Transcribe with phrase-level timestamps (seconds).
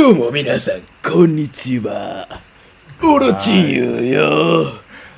[0.00, 2.28] どうも皆さん、こんにちは。
[3.02, 4.64] オロチンユーよ。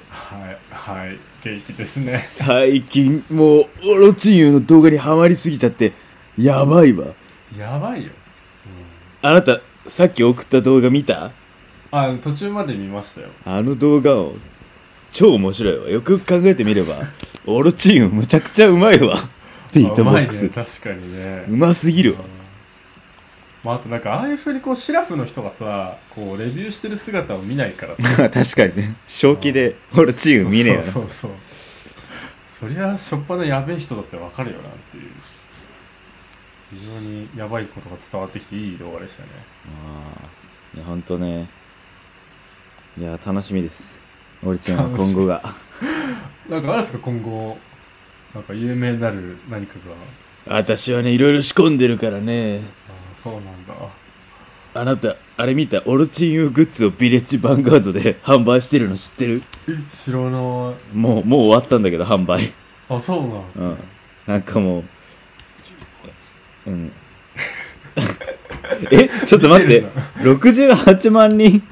[0.08, 2.17] はい、はい、元気ですね。
[2.17, 5.92] 最近、もう、オロチンユーの動画にハマりすぎちゃって、
[6.38, 7.08] やばいわ。
[7.58, 8.11] やばいよ。
[9.20, 11.30] あなた、さっき送った動画見た？
[11.90, 13.28] あ、途中まで見ましたよ。
[13.44, 14.36] あの動画を、
[15.12, 15.90] 超面白いわ。
[15.90, 17.02] よくよく考えてみれば、
[17.44, 19.14] オロチンユーむちゃくちゃうまいわ。
[19.74, 20.46] ビートボックス。
[20.46, 21.44] あうまいね、確かにね。
[21.50, 22.39] うますぎるわ。
[23.64, 28.30] まあ、あとなんか、ああいうふうにこう、シラフの人がさ、こう、レビューしてる姿を見ないからさ。
[28.30, 28.96] 確かにね。
[29.06, 30.84] 正気で、オロチー見ねえよな。
[30.84, 31.30] そうそうそう。
[32.60, 35.10] そりゃ、しょっぱなやべえ人だってわかるよなっていう。
[36.73, 39.28] 非常にやばいことが伝わってきていい動画でしたね。
[39.84, 41.48] ああ、いや、ほんとね。
[42.97, 44.00] いや、楽しみです。
[44.42, 45.42] オロチンユーの今後が。
[46.48, 47.58] なんかあるんですか、今後、
[48.34, 49.80] なんか有名になる何かが。
[50.47, 52.61] 私はね、いろいろ仕込んでるからね。
[53.20, 53.74] あそうなんだ。
[54.73, 59.42] あなた、あれ見たオロチンユーグッズをビレッジヴァンガードで販売してるの知ってる？
[59.69, 59.72] え、
[60.05, 60.31] 知らない。
[60.31, 62.53] もう、もう終わったんだけど、販売。
[62.89, 63.64] あ、そうなんですね。
[63.64, 63.78] うん。
[64.27, 64.84] なんかもう、
[66.67, 66.92] うん。
[68.92, 70.37] え、ちょっと待って見てる。
[70.39, 71.62] 68万人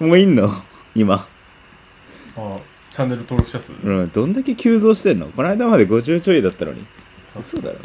[0.00, 0.50] もいんの？
[0.96, 1.28] 今。
[2.36, 2.58] あ、
[2.90, 3.72] チャンネル登録者数？
[3.72, 5.28] うん、どんだけ急増してんの？
[5.28, 6.84] この間まで50ちょいだったのに。
[7.38, 7.78] 嘘だろ。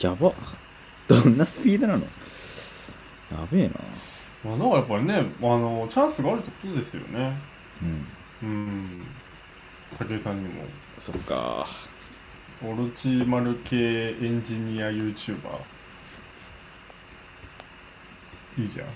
[0.00, 0.32] やば。
[1.06, 2.04] どんなスピードなの？
[3.30, 3.74] やべえな。
[4.44, 7.36] まあ、なんかやっぱりね、あの、チャンスがあるってことですよね。
[7.82, 8.06] うん。
[8.42, 9.06] うん。
[9.98, 10.64] 武井さんにも。
[10.98, 11.66] そっか。
[12.64, 15.36] オロチマル系エンジニア YouTuber。
[18.58, 18.88] いいじゃん。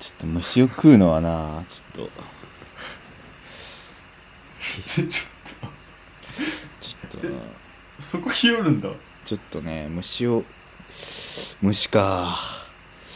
[0.00, 2.10] ちょっと虫を食うのはな、ちょっと、
[4.82, 5.70] ちょ、ちょっ
[6.80, 7.44] ちょっとな、と、
[8.00, 8.88] そこひよるんだ。
[9.24, 10.44] ちょっとね、虫を、
[11.62, 12.38] 虫か。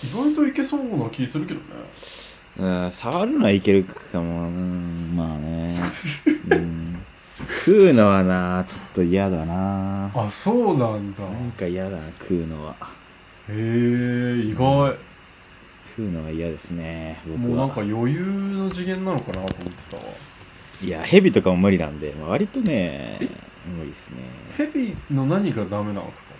[0.03, 1.67] 意外といけそうな気するけどね。
[2.59, 5.81] うん、触るのはいけるかも、うん、まあね。
[6.51, 7.03] うん、
[7.65, 10.11] 食うのはな、ちょっと嫌だな。
[10.15, 11.23] あ、そうなんだ。
[11.25, 12.75] なんか嫌だな、食うのは。
[13.49, 14.97] へえ、意外。
[15.85, 17.87] 食うのは嫌ですね、僕もうなんかは。
[17.87, 20.03] 余裕の次元なのかなと思ってたわ。
[20.83, 23.29] いや、ヘビとかも無理なんで、まあ割とねえ、
[23.67, 24.17] 無理ですね。
[24.57, 26.33] ヘビの何がダメなんですか？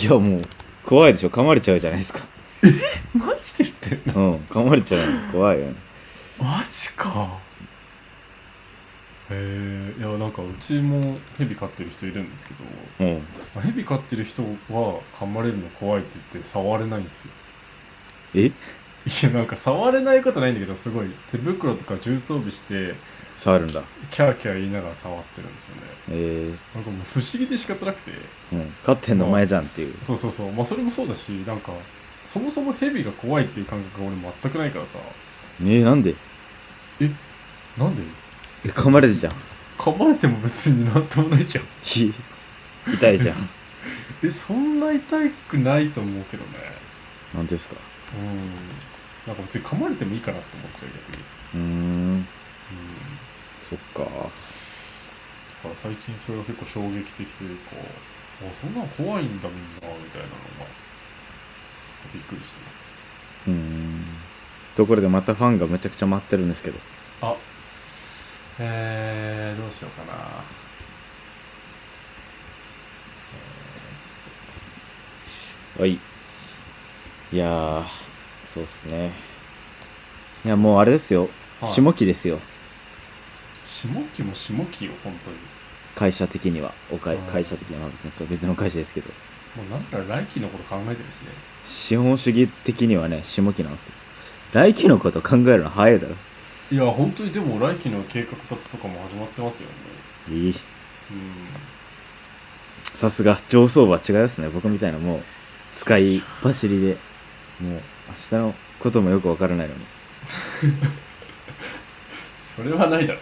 [0.00, 0.42] いや、もう、
[0.84, 2.20] 怖いでしょ、噛まれちゃうじゃないですか。
[3.14, 4.30] マジで言ってんの？
[4.30, 5.74] うん、噛まれちゃうの怖いよね。
[6.38, 7.38] マジか。
[9.30, 12.54] へえ、いや、なんかうちもヘビ飼ってる人いるんですけ
[13.04, 13.18] ど、うん。
[13.54, 17.30] まあヘビ飼ってる人は噛まれるの怖いって言って触れないんですよ。
[18.34, 18.52] え？
[19.08, 22.94] いや、なんか触れないことないんだけど、すごい手袋とか重装備して、
[23.38, 23.82] 触るんだ。
[24.10, 25.82] キャーキャー言いながら触ってるんですよね。
[26.10, 28.10] えなんかもう不思議で仕方なくて。
[28.10, 28.14] ー、
[28.52, 28.72] うん。
[28.84, 29.94] 飼ってんのお前じゃんっていう。
[30.04, 30.52] そうそうそう。
[30.52, 31.72] まあそれもそうだし、なんか、
[32.24, 34.98] そもそもヘビが怖いっていう感覚が俺全くないからさ。
[35.62, 36.14] えー、なんで？
[37.00, 37.10] え、
[37.78, 38.02] なんで？
[38.66, 39.32] え噛まれてじゃん。
[39.78, 41.64] 噛まれても別になんともないじゃん。
[41.80, 42.12] ひ
[42.92, 43.36] 痛いじゃん。
[44.24, 45.16] え、そんな痛
[45.48, 46.50] くないと思うけどね。
[47.34, 47.76] なんですか？
[48.16, 48.50] うん。
[49.28, 51.30] なんか別に噛まれてもいいかなって思っちゃう逆に。
[51.52, 52.28] うーん。
[52.70, 53.28] うん。
[53.60, 54.32] そっか。
[55.48, 57.72] だから最近それが結構衝撃的というか、
[58.40, 60.76] あ、そんなの怖いんだみんな、みたいなの
[62.02, 62.60] が、びっくりして
[63.46, 64.30] うーん。
[64.74, 66.82] ところでまたファンがめちゃくちゃ待ってるんですけど。
[67.20, 68.44] ます。
[68.58, 70.50] あ、えー、どうしようかな。
[75.74, 76.02] はい。
[77.30, 77.84] いやー、
[78.52, 79.12] そうっすね。
[80.44, 81.22] いや、もうあれですよ。
[81.22, 81.30] はい
[81.66, 82.38] 下期ですよ。
[83.64, 85.36] 下期も下期よ、本当に。
[85.96, 86.72] 会社的には。
[86.92, 89.08] おかいうん会社的には別に別の会社ですけど。
[89.56, 91.32] もうなんか来期のこと考えてるしね。
[91.66, 93.92] 資本主義的にはね、下期なんですよ。
[94.52, 96.14] 来期のこと考えるの早いだろ。
[96.70, 99.68] いや、本当にでも来期の計画立てとかも始まってますよ
[100.28, 100.34] ね。
[100.34, 100.50] いい。
[100.50, 100.54] うん。
[102.84, 104.48] さすが、上層部は違いますね。
[104.48, 105.22] 僕みたいなもう、
[105.74, 106.96] 使いっ走りで、
[107.60, 109.80] もう、明日のこともよくわからないのに。
[112.56, 113.20] それはないだろ。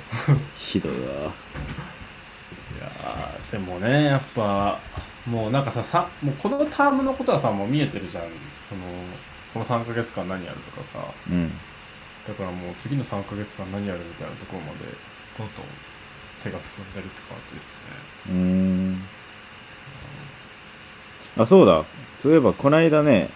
[0.55, 0.99] ひどいわ。
[0.99, 4.79] いやーでもね、やっぱ、
[5.27, 8.25] もうなんかさ、さもうこのタームのことはさ、もう見えてるじゃん。
[8.69, 8.83] その、
[9.53, 11.05] この3ヶ月間何やるとかさ。
[11.31, 11.51] うん。
[12.27, 14.79] だからもう次の3ヶ月間何やるみたいなところまで、
[15.39, 15.67] どんどん
[16.43, 18.31] 手が進んでるって感じですね。
[18.31, 19.03] うーん。
[21.43, 21.85] あ、そうだ。
[22.19, 23.31] そういえば、こないだね、はい。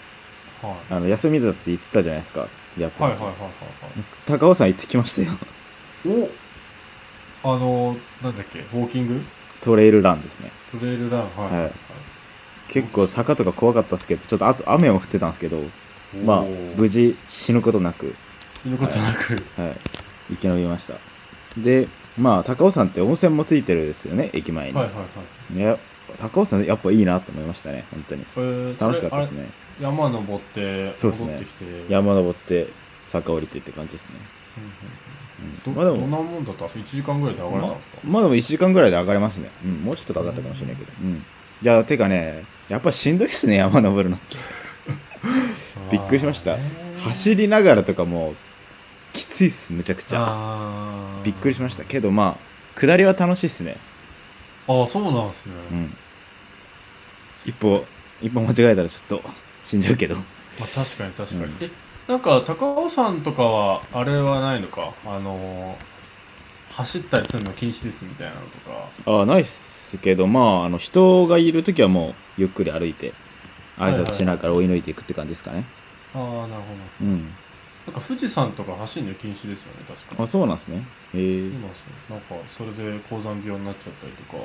[0.90, 2.46] あの、休みだって言ってたじゃないですか。
[2.78, 3.50] やってはいはいはいはい
[4.26, 5.28] 高尾山行ってきましたよ。
[5.28, 6.30] はい。
[7.42, 9.22] おあの、なんだっけ、ウォーキング？
[9.60, 10.50] トレイルランですね。
[10.72, 11.62] トレイルラン、はい。
[11.62, 11.72] はい
[12.68, 15.60] 結構坂とか怖かったですけど、ちょっとあと雨も降ってたんですけど、
[16.24, 16.44] まあ
[16.76, 18.14] 無事死ぬことなく、
[18.62, 19.76] 死ぬことなく、はい、
[20.30, 20.94] 生き延びました。
[21.58, 24.76] で、まあ、高尾山って温泉もついてるですよね、駅前に。
[24.76, 25.02] はいはいは
[25.52, 25.58] い。
[25.58, 25.78] いや、
[26.18, 28.24] 高尾山やっぱいいなと思いましたね、本当に。
[28.36, 29.30] えー楽しかったです。
[29.32, 29.46] ね。
[29.80, 31.42] 山登って、そうっすね。
[31.88, 32.68] 山登って、
[33.08, 34.14] 坂降りてって感じですね。
[34.58, 34.70] うんうん
[35.74, 36.64] まあでも、なもんだった？
[36.66, 39.50] んですか ?1 時間ぐらいで上がれたんですか、まあでも1時間ぐらいで上がれますね。
[39.64, 40.92] うん、もうちょっとかかったかもしれないけど。
[41.02, 41.24] うん。
[41.62, 44.36] じゃあ、てかね、やっぱしんどいっすね、山登るのって。
[45.90, 46.56] びっくりしました
[47.04, 48.36] 走りながらとかもう、
[49.12, 50.94] きついっす、むちゃくちゃ。
[51.24, 51.84] びっくりしました。
[51.84, 52.36] けどま
[52.76, 53.76] あ、下りは楽しいっすね。
[54.70, 55.54] ああ、そうなんですね。
[55.72, 55.96] うん。
[57.44, 57.84] 一歩、
[58.22, 59.28] 一歩間違えたらちょっと
[59.64, 60.14] 死んじゃうけど。
[60.14, 60.24] まあ、
[60.62, 61.40] 確かに確かに。
[61.42, 61.70] うんえ、
[62.06, 64.92] なんか、高尾山とかは、あれはないのか？
[65.04, 65.90] あのー
[66.70, 68.58] 走ったりするの禁止ですみたいなのと
[69.04, 69.18] か。
[69.18, 73.12] ああ、ないっすけど、まあ、あの、人がいるときはもう、ゆっくり歩いて、
[73.76, 75.64] 挨拶しながら追い抜いていくって感じですかね。
[76.14, 76.68] ああ、なるほ
[77.02, 77.06] ど。
[77.06, 77.28] うん。
[77.86, 80.82] なんか富士山とか走るの禁止ですよね、確かあ、そうなんですね。
[81.14, 82.16] へえそう。
[82.16, 84.38] なんか、それで高山病になっちゃったりとか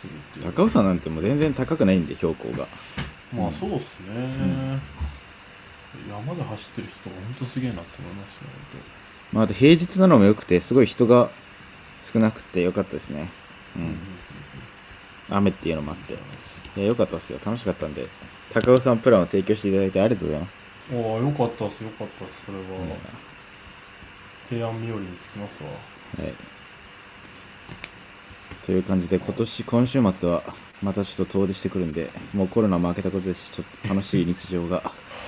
[0.00, 0.52] するっていう。
[0.52, 2.66] 高尾山なんてもう全然高くないんで、標高が。
[3.32, 4.14] まあ、そうっすね。
[4.46, 4.80] ん
[6.08, 8.40] 山で走ってる人が本当すげえなって思いますね、
[9.32, 11.30] まあ、あと平日なのも良くて、すごい人が
[12.02, 13.30] 少なくて良かったですね。
[13.76, 13.96] う本ん。
[15.30, 16.14] 雨っていうのもあって。
[16.14, 16.16] い
[16.76, 17.40] や、良かったっすよ。
[17.44, 18.08] 楽しかったんで、
[18.52, 20.62] 高尾山プランを提供していただいてありがとうございます。
[20.92, 20.96] うん。
[20.98, 22.96] おおよかったっす、よかったっす、それうんは。
[24.48, 25.70] 提案日和につきますわ。
[26.24, 26.34] はい。
[28.64, 30.42] という感じで、今年、今週末は、
[30.82, 34.82] またちょっと遠出してくるんで、もうコロナも明けたことですし、ちょっと楽しい日常が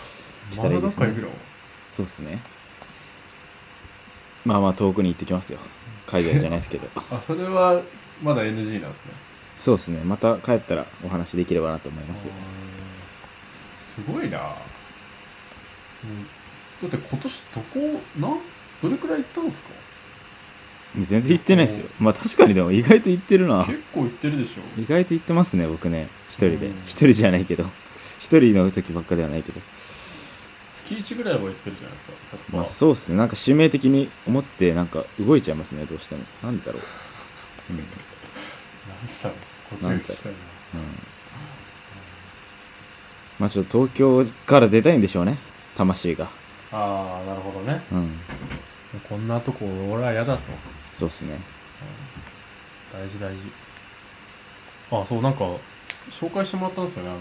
[0.51, 1.15] 来たらいいですね
[1.89, 2.43] そうっすね。
[4.45, 5.59] まあまあ遠くに行ってきますよ。
[6.07, 6.89] 海外じゃないですけど。
[7.11, 7.83] あ、それは
[8.23, 9.13] まだ NG なんですね。
[9.59, 10.01] そうですね。
[10.05, 12.29] また帰ったらお話できればなと思います。
[13.95, 14.55] すごいな。
[16.05, 16.27] うん
[16.81, 18.41] だって今年どこ、なん、
[18.83, 19.69] どれくらい行ったんですか？
[20.97, 21.87] 全然行ってないですよ。
[21.99, 23.65] まあ確かにでも意外と行ってるな。
[23.67, 24.81] 結構行ってるでしょ。
[24.81, 26.09] 意外と行ってますね、僕ね。
[26.31, 26.83] 一人でうん。
[26.85, 27.65] 一人じゃないけど。
[28.19, 29.61] 一人の時ばっかではないけど。
[30.87, 32.13] 月1ぐらいは行ってるじゃないですか。
[32.57, 33.19] まあ100%そうっすね。
[33.19, 36.25] なんか使命的に思って、なんか動いちゃいますね、どうしても。
[36.43, 36.83] なんでだろう。
[37.71, 37.79] うん。
[39.83, 40.29] なんだろう。
[40.75, 40.83] うん。
[43.39, 45.39] まあちょっと東京から出たいんでしょうね。
[45.77, 46.31] 魂が。
[46.73, 47.83] ああ、なるほどね。
[47.93, 48.19] うん。
[49.09, 50.43] こんなとこ俺は嫌だと。
[50.93, 51.41] そうっすね。
[52.93, 53.43] 大事大事。
[54.91, 55.45] あ、そう、なんか、
[56.11, 57.11] 紹介してもらったんですよね。
[57.11, 57.21] あの、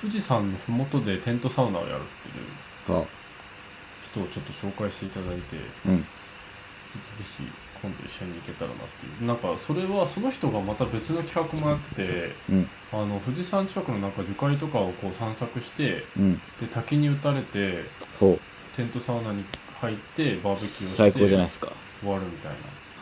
[0.00, 2.04] 富士山のふもとでテントサウナをやるっ
[2.86, 3.06] ていうは
[4.02, 5.56] 人をちょっと紹介していただいて。
[5.86, 5.98] うん。
[5.98, 6.04] ひ
[7.82, 9.26] 今度一緒に行けたらなっていう。
[9.26, 12.68] なんか、それはその人がまた別の企画もやってて、うん。
[12.92, 16.40] あの、富士山近くのなんか樹海とかをこう散策して、うん。
[16.58, 17.84] で、滝に打たれて、
[18.18, 18.38] ほ
[18.76, 19.44] テントサウナに
[19.80, 20.68] 入って、バーベキュー。
[20.68, 21.72] して、最高じゃないですか。
[22.00, 22.52] 終わるみたい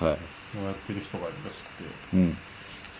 [0.00, 0.18] なはい。
[0.56, 2.32] のをやってる人がいるらしくて、うん。
[2.32, 2.36] ち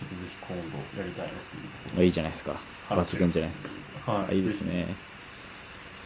[0.03, 2.59] ょっとぜひ今度やりたいなっていうところまあいいじゃないですか。
[2.89, 4.11] 抜群じゃないですか。
[4.11, 4.35] はい。
[4.37, 4.95] いいですね。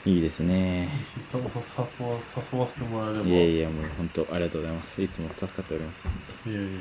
[0.05, 0.89] いいですね。
[1.33, 3.25] 誘わ誘わせてもらえれば。
[3.27, 5.01] いやいや、もう本当ありがとうございます。
[5.01, 6.49] いつも助かっております。
[6.49, 6.79] いやいやいや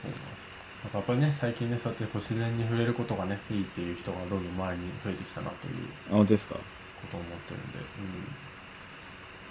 [0.00, 0.50] そうなんです。
[0.82, 5.74] なんかやっぱりね、最近ね、そうやってこう自然に触れることがね、いいっていう人がどんどん前に増えてきたなという
[6.08, 6.54] あ、本当ですか？
[6.54, 6.60] こ
[7.10, 7.84] とを思ってるんで、うん。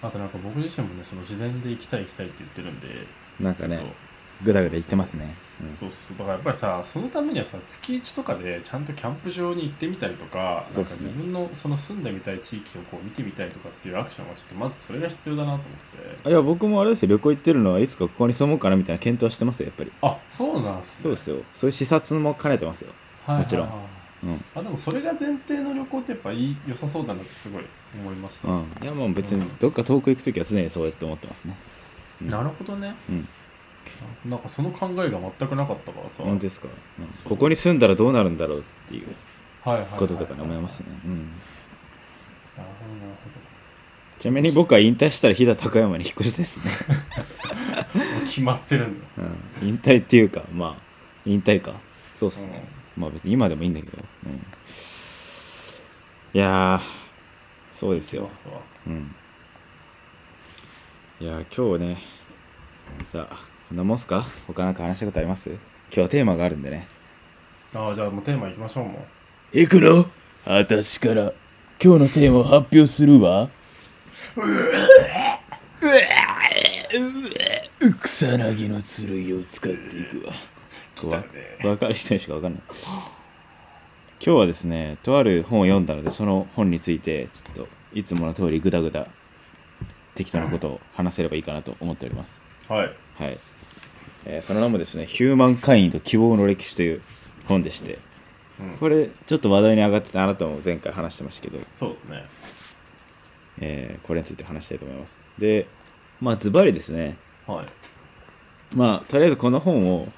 [0.01, 2.87] あとなんか僕自身もね、その自然で行きたい行きたいって言ってるんで、
[3.39, 3.81] なんかね
[4.43, 5.35] ぐだぐだ言ってますね。
[5.61, 6.17] うんそうそう。
[6.17, 16.29] だからやっぱりさ、そのためにはさ、月1とかでちゃんとキャンプ場に行ってみたりとか、なんか自分のその住んでみたい地域をこう見てみたいとかっていうアクションはちょっとまずそれが必要だなと思って。
[16.29, 19.91] いや、僕もあれですよ、旅行行ってるのはいつかここに住もうかなみたいな検討はしてますよ、やっぱり。
[20.01, 20.93] あ、そうなんすね。
[20.99, 21.37] そうですよ。
[21.51, 22.93] そういう視察も兼ねてますよ。
[23.25, 24.45] はいもちろんうん。
[24.55, 27.63] あ、でもそれが前提の旅行ってやっぱいい良さそうだなってすごい
[28.01, 28.47] 思いました。
[28.47, 28.65] うん。
[28.81, 31.55] いや、もう別にどっか遠く行くときは常にそうやって思ってますね。
[32.21, 32.95] うんなるほどね。
[33.09, 33.27] うん。
[34.25, 36.23] なんかその考えが全くなかったからさ。
[36.23, 36.67] 本当ですか、
[36.99, 39.07] うんここに住んだらどうなるんだろうっていう
[39.63, 40.88] はいはいこととかね思いますね。
[41.05, 41.17] うん。
[42.57, 43.17] なるほどなる
[44.19, 46.65] ちなみに僕は引退したら飛騨高山に引っ越しですね。
[47.93, 48.25] ほど。
[48.25, 49.05] 決まってるんだ。
[49.61, 49.67] うん。
[49.69, 50.81] 引退っていうか、まあ、
[51.25, 51.73] 引退か。
[52.17, 52.67] そうっすね。
[52.99, 53.97] まあ別に今でもいいんだけど。
[54.25, 54.45] うん。
[56.33, 56.81] いやー、
[57.71, 58.29] そうですよ。
[58.85, 58.89] う。
[58.89, 59.15] ん。
[61.21, 61.97] いやー、今日ね、
[63.11, 63.35] さあ、
[63.69, 64.25] こんなもんすか？
[64.47, 65.49] 他なんか話したことあります？
[65.49, 65.59] 今
[65.91, 66.87] 日はテーマがあるんでね。
[67.73, 68.99] ああ、じゃあもうテーマ行きましょうも
[69.53, 69.57] う。
[69.57, 70.05] 行くの
[70.45, 71.33] 私から
[71.81, 73.49] 今日のテーマを発表するわ。
[74.35, 74.79] うわうわ
[78.01, 80.33] 草薙の剣を使っていくわ。
[80.99, 81.27] 来たよね。
[81.61, 82.61] 分かる人にしか分かんない。
[84.21, 89.07] 今日はですね、とある本を読んだので、その本について、ちょっと、いつもの通りぐだぐだ、
[90.15, 92.39] 適当なことを話せればいいかなと思っております。
[92.67, 92.87] はい。
[93.15, 93.37] はい。
[94.25, 97.01] えーその名もですね、ヒューマンカインド希望の歴史という
[97.47, 97.99] 本でして、
[98.59, 102.25] うん、これ、ちょっと話題に上がってて、あなたも前回話してましたけど、そうですね。
[103.61, 105.19] えーこれについて話したいと思います。
[105.37, 105.67] で、
[106.19, 107.65] まあ、ズバリですね、はい。
[108.75, 110.09] まあ、とりあえずこの本を、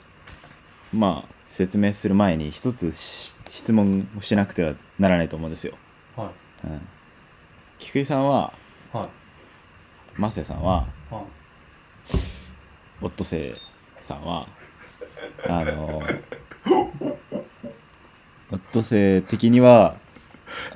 [0.94, 5.74] まあ、説明する前に一つし質問をしなくてはならないと思うんですよ。
[6.16, 6.32] は
[6.64, 6.82] うん。
[7.80, 8.54] 菊井さんは、
[8.94, 8.98] い。
[8.98, 9.10] はい。
[10.16, 11.24] マセさんは、はい。
[13.02, 13.54] オットセイ
[14.02, 14.48] さんは、
[15.48, 16.02] あの、
[18.52, 19.96] オットセイ的には、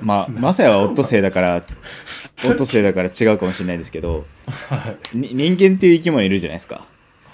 [0.00, 1.56] まあ、マセはオットセイだから、
[2.44, 4.26] オットセイだから違うかもしれないですけど、
[4.68, 5.16] はい。
[5.16, 6.84] に人間っていう生き物いるじゃないですか。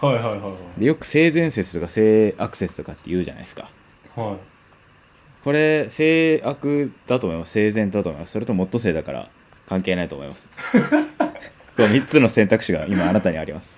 [0.07, 0.81] はいはいはいはい。
[0.81, 3.71] でよく性善説とか性悪説とかって言うじゃないですか。
[4.17, 4.37] はい。
[5.45, 7.53] これ、性悪だと思います。
[7.53, 8.33] 性善だと思います。
[8.33, 9.31] それともオットセイだから
[9.67, 10.49] 関係ないと思います。
[11.77, 13.77] この3つの選択肢が今あなたにあります。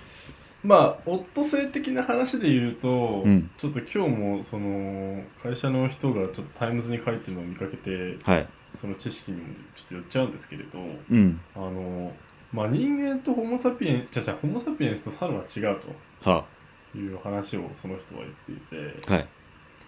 [0.63, 8.47] まあ、オットセイ的な話で言うと、うんちょっと今日も、その、会社の人がちょっとタイムズに書いてるのを見かけて、はい。
[8.63, 11.39] その知識にもちょっと寄っちゃうんですけれど、うん。
[11.55, 12.13] あの、
[12.55, 15.79] まあ、人間とホモ・サピエンス、じゃじゃホモ・サピエンスとサルは違う
[16.23, 16.45] は
[16.93, 19.13] という話をその人は言っていて、あ。
[19.13, 19.27] はい。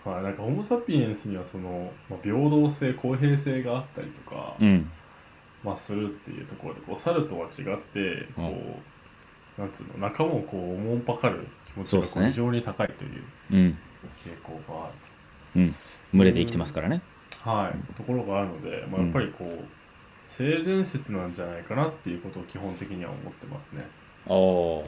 [0.03, 4.91] はい、なんかホモ・サピエンスにはその、まあ、平等性、公平性があったりとか、うん。
[5.63, 8.75] まあ、するっていうところで、こう、猿とは違って、こう、うん
[9.57, 13.77] なんつうの、仲間をこう、おもんぱかる気持ちがそうですねこう非常に高いといううん。
[14.23, 14.93] 傾向がある
[15.55, 15.75] うん。
[16.13, 17.01] 群れで生きてますからね。
[17.43, 17.49] と。
[17.49, 19.65] はい、ところがあるので、まあ、やっぱりこう、
[20.37, 23.87] 性善説なんじゃないかなっていうことを基本的には思ってますね。
[24.27, 24.83] おは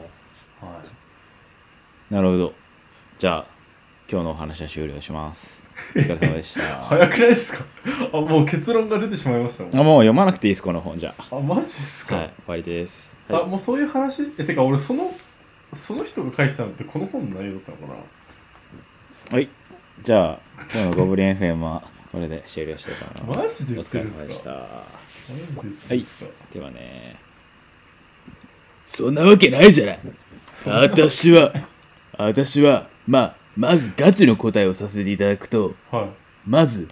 [2.12, 2.14] い。
[2.14, 2.54] なるほど。
[3.18, 3.48] じゃあ、
[4.12, 5.64] 今日のお話は終了します。
[5.96, 6.82] お疲れ様でした。
[6.82, 7.66] 早くないですか？
[8.14, 9.78] あ、もう結論が出てしまいましたもん。
[9.78, 12.10] あ、もう読まなくていいです、この本じゃあ、マジですあ。
[12.10, 13.14] か、はい、終わりです。
[13.30, 14.24] あ、はい、もうそういう話？
[14.38, 15.16] え、てか俺その、
[15.74, 17.94] その人が書いてたのってこの本の内容だったのか
[19.32, 19.36] な？
[19.38, 19.50] はい。
[20.04, 20.40] じゃあ、
[20.74, 23.64] 今日のゴブリン FM はこれで終了したいと思います。
[23.64, 24.84] マジでお疲れ様ですした。
[25.88, 26.06] はい
[26.52, 27.20] ではね。
[28.86, 30.00] そんなわけないじゃない。
[30.66, 31.54] 私は、
[32.18, 36.10] 私は、まあ、まずガチの答えをさせていただくと、はい。
[36.46, 36.88] まず、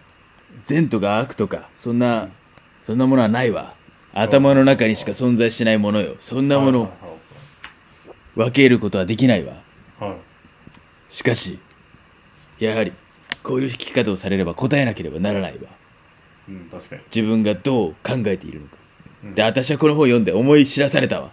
[0.65, 2.29] 善とか悪とか、そんな、
[2.83, 3.73] そんなものはないわ。
[4.13, 6.15] 頭の中にしか存在しないものよ。
[6.19, 6.89] そんなものを
[8.35, 9.63] 分けることはできないわ。
[9.99, 10.09] はい。
[10.11, 10.19] はい。
[11.09, 11.59] しかし、
[12.59, 12.93] やはり、
[13.43, 15.69] こういう聞き方をされれば答えなければならないわ。
[16.47, 17.01] うん、確かに。
[17.13, 18.77] 自分がどう考えているのか。
[19.23, 21.31] うんで、私はこの本を読んで思い知らされたわ。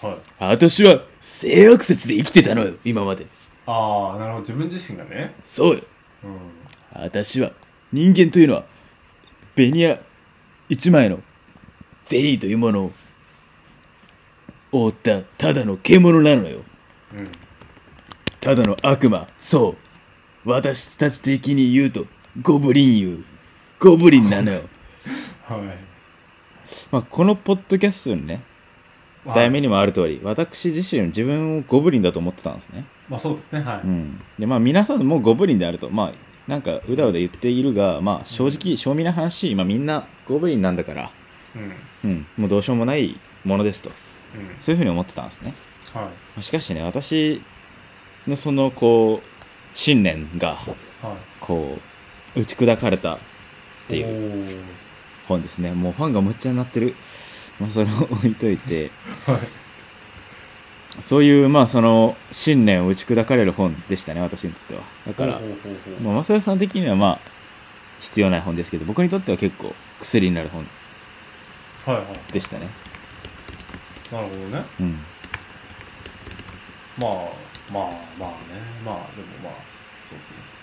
[0.00, 0.16] はい。
[0.38, 3.26] 私は性悪説で生きてたのよ、今まで。
[3.66, 4.40] ああ、なるほど。
[4.40, 5.34] 自分自身がね。
[5.44, 5.82] そうよ。
[6.24, 6.38] うん。
[6.92, 7.52] 私は、
[7.92, 8.64] 人間というのは、
[9.54, 10.00] ベニヤ
[10.68, 11.20] 一枚の
[12.06, 12.92] 善意というものを
[14.72, 16.62] 覆ったただの獣なのよ。
[17.14, 17.30] うん。
[18.40, 19.26] ただの悪魔。
[19.36, 19.76] そ
[20.44, 20.50] う。
[20.50, 22.06] 私たち的に言うと、
[22.40, 23.24] ゴブリン言う。
[23.78, 24.62] ゴブリンなのよ。
[25.44, 25.60] はい。
[26.90, 28.42] まあ、このポッドキャストにね、
[29.34, 32.84] 題名にもある通り、私自身自分をゴブリンだと思ってたんですね。
[33.08, 33.60] まあそうですね。
[33.60, 33.80] はい。
[33.84, 34.20] うん。
[34.38, 36.12] で、まあ皆さんもゴブリンであると、まあ、
[36.50, 41.10] なんかうだうだ言っているが、まあ正直、正味な話、まあみんなゴブリンなんだから、
[42.04, 42.10] うん。
[42.10, 43.90] うん、もうどうしようもないものですと。
[43.90, 44.56] うん。
[44.60, 45.54] そういうふうに思ってたんですね。
[45.92, 46.04] はい。
[46.04, 47.42] まあしかしね、私
[48.26, 50.74] のその、こう、信念が、はい。
[51.40, 51.78] こ
[52.34, 53.18] う、打ち砕かれた
[53.86, 54.60] っていう。
[55.28, 55.72] 本ですね。
[55.72, 56.94] もうファンがむっちゃになってる。
[57.60, 58.90] まあそれを置いといて、
[59.26, 59.38] はい。
[61.02, 64.82] そういう、まあその、信念を打ち砕かれる本でしたね、私にとっては。
[65.06, 65.40] だから
[66.02, 67.20] まあ、正代さん的にはまあ、
[68.00, 70.66] 必要ない本ですけど、僕にとっては結構薬になる本
[71.86, 72.32] はいはい。
[72.32, 72.68] でしたね。
[74.10, 74.64] なるほどね。
[74.80, 74.98] うん。
[76.98, 77.10] まあ、
[77.72, 77.84] まあ、
[78.18, 78.56] まあね。
[78.84, 79.52] まあ、でもまあ、
[80.08, 80.55] そうですね。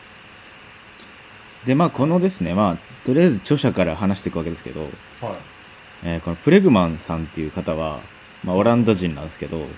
[1.66, 4.90] で、まあこのですね、まあ、とりあえず著者から話していくわけですけど、はい。
[6.06, 8.00] えーこのプレグマンさんっていう方は、
[8.44, 9.70] まあオランダ人なんですけど、はい。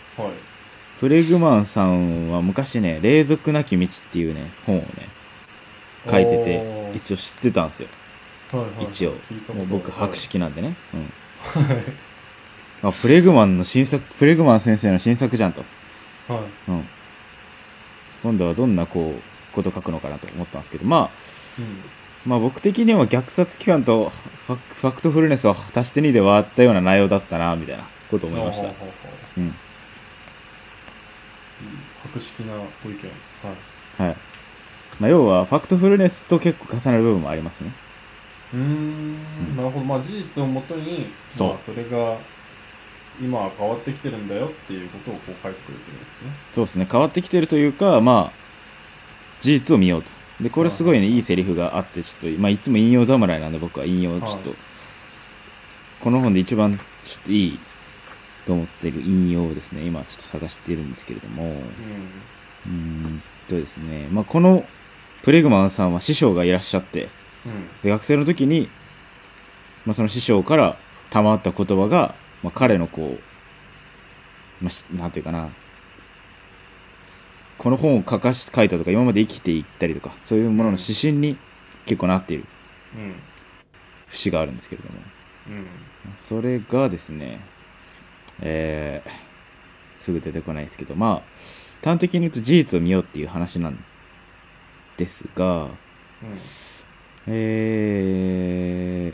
[1.00, 4.88] プレグマンさんは昔ね、霊俗なき道っていうね、本をね、
[6.10, 7.90] 書いてて、一応知ってたんですよ。
[8.52, 9.12] はいはい一応
[9.54, 10.76] もう僕、博識なんでね。
[10.94, 11.64] うん。
[11.64, 11.78] はい。
[12.84, 15.64] あ、プレグマンの新作、プレグマン先生の新作じゃんと。
[16.28, 16.72] はい。
[16.72, 16.88] うん。
[18.24, 19.22] 今度はどんな、こう、
[19.54, 21.45] こと書くのかなと思ったんですけど、まあ、
[22.26, 24.10] まあ僕的には虐殺期間と
[24.48, 28.28] ファファクトフルネスを足して2で割ったような内容だったな、みたいなこと。
[28.28, 28.74] 思いましたほ
[29.38, 29.40] う。
[29.40, 29.56] ん。
[32.04, 33.00] 博識なご意見。
[34.00, 34.10] はい。
[34.10, 34.18] はい。
[35.00, 37.72] まあ、要はファクトフルネスと結構重なる部分もありますね。
[38.54, 39.86] うーん、なるほど。
[39.86, 42.18] まあ事実をもとに、そうまあ、それが
[43.22, 46.32] 今は変わってきてるんだよっていうことをこう書いてくれてるんですね。
[46.54, 46.88] そうですね。
[46.90, 50.12] 変わってきてるというか、まあ、事実を見ようと。
[50.42, 54.58] で、これすごいね、はいいいセリフがあって、ちょっと、まあ、いつも引用侍なんで僕は引用ちょっと、はい
[56.06, 56.84] この本で一番ちょ
[57.20, 57.60] っといい
[58.46, 64.66] と思ってる引用をですね、今ちょっと探しているんですけれども、うーんとですね、まあ、この
[65.24, 67.10] プレグマンさんは師匠がいらっしゃって。
[67.82, 68.70] で学生の時に、
[69.86, 70.78] まあ、その師匠から
[71.10, 72.14] 賜った言葉が、
[72.44, 73.18] まあ、彼のこ
[74.62, 75.50] う、まあ、しなんていうかな、
[77.58, 81.38] この本を書かし書いたとか、今まで生きていったりとか、そういうものの指針に
[81.86, 82.46] 結構なっている。
[84.08, 85.00] 節があるんですけれども、
[85.48, 85.66] うん。
[86.18, 87.40] それがですね、
[88.42, 91.24] えー、すぐ出てこないですけど、まあ、
[91.84, 93.84] 端的に言うと事実を見ようっていう話なん
[94.98, 95.72] ですが、うん。
[97.28, 99.14] え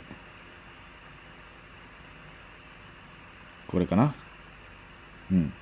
[3.66, 4.14] これかな？
[5.30, 5.38] うん。
[5.38, 5.52] うん。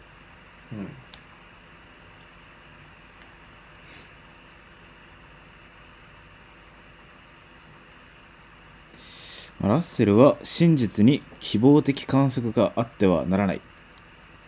[9.68, 13.60] ラッセルは真実に希望的観測があってはならない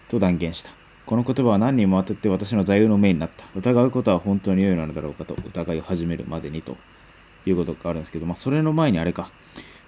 [0.08, 0.72] と断言した。
[1.04, 3.44] この言葉は何人も当たって私の座右の銘になった。
[3.54, 6.76] 疑うことは本当に良いのだろうかと疑い始めるまでにと
[7.44, 9.30] いうことがあるんですけど、まあそれの前にあれか。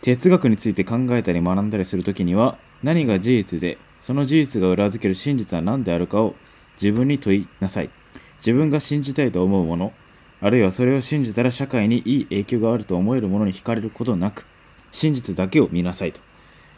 [0.03, 6.35] 哲学について考えたり学んだりするときには何が事実で、その事実が裏付ける真実は何であるかを
[6.75, 7.89] 自分に問いなさい。
[8.37, 9.95] 自分が信じたいと思うもの、
[10.43, 14.45] あるいはそれを信じたら社会にいい影響があると思えるものに惹かれることなく、
[14.95, 16.21] 真実だけを見なさいと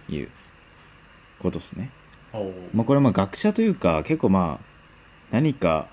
[0.09, 0.31] いう
[1.39, 1.91] ことですね。
[2.73, 4.65] まあ、これはまあ学者というか結構まあ
[5.31, 5.89] 何か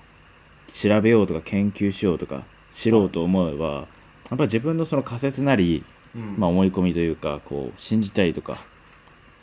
[0.72, 3.86] 調べようとか研究しようとか知ろうと思えばやっ
[4.30, 6.36] ぱり自分のその仮説なり、うん。
[6.38, 8.64] まあ、思い込みというかこう信じたいとか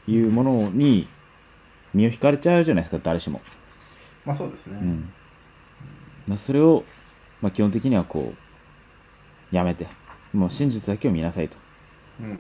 [0.07, 1.07] いうものに
[1.94, 3.41] 身を引かれちゃうじゃないですか誰しも。
[4.25, 4.79] まあそうですね。
[4.81, 5.13] うん、
[6.25, 6.83] まあそれを、
[7.41, 8.33] まあ、基本的にはこ
[9.51, 9.87] うやめて
[10.33, 11.57] もう真実だけを見なさいと。
[12.22, 12.39] うん。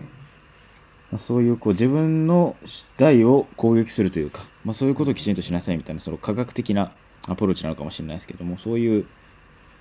[1.11, 6.93] まあ、そういうこう自分の主体を攻撃するというか、まあ、そういうことをきちんとしなさいみたいなその科学的な
[7.27, 9.05] アプローチなのかもしれないですけどもそういう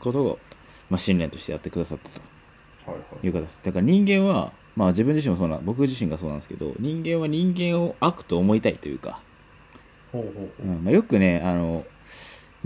[0.01, 0.39] ことを、
[0.91, 2.21] まあ、信念としてやってくださったと
[2.91, 3.27] はいはい。
[3.27, 9.21] いう形ですだから人間は、まあ、自分自身もそうな僕自身がそうなんですけど人間は人間を悪と思いたいというか、
[10.11, 10.25] ほ
[10.61, 11.85] うんまあ、よくねあの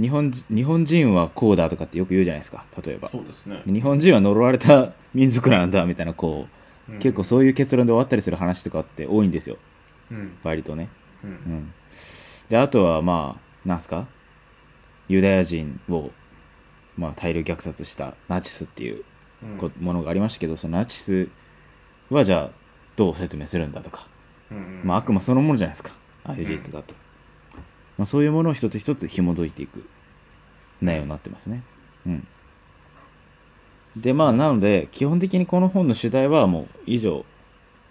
[0.01, 3.63] 日本人日本人はこうだとかってよく言うじゃないですか例えばそうですね。
[3.67, 6.99] 日本人は呪われた民族なんだみたいなこううん。
[6.99, 9.57] 結構そういう結論で終わったりする話とかって多いんですよ。
[10.11, 10.39] うん。
[10.43, 10.89] 割とね。
[11.23, 11.27] う。
[11.27, 11.33] うん。
[11.35, 11.73] ん、
[12.49, 14.07] であとはまあなんすか？
[15.09, 16.11] ユダヤ人を、
[16.97, 19.05] まあ、大量虐殺したナチスっていう
[19.81, 21.29] ものがありましたけどそのナチス
[22.09, 22.51] はじゃあ
[22.97, 24.09] どう説明するんだとか、
[24.51, 25.91] うんまあ、悪魔そのものじゃないですか。
[26.25, 26.95] ああいう事実だと、
[27.99, 29.85] まあ、そういうものを一つ一つ紐解いていく
[30.81, 31.63] 内容になってますね。
[32.07, 32.27] うん
[33.97, 37.25] でまあなので基本的にこの本の主題はもう以上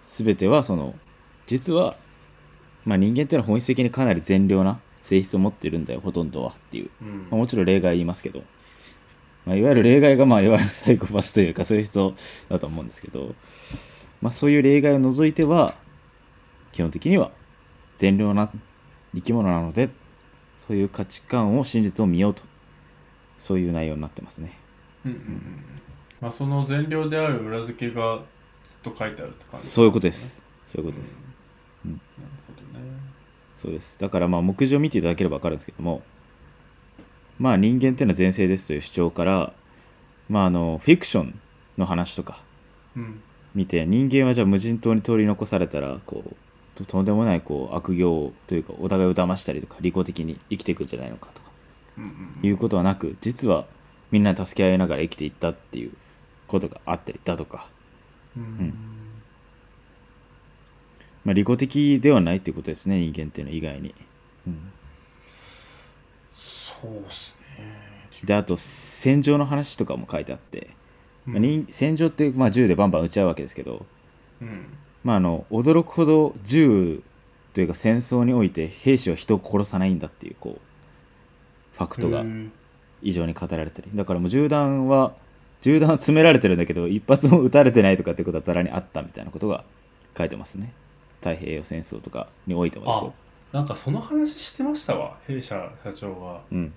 [0.08, 0.94] 全てはその
[1.46, 1.96] 実は
[2.84, 7.18] まあ人間っていうのは本質的にかなり善良な性質を持ってるんだよほとんどはっていう、うん。
[7.22, 8.42] まあ、もちろん例外言いますけど、
[9.46, 12.14] まあ、いわゆる例外がまあいわゆるサイコパスというかそういう人
[12.48, 13.34] だと思うんですけど、
[14.20, 15.74] まあ、そういう例外を除いては
[16.72, 17.30] 基本的には
[17.98, 18.50] 善良な
[19.14, 19.90] 生き物なので
[20.56, 22.42] そういう価値観を真実を見ようと。
[23.44, 24.58] そういう内容になってますね。
[25.04, 25.64] うんうんうん
[26.24, 28.22] まあその善良である裏付けが
[28.64, 29.66] ずっと書いてあるって感じ。
[29.66, 30.40] そういうことです。
[30.66, 31.22] そういうことです、
[31.84, 31.90] うん。
[31.90, 32.02] なる
[32.46, 32.84] ほどね。
[33.60, 33.98] そうです。
[33.98, 36.00] だからまあ目次を見ていただければ分かるんですけども、
[37.38, 39.52] まあ人間っていうのは前世ですという主張から、
[40.30, 41.38] まああの、フィクション
[41.76, 42.40] の話とか
[42.96, 43.20] うん。
[43.54, 46.34] 見て、人間はじゃあ無人島に取り残されたら、こう、
[46.74, 51.50] ととんでもないこう悪行というか、お互いを騙したりとか、利己的に生きていくんじゃないのかとか、
[51.98, 52.06] うんう
[52.46, 52.48] ん。
[52.48, 53.66] いうことはなく、実は
[54.10, 55.92] みんな助け合いながら生きていったっていう
[56.46, 57.68] ことがあったりだとか、
[58.36, 58.74] うん。
[61.24, 63.94] まあ利己的ではないっていうことですね、人間っていうのは意外に。
[64.46, 64.72] うん。
[66.34, 68.24] そうですね。
[68.24, 70.70] で、あと、戦場の話とかも書いてあって、
[71.26, 73.86] まあ戦場って、まあ、銃でバンバン撃ち合うわけですけど、
[74.40, 74.66] うん。
[75.02, 77.02] まあ、あの驚くほど銃
[77.52, 82.24] というか戦争において兵士は人を殺さないんだっていうこうファクトが
[83.02, 83.90] 異常に語られたり。
[83.94, 85.14] だからもう銃弾は
[85.64, 89.64] 銃弾は詰められてるんだけど一発も撃たれてないとかってことはざらにあったみたいなことが
[90.16, 90.74] 書いてますね。
[91.20, 93.14] 太平洋戦争とかにおいてもですあよ
[93.52, 96.72] なんかその話してましたわ弊社社長がうん。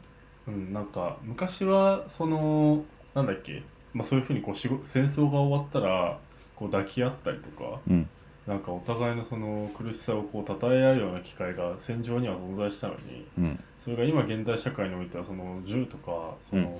[0.47, 3.61] うんなんか昔はそのなんだっけ
[3.93, 6.19] まあ、そういうふうにこう戦争が終わったら
[6.55, 8.09] こう抱き合ったりとかうん。
[8.47, 13.59] なんかお互いのその苦しさをこう称え合うような機会が戦場には存在したのにうん。
[13.79, 16.79] それが今現代社会においてはその銃とかその、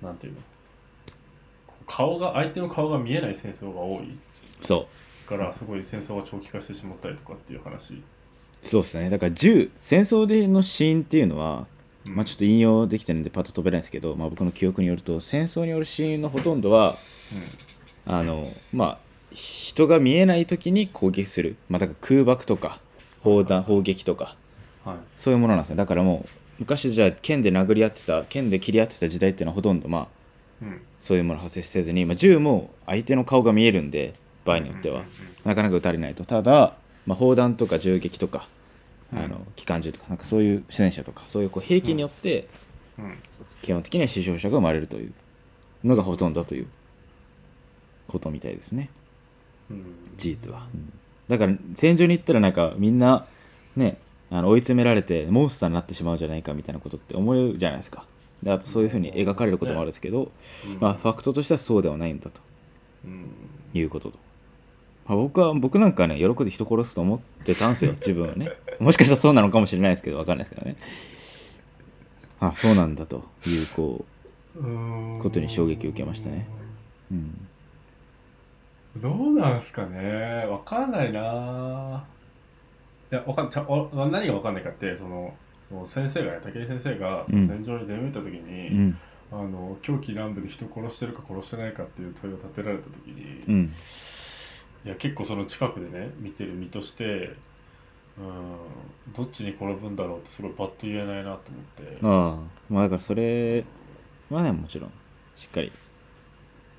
[0.00, 0.38] なんていうの
[1.86, 4.18] 顔が相手の顔が見えない戦争が多い。
[4.62, 4.86] そ
[5.26, 8.02] からすごい戦争が長期化してしまったりとかっていう話、う
[8.62, 9.10] そうですね。
[9.10, 11.66] だから銃戦争でのシーンっていうのは
[12.04, 12.16] うん。
[12.16, 16.96] まあちょっと引用できてるんでパッと飛べないんですけど、まあ、僕の記憶によると戦争によるシーンのほとんどは
[18.06, 18.98] あのまあ
[19.30, 22.80] 人が見えない時に攻撃する、まあ、だから空爆とか
[23.22, 24.36] 砲弾砲撃とか。
[24.38, 24.44] うん
[24.84, 24.96] はい。
[25.16, 26.28] そういうものなんですよだからもう
[26.60, 30.06] 昔じゃあ剣で殴り合ってた剣で切り合ってた時代っていうのはほとんどまあうん
[31.00, 34.14] そういうもの発生せずに、まあ、銃も相手の顔が見えるんで
[34.44, 35.08] 場合によっては、うんうん
[35.44, 36.24] なかなか撃たれないと。
[36.24, 36.74] ただ、
[37.06, 38.48] まあ、砲弾とか銃撃とか、
[39.12, 39.18] うん。
[39.18, 42.48] あの機関銃とかなんかそういう戦車とかそういうこう兵器によって
[42.98, 43.04] うん。
[43.04, 43.18] うん。
[43.60, 45.12] 基本的には死傷者が生まれるという
[45.84, 46.66] のがほとんどという
[48.08, 48.88] ことみたいですね。
[49.70, 49.84] うん。
[50.16, 50.66] 事実は、
[51.28, 53.26] だから戦場に行ったらなんかみんな
[53.76, 53.98] ね
[54.30, 58.06] あの追い詰められてモンスターになってしまうんじゃないかみたいなことって思うじゃないですか
[58.44, 60.30] であとそういうふうに描かれることもあるんですけど、うん。
[60.78, 62.42] まあ、ファクトとしてはそうではないんだと。
[63.06, 63.30] うん。
[63.72, 64.18] いうことと、
[65.06, 68.50] まあ、僕は僕なんかね喜んで人殺すと思ってたんですよ 自分はね。
[68.78, 70.76] もしかしたらそうなのかもしれないですけど分かんないですけどね。
[72.40, 73.24] あそうなんだと。
[73.46, 74.04] いうこ
[75.22, 76.46] ことに衝撃を受けましたね。
[77.10, 77.48] う、うん、
[79.00, 80.46] どうなんすかね。
[80.48, 82.04] わかんないな。
[83.10, 85.34] いやわかんちゃお何がわかんないかってその
[85.68, 88.98] その先生がね武井先生が戦場に出向いた時に、うん。
[89.32, 93.70] あの狂気乱舞で人殺してるか殺してないかっていう問いを立てられた時に、いうん。
[94.84, 97.34] や結構その近くでね見てる身として
[98.16, 98.56] うん
[99.16, 101.98] どっちに転ぶんだろうってすごいパッと言えないなと思って。
[102.02, 102.62] ああ。
[102.70, 103.64] まあだからそれ
[104.30, 104.92] はねもちろん
[105.34, 105.72] しっかり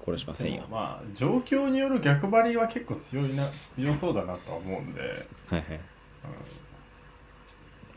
[0.05, 0.63] 殺しませんよ。
[0.69, 5.11] まあ状況による逆張りは結構強いな強そうだなとは思うんで、はい
[5.55, 5.61] はい。
[5.61, 6.64] うん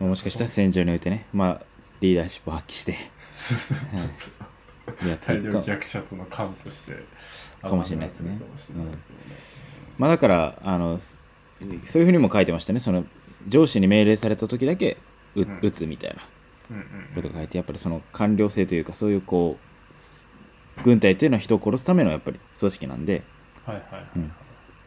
[0.01, 1.63] もしかしたら戦場においてねまあ
[2.01, 2.95] リーダーシップを発揮して
[5.07, 6.95] やっていくか虐殺の幹として
[7.63, 8.39] かもしれないですね。
[8.39, 9.25] かもしれないですけどね。
[9.99, 12.81] まあだからあのそういうふうにも書いてましたね。
[12.81, 13.05] その
[13.49, 14.97] 上司に命令された時だけ
[15.35, 15.59] ううん。
[15.63, 16.23] 撃つみたいな
[16.71, 16.85] うんうん
[17.15, 19.59] ことが書いてやっぱりその官僚性というかそういうこ
[19.91, 20.29] うす
[20.85, 23.23] 軍隊っていうのは人を殺すためのやっぱり組織なんで
[23.67, 24.29] はいはいはいうん。
[24.29, 24.35] こ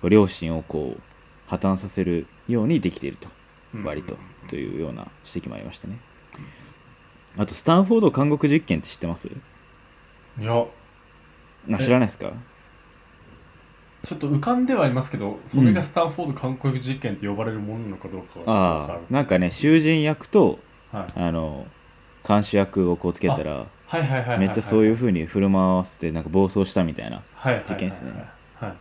[0.07, 1.01] う良心をこう
[1.47, 3.27] 破綻させるようにできていると。
[3.27, 3.33] うん
[3.73, 5.97] 割とというような指摘もありましたね。
[7.37, 9.27] あとスタンフォード監獄実験って知ってます？
[9.27, 10.65] いや。
[11.71, 12.33] あ知らないですか？
[14.03, 20.59] ちょっと浮かんではいますけどそれがスタンフォード韓国実験って呼ばれるものなのかどうかはあるあなんかね囚人役と
[20.91, 21.19] はい。
[21.19, 21.67] あの
[22.27, 24.01] 監視役をこうつけたらはい。
[24.01, 24.09] はい。
[24.09, 24.25] はい。
[24.29, 24.39] はい。
[24.39, 27.53] めっちゃそういう風に振る舞わせてなんか暴走したみたいなはい。
[27.53, 27.55] はい。
[27.55, 27.65] はい。
[27.65, 28.11] 事件っすね。
[28.55, 28.73] はい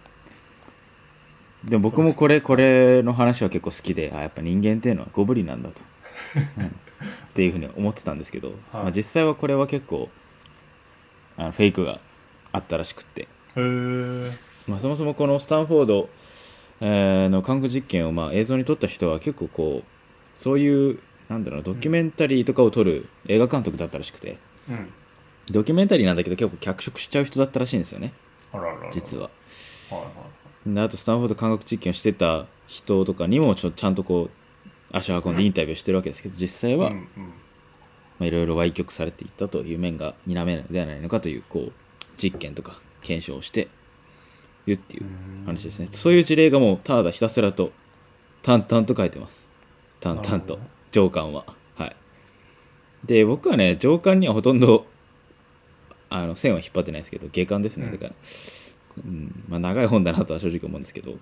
[1.65, 5.83] でも僕もこれこれの話は結構好きであやっぱ人間っていうのはゴブリンなんだと、
[6.59, 6.67] うん。
[6.67, 6.69] っ
[7.35, 10.09] ていうふうに思ってたんですけど、まあ、実際はこれは結構
[11.37, 12.01] あのフェイクが
[12.53, 13.29] あったらしくって、
[14.67, 16.09] まあ、そもそもこのスタンフォード、
[16.81, 19.85] えーの韓国実験をまあ映像に撮った人は結構こう
[20.35, 24.39] そういうなんだろうなドキュメンタリーとかを撮る映画監督だったらしくて。
[24.69, 24.93] うん。
[25.53, 28.13] ドキュメンタリーなんだけど結構脚色しちゃう人だったらしいんですよね。
[28.93, 29.31] 実は。
[29.91, 30.11] はいはい。
[30.13, 34.31] であとスタンフォード科学実験をしてた人とかにもちょちゃんとこう
[34.93, 36.97] 足を運んでインタビューしてるわけですけど実際はま
[38.21, 41.73] あいろいろ歪曲されていったという面が否めないのではないのかというこう
[42.17, 43.69] 実験とか検証をして
[44.67, 45.07] いるっていう
[45.47, 45.89] 話ですね。
[45.91, 47.73] そういう事例がもうただひたすらと
[48.43, 49.49] 淡々と書いてます。
[50.01, 50.59] 淡々と。
[50.91, 51.45] 上官は。
[51.77, 51.97] はい。
[53.05, 54.87] で僕はね上官にはほとんど
[56.11, 57.93] あの線は引っ張ってないですけど下巻ですね、うん。
[57.93, 58.13] だから、
[58.99, 59.45] うん。
[59.49, 61.15] まあ、長い本だなとは正直思うんですけど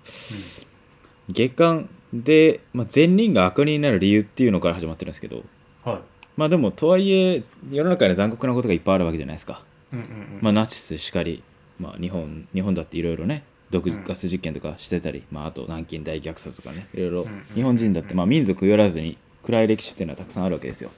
[1.29, 5.43] 月間で、まあ、善人が悪人になる理由っていうのから始まってるんですけど
[5.85, 6.01] うんはい。
[6.37, 10.39] まあでもとはいえ世の中には残酷なことがいっぱいあるわけじゃないですか、うんうんうん。
[10.41, 11.43] まあ、ナチスしかり、
[11.79, 20.91] まあ、日本日本だっていろいろね毒ガス実験とかしてたり、まあ、あと南京大虐殺とかねいろいろうん日本人だって、まあ、民族よらずに暗い歴史っていうのはたくさんあるわけですよ。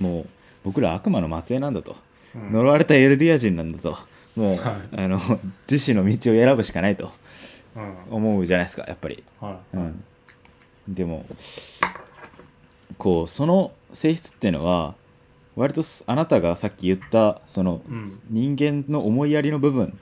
[0.00, 0.26] もう
[0.64, 1.96] 僕ら悪魔の末裔なんだと。
[2.34, 2.52] うんうん。
[2.52, 3.98] 呪われたエルディア人なんだと
[4.38, 5.00] もう、はい。
[5.04, 5.18] あの
[5.70, 7.10] 自死の道を選ぶしかないと
[7.76, 7.94] うん。
[8.10, 9.22] 思うじゃないですかやっぱり。
[9.40, 9.76] はい。
[9.76, 10.04] うん、
[10.88, 11.26] でも
[12.96, 14.94] こうその性質っていうのは
[15.56, 18.20] 割とすあなたがさっき言ったそのうん。
[18.30, 19.98] 人間の思いやりの部分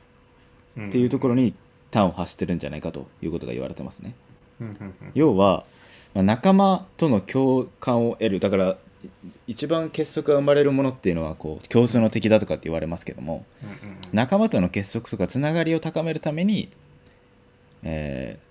[0.77, 1.55] うんっていうところに
[1.93, 4.15] 端を発してるんじゃないかということが言われてますね。
[5.15, 5.65] 要は
[6.15, 8.41] まあ仲間との共感を得る。
[8.41, 8.77] だから
[9.47, 13.99] 一番結束が生まれるものっていうのはこう共通の敵だとかって言われますけどもうんうんうん。
[14.13, 16.69] 仲間との結束とかつながりを高めるために、
[17.83, 18.47] えー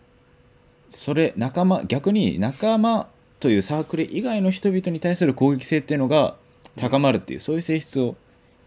[0.91, 3.07] それ仲間逆に仲間
[3.41, 6.35] というサークル以外の人々に対する攻撃性っていうのが
[6.77, 8.15] 高まるっていうそういう性質を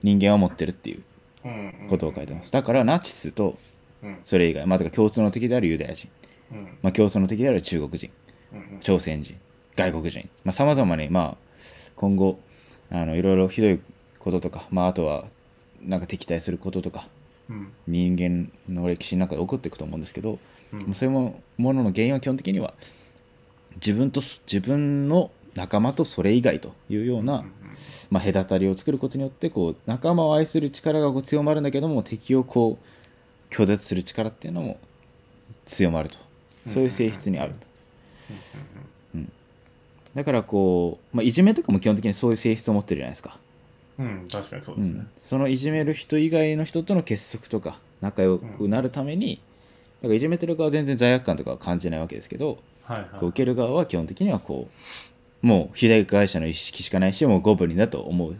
[0.03, 1.03] 人間は持ってるっていう
[1.45, 1.89] うんうん。
[1.89, 2.53] ことを書いてます。
[2.53, 3.57] だからナチスと
[4.03, 4.19] うん。
[4.25, 6.11] それ以外まあだから共通の敵であるユダヤ人、
[6.53, 6.65] うん。
[6.83, 8.11] まあ、共通の敵である中国人
[8.53, 8.81] うんうん。
[8.81, 9.39] 朝鮮人
[9.75, 11.48] 外国人さまざ、まに、まあ、
[11.99, 12.39] 今後
[12.91, 13.81] あのいろいろひどい
[14.19, 15.27] こととか、まあ、あとは
[15.83, 17.09] なんか敵対することとか
[17.51, 17.73] うん。
[17.87, 20.39] 人間の歴史の中で起こっていくと思うんですけど、
[20.73, 20.81] うん。
[20.81, 22.75] まあそういうもものの原因は基本的には
[23.77, 27.45] 自分と自分の仲間とそれ以外というような、
[28.11, 34.79] まあ、隔たりを作ることによってこう仲間を愛する力がこう強まるんだけども敵をこう拒絶する力っていうのも
[35.65, 36.19] 強まると。
[36.67, 37.61] そういう性質にあると。
[40.15, 43.39] だからこう、まあ、いじめとかも基本的にそういう性質を持ってるじゃないですか、
[43.99, 44.93] うんうん確かにそうですね。
[44.93, 49.41] うん、そのいじめる人以外の人との結束とか仲良くなるために、
[50.01, 53.09] だからいじめてる側は全然罪悪感とかは感じないわけですけど、はいはい。
[53.19, 54.69] こう受ける側は基本的にはこ
[55.43, 58.37] うもう被害者の意識しかないしもうゴブリンだと思う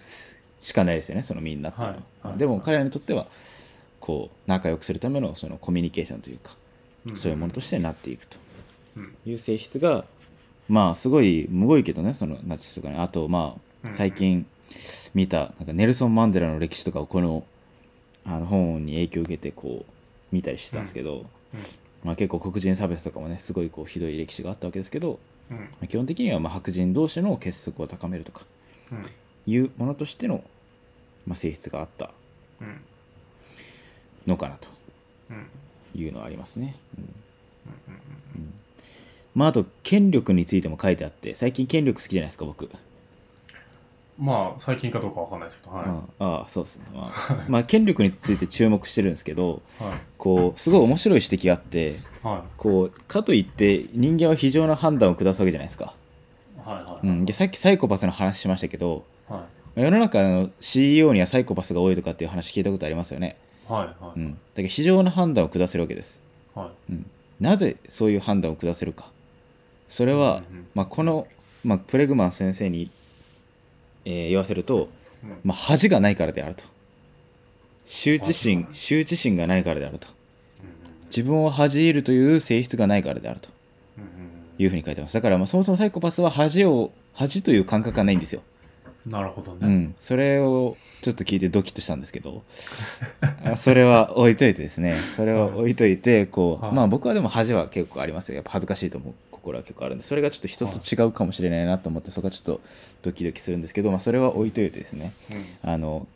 [0.61, 3.27] しかないですよねそのみんなっていうのは、はいはいでも彼らにとっては
[4.01, 6.57] こう仲良くするためのそのコミュニケーションというか、
[7.11, 7.17] ん。
[7.17, 8.39] そういうものとしてなっていくと
[8.97, 9.17] うん。
[9.27, 10.05] いう性質が
[10.69, 12.97] まあすごいむごいけどねそのナチスとかね。
[12.99, 13.95] あとまあうん。
[13.95, 14.47] 最近
[15.15, 17.45] 見たなんかネルソン・マンデラの歴史とかをこの
[18.25, 19.93] あの本に影響を受けてこう
[20.31, 21.25] 見たりしてたんですけど、
[22.05, 25.19] まあ、結構黒人差別とかもねすごいこうひどい歴史があったわけですけど、
[25.51, 25.57] うん。
[25.59, 28.43] まあ基本的にはまあ白人同士の結束を高めるとか
[28.93, 29.07] うん。
[29.47, 30.45] いうものとしての、
[31.27, 32.11] まあ、性質があった
[32.61, 32.81] うん。
[34.27, 34.69] のかなと
[35.31, 35.47] うん。
[35.99, 36.77] いうのはありますね。
[36.99, 38.43] うんうん。
[38.43, 38.53] うん
[39.39, 42.69] まあ、あと権力についても書いてあって最近権力好きじゃないですか僕。
[44.19, 45.87] まあ最近かどうかわかんないですけどはい。
[46.19, 49.99] ああそうですね、まあ、まあ権力について注目してるんですけどはい。
[50.17, 55.95] こうすごい面白い指摘があってはこうかといって人間は非常な判断を下すわけじゃないですか、
[56.57, 57.07] いはいはい。
[57.07, 59.47] うん、でさっきサイコパスの話しましたけどは
[59.77, 59.83] い。
[59.83, 63.37] 世の中の CEO にはサイコパスが多いとかっていう話聞いたことありますよね、
[63.69, 64.19] はいはい。
[64.19, 66.21] うん、だけど非常な判断を下せるわけです、
[66.57, 66.93] はい。
[66.93, 67.07] うん、
[67.39, 69.13] なぜそういう判断を下せるか
[69.89, 70.43] それは、
[70.75, 71.27] まあ、この、
[71.65, 72.91] まあ、プレグマン先生に、
[74.05, 74.89] えー言わせると、
[75.23, 75.31] うん。
[75.45, 76.65] まあ、恥がないからであると。
[77.87, 80.09] 羞恥あ心羞恥心がないからであると。
[80.09, 80.15] うん
[81.09, 83.49] 自分を恥じるという性質がないからであると。
[84.59, 85.15] いうふうに書いてます。
[85.15, 88.43] だからまあそもそもサイコパスは恥を恥という感覚がないんですよ、
[89.07, 89.59] なるほどね。
[89.63, 92.43] うん、それをちょっと聞いてドキッとしたんですけど。
[93.45, 95.01] あ それは置いといてですね。
[95.17, 96.75] それは置いといてこう、はい。
[96.75, 98.35] まあ僕はでも恥は結構ありますよ。
[98.35, 99.15] やっぱ恥ずかしいと思う
[99.49, 102.61] 心は結構あるんでそれがちょっと人と違うかもしれないなと思ってそこはちょっと
[103.03, 105.13] ドキドキするんですけど、まあ、それは置いといてですね。
[105.33, 105.71] うん。
[105.71, 106.07] あの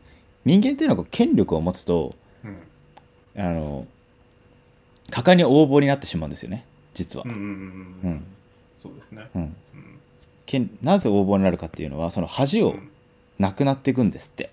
[0.44, 2.14] 人間っていうのは権力を持つと
[2.44, 3.42] うん。
[3.42, 3.86] あの
[5.10, 7.24] 果敢に横暴になってしまうんですよね実は。
[7.26, 8.24] うん
[8.76, 9.28] そうですね。
[9.34, 12.88] うん、なぜ横暴になるかっていうのはその恥をうん。
[13.38, 14.50] なくなっていくんですって、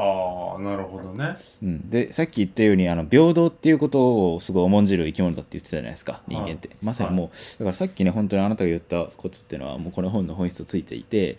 [0.00, 1.34] ああなるほどね。
[1.60, 11.38] うん、でさっき言ったようにあの平等っていうことをすごい重んじる生き物だって言ってたじゃないですか人間って、まさにもうだからさっきね本当にあなたが言ったことっていうのはもうこの本の本質をついていて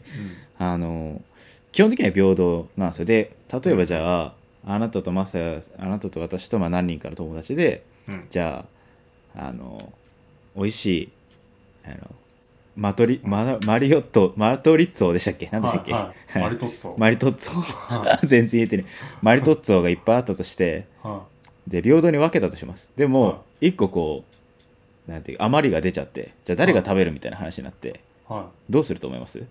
[0.57, 1.21] あの
[1.71, 3.05] 基本的には平等なんですよ。
[3.05, 3.31] で
[3.63, 4.33] 例えばじゃあ
[4.65, 8.25] あなたとマサヤあなたと私とまあ何人かの友達でうんうん。
[8.29, 8.65] じゃ
[9.35, 9.93] ああの
[10.55, 11.09] 美味しい
[11.85, 11.97] あの
[12.75, 15.49] マトリママリオットマトリッツォでしたっけ？
[15.51, 16.43] 何でしたっけ、はいはい。
[16.43, 16.93] マリトッツォ。
[16.97, 17.62] マリトッツォ。
[17.62, 18.86] は 全然言えてね
[19.21, 21.23] マリトッツォがいっぱいあったとしては
[21.67, 22.89] で平等に分けたとします。
[22.95, 24.23] ではも一個こ
[25.08, 28.01] うなんていう余りが出ちゃってじゃあ誰が食べるみたいな話になって
[28.69, 29.43] どうすると思います？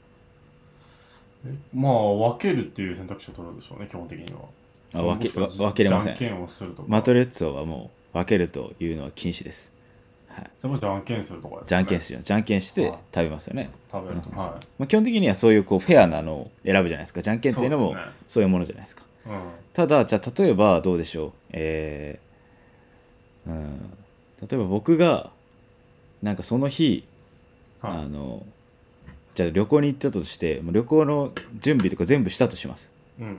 [1.74, 4.40] まあ分けるっていう選択肢を取るでしょうね基本的には。
[4.94, 6.16] あ分け分けれません。
[6.86, 9.70] マトリッツォはもう分けるというのは禁止です、
[10.38, 11.68] はい、じゃあじゃんけんするとかですかね。
[11.68, 12.22] じゃんけんしよう。
[12.22, 12.98] じゃんけんしてはい。
[13.14, 14.36] 食べますよね、食べるとうん。
[14.36, 17.22] はまあ、基本的にはそういうこうフェアなのを選ぶじゃないですか。
[17.22, 18.12] じゃんけいんっていうのもそうですね。
[18.28, 19.02] そういうものじゃないですか。
[19.26, 19.32] うん。
[19.72, 21.32] ただじゃあ例えばどうでしょう。
[21.52, 23.80] えーうん、
[24.42, 25.30] 例えば僕が
[26.22, 27.06] なんかその日、
[27.80, 28.08] あはい。
[28.08, 28.44] の
[29.34, 32.90] じゃあ旅行に行ったとしてもう旅行の準備とか全部したとします。
[33.18, 33.34] うんうん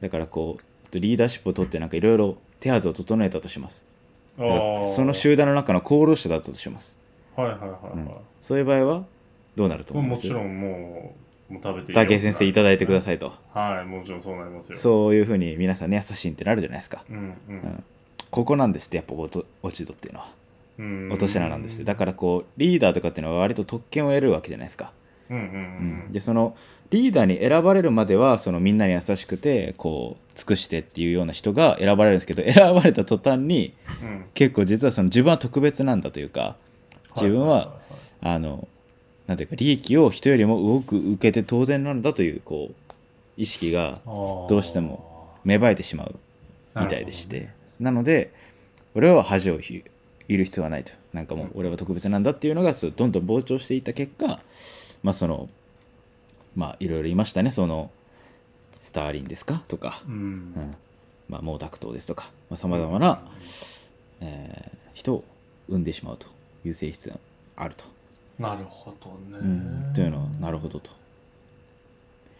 [0.00, 0.64] だからこう
[1.00, 3.84] リーダーシップを取ってなんかいろいろ手はずを整えたとします
[4.36, 6.98] その集団の中の功労者だったとします、
[7.36, 8.10] はいはいはいはい、うん。
[8.40, 9.04] そういう場合は
[9.56, 10.26] どうなると思います？
[10.26, 11.14] もちろんも
[11.50, 13.32] うもう食べて武井先生いただいてくださいいと。
[13.52, 14.78] はいもちろんそうなりますよ。
[14.78, 17.56] そういうふうに皆さんね優しいってなるじゃないですか、うんううん。
[17.56, 17.84] ん、
[18.30, 20.26] ここなんですってやっぱ落と落ち度っていうのは。
[20.78, 21.08] うん。
[21.10, 24.90] 落とし穴なんですだからこうリーダーとかっていうのは割と特権を得るわけじゃないですか
[26.10, 26.56] でその
[26.90, 34.08] リーダーに選ばれるまではそのみんなに優しくてこう尽くしてっていうような人が選ばれるんですけど選ばれた途端にうん。
[34.08, 36.56] うん結構実はその自分は特別なんだというか
[37.14, 37.76] 自分は
[38.20, 38.68] あの
[39.26, 42.94] なんていうか利益を人よりも多く受けて当然なんだというこう
[43.36, 46.16] 意識がどうしても芽生えてしまう
[46.76, 47.48] みたいでして。
[47.80, 48.32] な,、ので
[48.94, 49.84] 俺は恥をひ
[50.28, 50.92] いる必要はないと。
[51.12, 54.40] なんかもう俺は特別なんだっていうのがどんどん膨張していった結果
[55.04, 55.48] まあその
[56.56, 57.52] まあいろいろ言いましたね。
[57.52, 57.92] その
[58.82, 59.62] スターリンですか？
[59.68, 60.14] とか、うん。
[60.14, 60.74] うん。
[61.28, 62.30] まあ、毛沢東ですとか。
[62.56, 63.22] さまざ、まな、
[64.20, 65.24] えー人を
[65.68, 66.28] 生んでしまうと
[66.64, 67.18] いう性質が
[67.56, 67.84] あると、
[68.38, 70.90] なるほどね、うん、というのはなるほどと、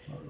[0.09, 0.21] なる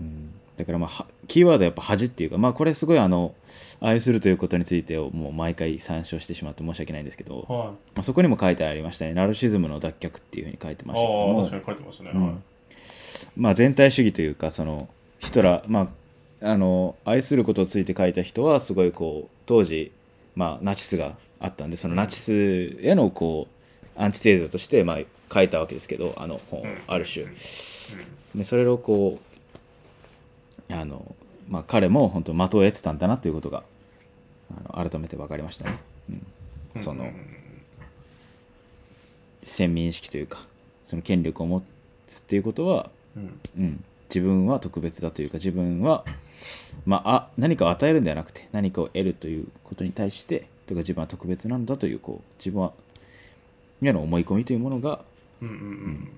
[0.00, 3.34] うん、だからまあはキーワードはやっぱ恥っていうかまあこれすごいあの
[3.80, 7.68] 愛するということについてをもう毎回参照してしまって申し訳ないんですけど、はい。
[7.68, 9.14] まあ、そこにも書いてありましたね。
[9.14, 12.26] ナルシズムの脱却っていうふうに書いてましたけどもああ確かに書いてましたね、うん。
[12.26, 12.34] はい
[13.36, 14.88] まあ、全体主義というかその
[15.18, 15.90] ヒトラー、ま
[16.42, 19.92] あ、あの愛することについて書いた人はすごいこう当時、
[20.36, 23.48] まあ、ナチスがあったんでそのナチスへのこ
[23.96, 24.98] うアンチテーゼとして、まあ、
[25.32, 26.78] 書いたわけですけどあの本をうん。
[26.86, 27.24] ある種。
[27.24, 28.38] うん。
[28.38, 29.33] でそれをこう
[30.70, 31.14] あの、
[31.48, 33.64] まあ、彼も本当的を得てたんだなということが
[34.74, 35.78] あの改めて分かりましたね、
[36.10, 36.26] うん、
[36.76, 36.82] うん。
[36.82, 37.12] そのうん
[39.42, 40.38] 先民意識というか
[40.86, 41.62] その権力を持
[42.08, 43.40] つっていうことはうん。
[43.58, 46.04] うん、自分は特別だというか自分は、
[46.86, 52.72] まあ、あ何かを与えるんではなくて何かを得るということに対してとか自分は特別なんだというこう自分は
[53.82, 55.00] への思い込みというものが
[55.42, 56.08] うんうん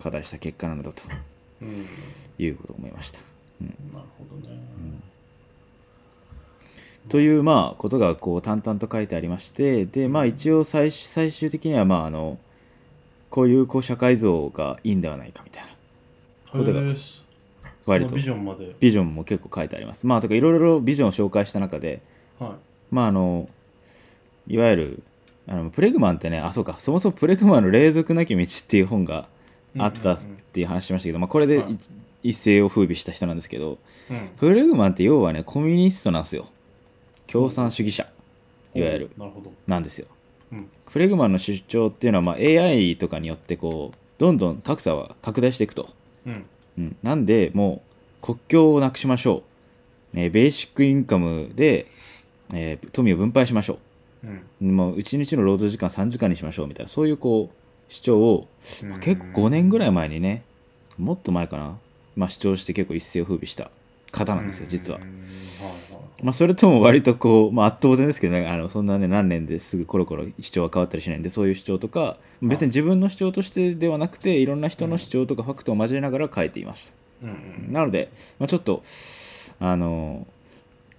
[0.00, 1.02] 課題した結果なのだと。
[1.06, 1.18] うんうん
[2.38, 3.20] いうことを思いました。
[3.60, 3.66] うん。
[3.92, 4.54] なるほどね、
[7.04, 7.08] うん。
[7.08, 12.38] というまあことがこう淡々と書いてありましてでまあ一応最終最終的にはまああの
[13.30, 15.70] こういうこう社会像がいいんではないかみたいな。
[16.50, 16.80] ことが
[17.86, 18.16] 割と。
[18.16, 18.74] ビジョンまで。
[18.80, 20.06] ビジョンも結構書いてあります。
[20.06, 22.02] まあとかいろいろビジョンを紹介した中で
[22.38, 22.50] はい。
[22.90, 23.48] まああの
[24.48, 25.02] いわゆる
[25.46, 26.74] あのプレグマンってねあそうか。
[26.80, 29.28] そもそもプレグマンの霊俗なき道っていう本が
[29.78, 30.18] あったっ
[30.52, 31.72] ていう話しましたけど、まあ、これではい。
[31.72, 31.90] 一
[32.22, 33.78] 一世を風靡した人なんですけど
[34.10, 34.16] うん。
[34.16, 36.46] うんプレグマンって要はねコミュニストなんですよ。
[37.26, 38.06] 共産主義者。
[38.74, 39.10] いわゆる。
[39.16, 39.52] なるほど。
[39.66, 40.06] なんですよ。
[40.52, 40.68] うん。
[40.86, 45.88] プレグマンの主張っていうのは、まあ、AI とかによってこうどんどん格差は拡大していくと、
[46.26, 46.46] うん。
[46.78, 47.82] うん、なんでも
[48.22, 49.42] う国境をなくしましょ
[50.14, 51.86] う、えーベーシックインカムで、
[52.52, 53.78] えー富を分配しましょ
[54.24, 54.28] う。
[54.62, 54.76] うん。
[54.76, 57.59] もう1日の労働時間3時間にしましょうみたいなそういうこう
[57.90, 58.48] 主張を、
[58.88, 60.42] まあ結構5年ぐらい前にね
[60.96, 61.76] もっと前かな、
[62.16, 63.70] まあ、主張して結構一世を風靡した
[64.12, 65.00] 方なんですよ実は。
[66.22, 76.92] まあ、それとも割とこう、まあ、当然ですけどねあのそんなね何年ですぐコロコロ主張が変わったりしないんでそういう主張とか別に自分の主張としてではなくていろんな人の主張とかファクトを交えながら書いていました。
[77.68, 78.82] なので、まあ、ちょっと
[79.58, 80.26] あの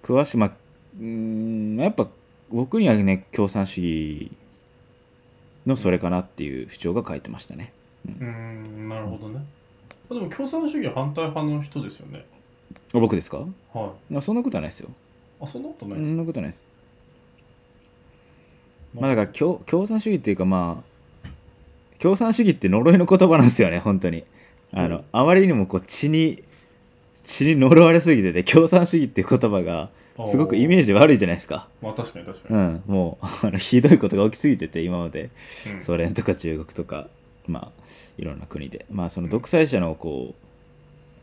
[0.02, 0.50] 詳しくまあ
[0.98, 2.08] うーんやっぱ
[2.50, 4.32] 僕にはね共産主義
[5.66, 7.72] のそれかなっていう主張が書いてましたね。
[8.06, 9.44] うーんなるほどね。
[10.10, 12.24] あでも共産主義反対派の人ですよね。
[12.92, 13.44] 僕ですか、は
[14.10, 14.12] い。
[14.12, 14.90] まあ、そんなことはないですよ。
[15.40, 16.12] あそんなことそないです。
[16.12, 16.68] んなことはないです。
[18.94, 21.28] まあだから共共産主義っていうかまあ
[21.98, 24.24] 共産主義って呪いの言葉なんですよね本当に。
[24.72, 25.04] あの、うん。
[25.12, 26.42] あまりにもこう血に
[27.24, 29.90] 血に呪われすぎてて共産主義っていう言葉が
[30.30, 31.68] すごくイメージジ悪いじゃないですか。
[31.80, 32.82] まあ確かに確かうに、ん。
[32.86, 35.30] もう あのひどいことが起きすぎてて今まで。
[35.74, 35.82] うん。
[35.82, 37.08] ソ連とか中国とか
[37.46, 37.82] まあ
[38.18, 38.86] いろんな国で。
[38.90, 40.34] まあその独裁者のこう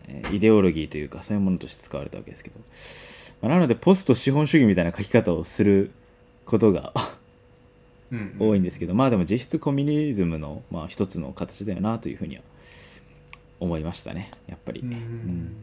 [0.07, 2.59] えーイデオロギーというかそういうものとして使われたわけですけど、
[3.41, 5.91] まあ、なのでポスト資本主義みたいな書き方をする
[6.45, 6.93] ことが
[8.11, 12.41] うん多いんですけど、まあでも実質コミュニズムの、まあ、一つの形だよなというふうには
[13.59, 14.31] 思いましたね。
[14.47, 14.81] やっぱり。
[14.81, 15.55] うんん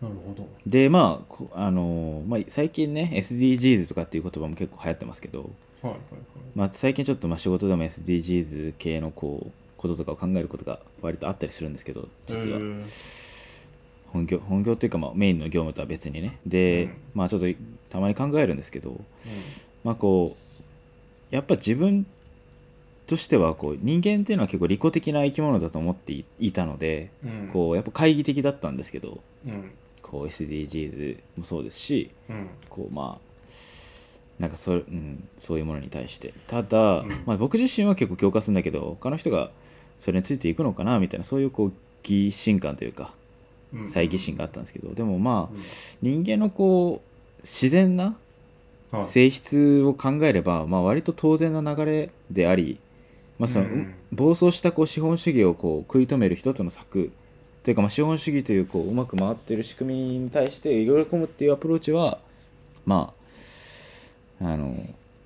[0.00, 0.48] なるほど。
[0.66, 5.46] でまあこあのーまあ、最近ね SDGs とかっていう言葉も結構流行ってますけど、はい
[5.86, 6.00] はいはい。
[6.54, 12.60] まあ、最近ちょっとまあ仕事でも SDGs 系のこうこととかを考えることが割とあったりするんですけど実は。
[14.12, 16.38] 本業本業っていうかまあメインの業務とは別にね。
[16.46, 16.94] で、うん。
[17.14, 17.46] まあちょっと
[17.90, 19.00] たまに考えるんですけどう
[19.84, 20.36] まあこ
[21.30, 22.06] うやっぱ自分
[23.06, 27.48] としてはこう人間っていうのは結構利己的な生き物だと思っていいたのでんうん。
[27.48, 29.70] こうやっぱ懐疑的だったんですけどうん
[30.02, 32.48] こう SDGs もそうですしうん。
[32.68, 33.30] こうまあ
[34.38, 36.32] なんかそ,、うん、そういうものに対して。
[36.46, 37.08] ただ、うん。
[37.26, 39.50] まあ、僕自身は結構共感するんだけど他の人が
[39.98, 41.72] それについていくのかなみたいなそういうこう
[42.02, 43.12] 疑心感というか
[43.74, 43.84] うん。
[43.86, 45.60] 猜疑心があったんですけどでもまあうん。
[46.00, 48.16] 人間のこう自然な
[48.90, 49.04] はい。
[49.04, 52.80] 性質を考えれば、まあ、割と当然な流れであり
[53.38, 53.94] まあそのうん。
[54.10, 57.12] 暴走したこう資本主義をこう食い止める一つの策
[57.62, 62.18] というかまあ資本主義というこううまく回ってる仕組みに対していろいろ込むっていうアプローチは
[62.86, 63.12] ま
[64.42, 64.74] ああの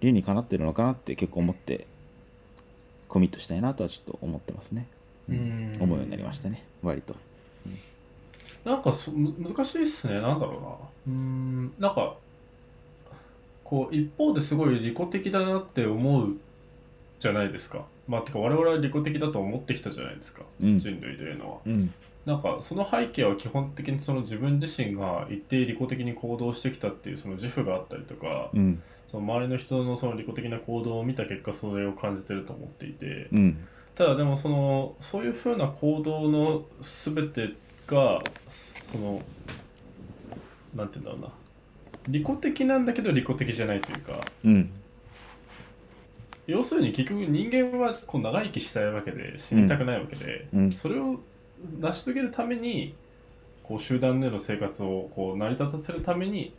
[0.00, 1.86] 理にかなってるのかなって結構思って
[3.08, 4.88] コミットしたいなとはちょっと思ってますね、
[5.28, 5.78] うん。
[5.80, 6.66] 思うようになりましたね。
[6.82, 7.14] 割と。
[8.64, 11.14] なんかそむ難しいっすね、なんだろうな。
[11.14, 12.16] うん、なんか、
[13.62, 16.36] こう、一方ですごい利己的だなって思う
[17.20, 17.84] じゃないですか。
[18.06, 20.78] まあ、てか我々は利己的だと思ってきたじゃないですか、うん。
[20.78, 21.58] 人類というのは。
[21.66, 21.92] うん。
[22.26, 28.82] なんか、その背景は基本的にその自分自身が一定利己的に行動してきたっていうその自負があったりとか、うん。
[29.06, 33.58] その周りの人のその利己的な行動を見た結果、それを感じてると思っていて、うん。
[33.94, 36.64] ただでもそのそういうふうな行動の
[37.04, 37.54] 全て
[37.86, 38.20] が
[38.92, 39.22] その
[40.74, 41.32] なんて言うんだろうな。
[42.08, 44.70] 利己的なんだけど利己的じゃないというかうん
[46.46, 50.72] 要するに結局人間はこう長生きしたいわけで死にたくないわけで、うん。
[50.72, 51.20] それを
[51.80, 52.94] 成し遂げるために
[53.62, 56.54] こう集団での生活をこう成り立たせるために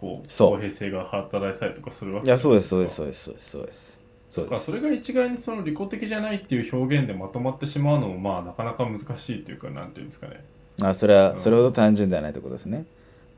[0.00, 0.50] こうそう。
[0.52, 3.98] 公平性が働いたりとかするわけいやそうですそうですそうですそうですそうです。
[4.30, 4.48] そうです。
[4.48, 10.44] だからそれが一概にその利己的じゃないっていう表現でまとまってしまうのもまあなかなか難しいっていうかなんていうんですかね。
[10.80, 11.40] あそれはうん。
[11.40, 12.86] それほど単純ではないということですね。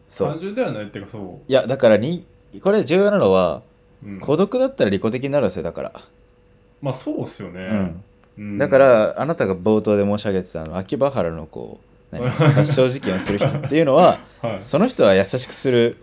[0.09, 0.29] そう。
[0.29, 2.25] 単純ではないっていうかそいやだからに
[2.63, 3.63] これ重要なのは
[4.05, 4.21] う、うん。
[4.21, 5.93] 孤独だったら利己的になるんですよだから、
[6.81, 8.05] まあそうっすよね、うん、
[8.39, 8.59] うん。
[8.59, 11.81] だからあなたが冒頭で申し上げてたあの秋葉原のこ
[12.13, 14.63] う何殺傷事件をする人っていうのは はい。
[14.63, 15.97] その人は優しくする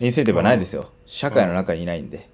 [0.00, 0.90] インセンティブはないですよ。
[1.06, 2.28] 社会の中にいないんで、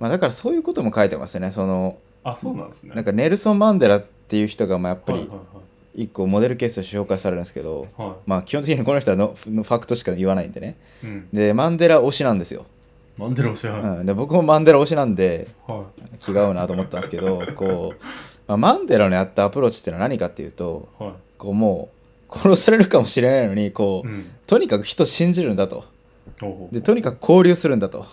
[0.00, 2.92] まあ、だからそういうことも書いてますねそのあそうなんですね。
[2.94, 5.30] なんかネルソン・マンデラっていう人がまあやっぱり
[5.94, 8.08] 一個モデルケースとして紹介されるんですけど、はい。
[8.08, 10.76] はいまあ基本的にこの人はののファクトしか言わないんでね。
[11.04, 12.66] うん、でマンデラ推しなんですよ、
[13.18, 15.86] マンデラ推しはい、うん、で僕もマンデラ推しなんでは
[16.18, 18.04] 気が合うなと思ったんですけどこう、
[18.46, 21.12] まあ、マンデラのやったアプローチっていうのは何かっていうといはい。
[21.38, 24.24] こうもう殺されるかもしれないのにこう、うん。
[24.46, 25.84] とにかく人を信じるんだと。
[26.72, 28.06] でとにかく交流するんだと。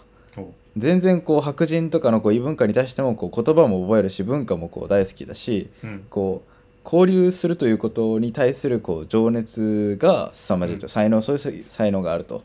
[0.76, 6.06] 全然こう白人とかのこう異文化に対してもこう言葉も覚えるし文化もこう大好きだしうん。
[6.10, 6.50] こう
[6.84, 10.90] 交流するということに対するこう情熱が凄まじいと、うん。
[10.90, 12.44] 才能そういう才能があると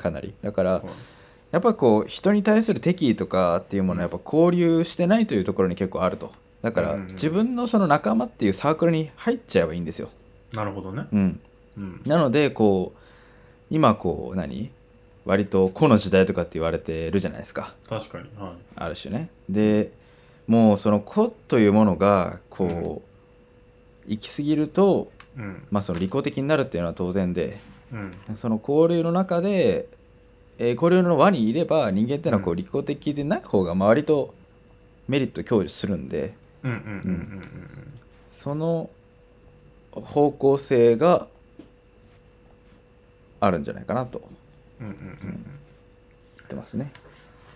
[0.00, 0.34] かなり。
[0.42, 0.82] だからはい
[1.52, 6.32] やっぱこう人に対する敵意とかっていうものはやっぱ交流してないというところに結構あると。
[6.62, 10.10] だからうんうん自分のその仲間っていうサークルに入っちゃえばいいんですよ、
[10.52, 11.06] なるほどね。
[11.10, 11.40] うん、
[11.76, 12.00] うん。
[12.06, 12.98] なのでこう
[13.68, 14.70] 今こう何？
[15.24, 17.74] 割と個の時代とかって言われてるじゃないですか。
[17.88, 18.28] 確かに。
[18.38, 18.52] はい。
[18.76, 19.28] ある種ね。
[19.48, 19.90] で
[20.46, 23.02] もうその個というものがこ
[24.06, 25.66] う、行き過ぎるとうん。
[25.70, 27.58] まあその利己的になるっていうのは当然で
[27.92, 27.96] う
[28.32, 28.36] ん。
[28.36, 29.88] その交流の中で、
[30.58, 32.58] えー交流の輪にいれば人間ってのはこううん。
[32.58, 34.34] 利己的でない方が周りと
[35.08, 36.34] メリット享受するんで。
[36.62, 37.94] うんうんうんうん
[38.28, 38.88] その
[39.92, 41.26] 方向性が
[43.40, 44.22] あるんじゃないかなと
[44.80, 45.18] うんうんうんうん。
[45.18, 46.92] 言ってますね。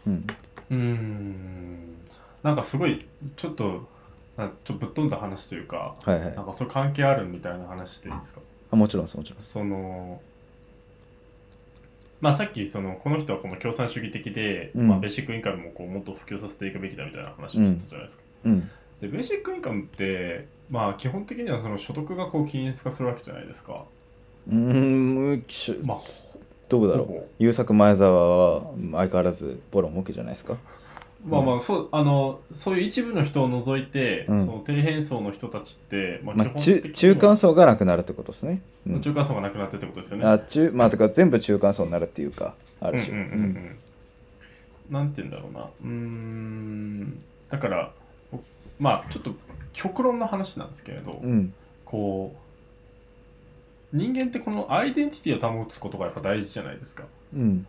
[0.07, 0.27] うん、
[0.71, 1.95] うんうん。
[2.43, 3.07] なんかすごい
[3.37, 3.87] ちょっと
[4.37, 6.35] なちょっとぶっ飛んだ話というかはいはい。
[6.35, 8.41] なんかそういう関係あるみたいな話していいですか？
[8.75, 9.43] あもちろんですもちろん。
[9.43, 10.21] その
[12.21, 18.23] まあさっきそのこの人はこの共産主義的で、うんまあ、ベーシックインカムもこうもっと普及させていくべきだみたいな話をしてたじゃないですか。
[18.45, 18.71] うん
[19.01, 23.85] でベーシックインカムって、まあ、基本的にはその所得がこう均一化するわけじゃないですか。
[24.49, 25.99] うーんしまあ、
[26.69, 28.63] どうだろう優作前澤は
[28.93, 30.57] 相変わらずボロ儲けじゃないですか。
[31.27, 34.47] まあまあそうあのそういう一部の人を除いて、うん。
[34.47, 38.63] その底辺層の人たちって、まあまあ、基本中的には中間層がなくなるってことですね。
[38.87, 39.01] うん。
[39.01, 40.25] 中間層がなくなってってことですよね。
[40.27, 43.79] あ中まあとか全部中間層になるっていうかある種、うんうんうんうん。
[44.91, 45.61] なんて言うんだろうな。
[45.63, 47.93] うーん、だから、
[48.79, 49.35] まあ、ちょっと
[49.73, 51.55] 極論の話なんですけれど、うんうん。
[51.87, 52.35] こ
[53.93, 57.05] う、人間ってこのアイデンティティを保つことがやっぱ大事じゃないですか。
[57.35, 57.67] うん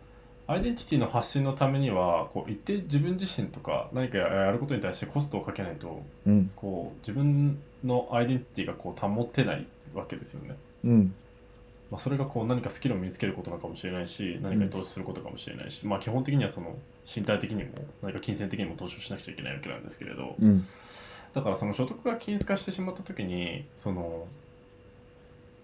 [0.48, 6.50] アイデンティティの発信のためには、こう一定自分自身とか何かやることに対してコストをかけないと、うん。
[6.54, 10.56] こう自分のアイデンティティがこう保てないわけですよね。
[10.84, 11.14] うん。
[11.90, 16.76] まあ、それがこう何かスキルを身につけることなのかもしれないし、何かに投資することかもしれないし、まあ基本的にはその
[17.14, 17.70] 身体的にも
[18.02, 20.64] 何か金銭的にも投資をしなくちゃいけないわけなんですけれど、うん。
[21.34, 24.26] だからその所得が均一化してしまったときに、その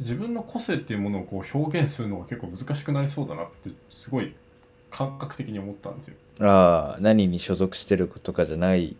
[0.01, 4.35] 自分の個性っていうものをこう表現するのが結構難しくなりそうだなってすごい
[4.93, 6.15] 感覚的に思ったんですよ。
[6.41, 8.97] ああ何に所属してるとかじゃない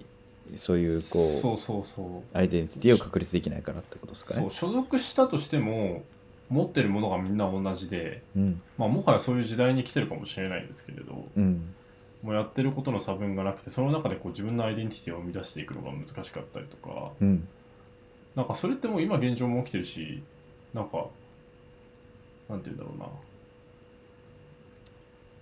[0.57, 2.37] そういうこうそうそうそう。
[2.37, 4.41] アイデンティティを確立できないからってことですかね。
[4.41, 6.03] そう所属したとしても
[6.49, 8.63] 持ってるものがみんな同じで、うん。
[8.77, 11.75] まあ、もはやそういう時代に来てるかもしれないんですけれど、うん。
[12.23, 17.49] もうやってることの差分がなくてその中でこう自分のアイデンティティを生み出していくのが難しかったりとかうん。
[18.37, 20.23] なんかそれってもう今現状も起きてるし
[20.73, 21.07] なんか
[22.49, 23.07] なんて言うんだろうな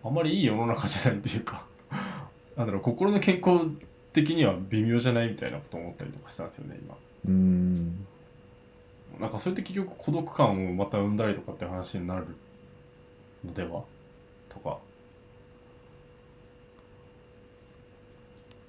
[0.03, 1.67] あんまりいい世の中じゃないっていうか
[2.57, 3.67] なんだろう心の健康
[4.13, 6.97] 的には微妙じゃないみたいなことを思ったりとかしたんですよね今。
[7.27, 8.07] うん。
[9.21, 12.27] なんかそれって結局孤独感をまた生んだりとかって話になる
[13.45, 13.85] のでは？
[14.49, 14.79] とか。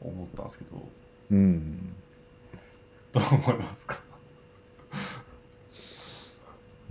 [0.01, 0.83] 思ったんですけど。
[1.31, 1.95] うん。
[3.13, 4.01] どう思いますか？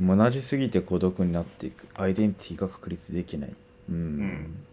[0.01, 1.87] 同じすぎて孤独になっていく。
[1.95, 3.55] アイデンティティが確立できない
[3.91, 4.65] うん、ん。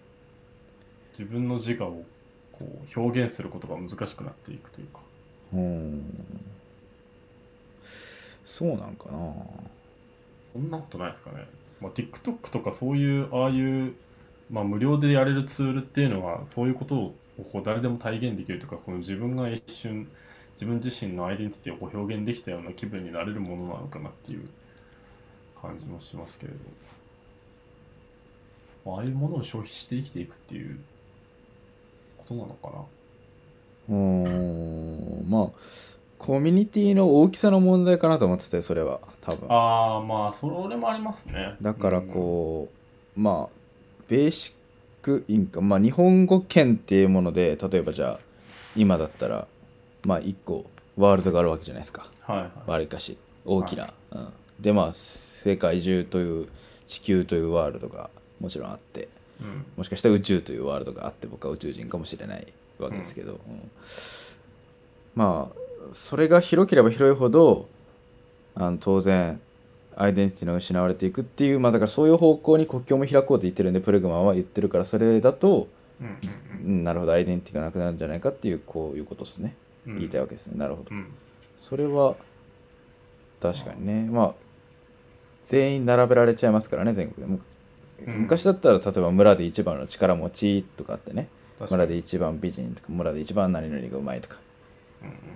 [1.12, 2.04] 自分の自我を
[2.52, 5.00] こう表現することが難しくなっていくというか。
[5.54, 6.04] うん。
[8.46, 9.34] そうなんかな。
[10.54, 11.48] そんなことないですかね、
[11.82, 13.94] まあ、TikTok とかそういうああいう、
[14.50, 17.16] まあ、無料でやれるツールっていうのはそういうことを
[17.52, 20.08] こう誰でも体現できるというかこの自分が一瞬
[20.54, 24.50] 自分自身のアイデンティティをこう表現できたような気分になれるものなのかなっていう
[25.62, 26.58] 感じもしますけれど、
[28.88, 30.80] まあああいうものを消費して生きていくっていう
[32.18, 32.70] ことなのか
[33.90, 33.96] な。
[33.96, 35.26] うん。
[35.30, 35.50] まあ
[36.18, 39.00] コミュニティの大きさの問題かなと思っててそれは。
[39.22, 39.52] 多分。
[39.52, 41.56] ああまあそれもありますね。
[41.62, 42.70] だからこ
[43.16, 43.56] う、まあ
[44.08, 44.54] ベーシッ
[45.04, 45.68] クインカム。
[45.68, 48.20] まあ日本語圏っていうもので例えばじゃあ
[48.76, 49.48] 今だったら
[50.04, 50.66] まあ1個
[50.96, 52.08] ワールドがあるわけじゃないですか。
[52.30, 52.70] うんはいはい。
[52.72, 53.18] わりかし。
[53.46, 54.28] 大きな、うん、
[54.60, 56.50] でまあ世界中という
[56.86, 58.10] 地球というワールドが
[58.40, 59.10] もちろんあって
[59.42, 59.66] うん。
[59.78, 62.48] もしかしたら宇宙というワールドがあって僕は宇宙人かもしれない
[62.80, 63.72] わけですけど、うん。
[65.16, 67.68] まあそれが広ければ広いほど
[68.56, 69.40] あの当然
[69.96, 75.68] アイデンティティの失われていくっていうまあだからそういう方向に国境も開こうと言ってるんでプルグマンは言ってるからそれだと、
[76.02, 76.18] うん
[76.66, 79.56] うん、なるほどアイデンティティがなくなるんじゃないかっていうこういうことですね。
[79.86, 80.60] 言いたいわけですね。
[80.60, 80.90] なるほど。
[80.92, 81.08] うん。
[81.60, 82.16] それは
[83.42, 84.10] 確かにね。
[84.12, 84.34] まあ
[85.48, 87.42] 全員並べられちゃいますからね全国でむうん
[88.06, 91.28] 昔だったら例えば村で一番の力持ちとかあってね。
[91.60, 94.38] 村で一番美人とか村で一番何々がうまいとか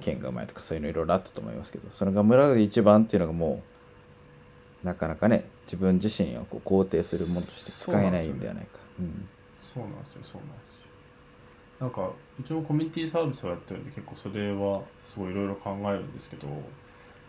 [0.01, 3.63] 剣がうまいとかそういうのいろいろあったと思いますけどそれが村で一番っていうのがも
[4.83, 8.79] うなかなかね自分自身をこう肯定するものとして使えないんではないか。
[8.99, 9.27] うん
[9.73, 10.87] そうなんですよ、そうなんですよ。
[11.79, 16.47] なんか、うちもコミュニティサービスをやってるんで、結構それはすごいいろいろ考えるんですけど、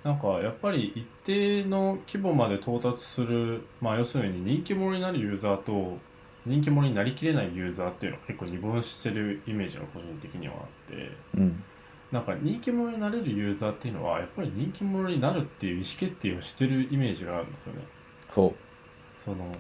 [0.05, 5.99] なんかやっぱり一定の規模まで到達する、まあ要するに人気者になるユーザーと、
[6.45, 11.65] 人気者になりきれないユーザーっていうのが結構二分してるイメージが個人的にはあって、うん
[12.11, 17.87] なんか人気者になれるユーザーっていうのは、やっぱり人気者になるっていう意思決定をしてるイメージがあるんですよね。
[18.29, 18.55] ほ
[19.25, 19.51] その、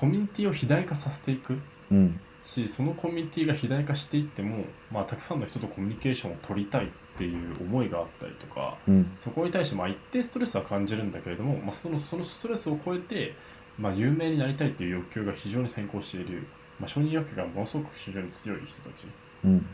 [0.00, 1.52] コミュニティを肥大化させていく。
[1.52, 1.60] う
[1.92, 6.88] うんしそのコミュニティが肥大化していっても、まあ、たくさんの人とコミュニケーションを取りたいっ
[7.18, 9.12] ていう思いがあったりとかうん。
[9.16, 13.34] そこに対してまあ一定ストレスは感じるんだけれども、まあ、そのそのストレスを超えて、
[13.78, 16.46] まあ、有名になりたいっていう欲求が非常に先行している、
[16.78, 19.06] まあ、承認欲求がものすごく非常に強い人たち。
[19.44, 19.66] うん。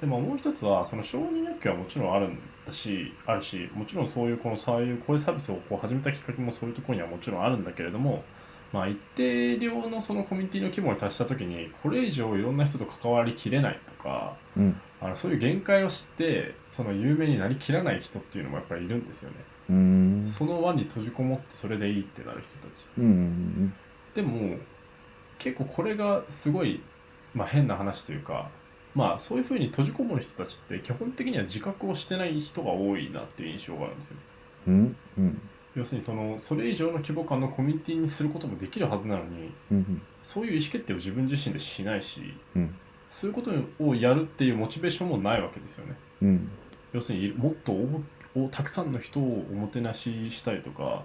[0.00, 8.22] でももう一つはその承認欲求はもちろんあるんだしあるしもちろんそういうこのそういうこういうサービスをこう始めたきっかけもそういうところにはもちろんあるんだけれども
[8.76, 19.36] まあ、一定量のそのコミュニティの規模に達したときに、これ以上いろんな人と関わりきれないとか、うんあのそういう限界を知って、その有名になりきらない人っていうのもやっぱりいるんですよね。
[19.70, 22.86] うんその輪に閉じこもってそれでいいってなる人たち。
[22.98, 23.74] うんうん
[24.14, 24.58] でも、
[25.38, 26.82] 結構これがすごい、
[27.34, 28.50] まあ、変な話というか、
[28.94, 34.16] まあそういうふうに閉じこもる人たちって基本的には自覚をしてない人が多いなっていう印象があるんですよ。
[34.66, 35.40] うんうん
[35.76, 42.20] 要するにその、それ以上の規模感のコミュニティにすることもできるはずなのに、うんそういう意思決定を自分自身でしないし、
[42.56, 42.74] うん
[43.08, 43.52] そういうこと
[43.84, 45.96] をやるっていうモチベーションもないわけですよね。
[46.22, 46.50] うん
[46.92, 47.74] 要するにもっと
[48.50, 51.04] たくさんの人をおもてなししたいとか、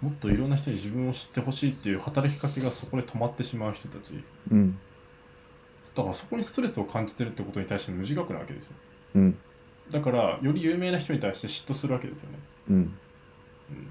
[0.00, 4.24] もっといろんな人に自分を知ってほしいっていう働きかけがそこで止まってしまう人たち。
[4.50, 4.78] うん
[5.94, 8.76] だからそこにストレスを感じてるってことに対して無自覚なわけですよ。
[9.16, 9.38] うん
[9.90, 12.38] だから、より有名な人に対して嫉妬するわけですよね。
[12.70, 12.98] うん
[13.70, 13.86] うん、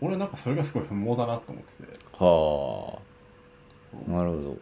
[0.00, 1.88] 俺はなんかそれがすごい不毛だなと思ってて。
[2.12, 2.98] は
[4.06, 4.10] あ。
[4.10, 4.56] なるほど。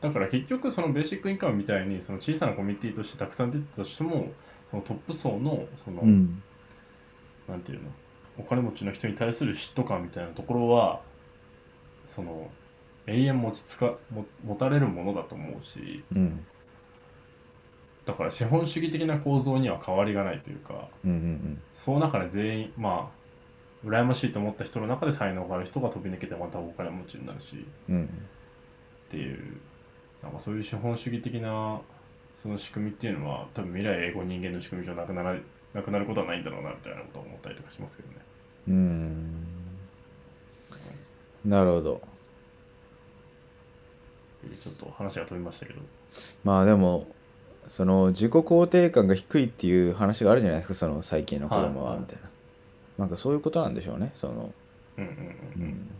[0.00, 4.32] だから結局そのベーシックインカムみたいにその小さなコミュニティとしてたくさん出てたとしても
[4.70, 6.42] そのトップ層のその、うん。
[7.48, 7.90] なんていうの？
[8.38, 11.02] お金持ちの人に対する嫉妬感みたいなところは
[12.06, 12.50] その
[13.06, 16.46] 永遠持ちつかも持たれるものだと思うしうん。
[18.06, 21.62] だから資本主義的な構造には変わりがないというかうんうん。
[21.74, 23.21] その中で全員まあ
[23.84, 27.66] 羨ましいと思った人の中で才能がある人が飛び抜けてまたお金持ちになるし。
[27.88, 28.04] うん。
[28.04, 29.60] っていう
[30.22, 31.80] なんかそういう資本主義的な
[32.36, 35.36] その仕組みっていうのは多分未来英語人間の仕組み上なくなら
[35.74, 38.16] なくなることはないんだろうなみたいなことを思ったりとかしますけどね。
[38.68, 39.46] うん。
[41.44, 42.02] なるほど。
[44.62, 45.80] ちょっと話が飛びましたけど。
[46.44, 47.06] まあでも
[47.68, 51.94] その自己肯定感が低いっていう話があるじゃないですかその最近の子供はいはい。
[51.94, 52.18] はみたい
[52.98, 54.10] な、なんかそういうことなんでしょうね。
[54.14, 54.54] その、
[54.98, 55.12] うんうんう
[55.56, 55.62] うん。
[55.64, 55.90] ん、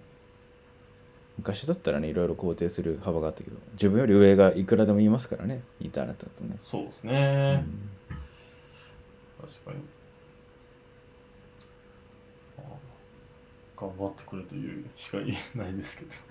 [1.38, 7.55] 昔だったらねいろいろ肯定する幅があったけど自分より上がいくらでも言いますからねインターネットだとね、そうですうね。
[7.57, 7.90] ん。
[9.40, 9.76] 確かに。
[13.76, 16.11] 頑張ってくれというしか言えないですけど。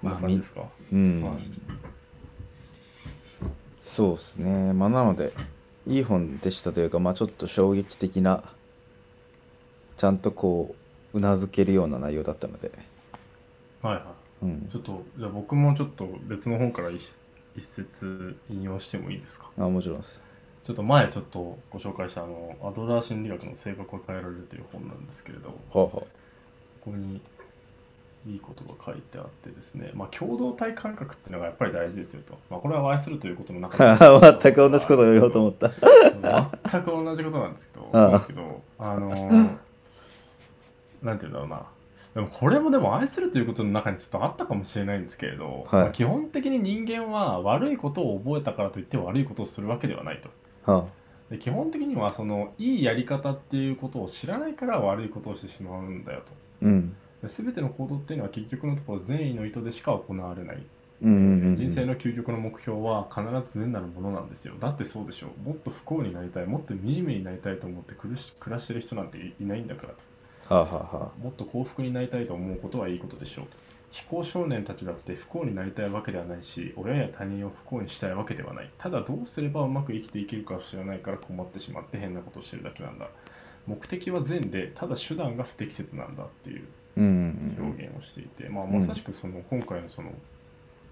[0.00, 1.40] そんな感じですか、うんはい
[3.88, 4.72] そうですね。
[4.72, 5.32] まあなので
[5.86, 8.42] いい本でしたというかまあちょっと衝撃的な
[9.96, 10.74] ちゃんとこ
[11.14, 12.72] ううなずけるような内容だったので、
[13.80, 14.04] はいはい。
[14.42, 14.68] うん。
[14.70, 17.00] ちょっと、じゃあ僕もちょっと別の本から一
[17.56, 19.50] 一節引用してもいいですか？
[19.56, 20.20] あもちろんです。
[20.64, 26.02] ちょっと前ちょっとご紹介したあのアドラー心理学の性格を変えられるという本なんですけれど、こはあは
[26.84, 27.22] こに
[28.26, 32.36] いいことが書いてあってですね、まあ、共同体感覚っていうのがやっぱり大事ですよと。
[32.50, 39.56] まあ、これは愛するということの中あ 全く同じことを言おうと思った全く同じことなんですけど、あけど、あのー
[41.02, 41.66] なんて言うんだろうな。
[42.14, 50.20] でもこれもでも愛するということの中にちょっとあったかもしれないんですけれど、はいまあ基本的に人間は悪いことを覚えたからといって悪いことをするわけではない
[50.64, 50.72] と。
[50.72, 50.86] は
[51.30, 56.32] で基本的にはそのいいやり方っていうことを知らないから悪いことをしてしまうんだよと。
[56.62, 60.66] うんで全ての行動っていうのは結局のところ善意の意図でしか行われない。
[61.02, 64.54] 人生の究極の目標は必ず善なるものなんですよ。
[64.58, 65.48] だってそうでしょう。
[65.48, 69.94] もっと不幸になりたい、もっと惨めになりたいと思って苦し暮らしてる人なんていないんだから
[70.48, 70.54] と。
[70.54, 73.56] はあはあはもっと幸福になりたいと思うことはいいことでしょうと。
[73.90, 78.70] 非行少年たちだって不幸になりたいわけではないし、親や他人を不幸にしたいわけではない。
[78.78, 83.08] ただどうすればうまく生きていけるかを知らないから困ってしまって変なことをしてるだけなんだ。
[83.66, 86.66] 目的は善で、ただ手段が不適切なんだっていう
[86.96, 90.12] 表現をしていて、まあ、まさしくその今回のその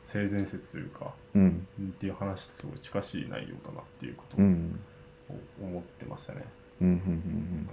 [0.05, 1.67] 性善説というか、うん。
[1.81, 4.81] っていう話とすごい近しい内容だなっていうことをうん。
[5.63, 6.45] 思ってましたね。
[6.81, 7.69] うんうんうん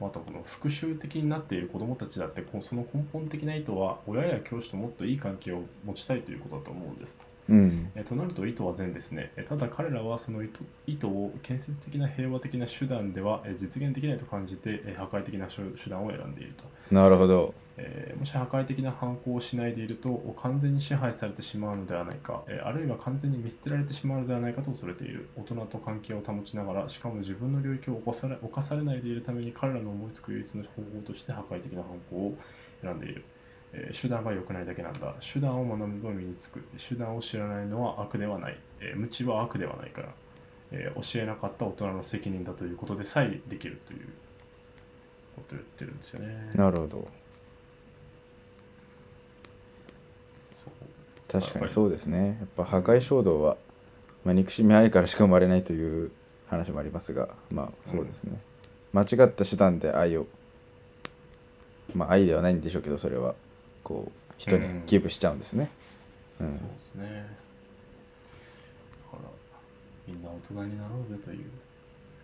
[0.00, 7.24] あとこの復讐的になっている子どもたちだってその根本的な意図は親や教師ともっといい関係を持ちたいということだと思うんですと。
[7.48, 7.90] うん。
[8.04, 9.32] となると意図は善ですね。
[9.36, 16.94] えただ彼らはその意図意図を建設的な平和的な手段ではえ実現できないと感じてえ破壊的な手手段を選んでいると。
[16.94, 17.54] なるほど。
[17.78, 25.28] えーもし破壊的な犯行をしないでいると完全に支配されてしまうのではないか、えーあるいは完全に見捨てられてしまうのではないかと恐れている。
[25.36, 32.38] 大人と関係を保ちながらしかも自分の領域を侵され侵されないでいるために彼らの思いつく唯一の方法として破壊的な犯行を
[32.82, 33.24] 選んでいる、
[33.72, 35.14] えー手段が良くないだけなんだ。
[35.32, 36.60] 手段を学べば身につく。
[36.88, 40.08] 手段を知らないのは悪ではない、えー無知は悪ではないから、
[40.72, 44.08] えー教えなかった大人の責任だということでさえできるという
[45.36, 46.52] ことを言ってるんですよね。
[46.54, 47.08] なるほど。
[51.30, 52.36] 確かにそうですね。
[52.40, 53.56] やっぱ破壊衝動は、
[54.24, 56.10] まあ、憎しみ愛からしか生まれないという
[56.46, 58.38] 話もありますがまあそうですね、
[58.92, 60.26] 間違った手段で愛を
[61.94, 63.34] まあ愛ではないんでしょうけどそれは
[63.82, 65.70] こう人にギブしちゃうんですね。
[66.40, 67.26] うん、そうですね。
[69.12, 69.28] だから、
[70.06, 71.50] みんな大人になろうぜという、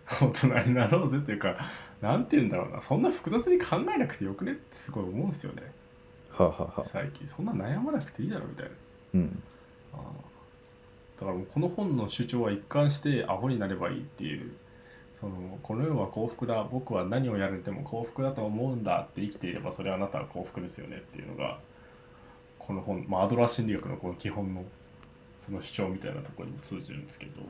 [0.21, 1.57] 大人になろうぜというか、
[2.01, 5.71] なんて言うんだろうな、そんな複雑に考えなくてよくねってすごい思うんですよね、
[6.31, 7.27] はあ、はあはあ、最近。
[7.27, 8.71] そんな悩まなくていいだろみたいな。
[9.15, 9.43] うん。
[9.93, 9.99] あー
[11.19, 14.53] だからもうこの本の主張は一貫してアホになればいいっていう、
[15.19, 21.59] そのこの世は幸福だ、僕は何をやられても幸福だと思うんだって生きていれば、それはあなたは幸福ですよねっていうのが、
[22.57, 24.63] この本、まあ、アドラー心理学のこの基本の
[25.39, 27.41] その主張みたいなところにも通じるんですけど、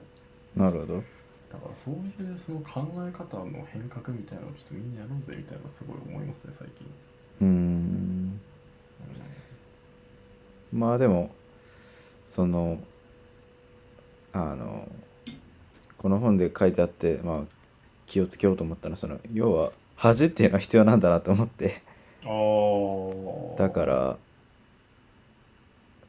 [0.56, 1.04] なるほど。
[1.52, 6.88] だからそういうその考え方の変革みたいなのをちょっとみんなやろうぜみたいなのすごい思いますね、最近。
[7.42, 8.40] うーん。
[10.72, 11.32] まあでも
[12.28, 12.80] その
[14.34, 14.88] あの
[15.98, 17.59] この本で書いてあって、まあ、
[18.10, 21.82] 気をつけようと思ったのはその要は恥っていうのは必要なんだなと思って。
[23.58, 24.18] だから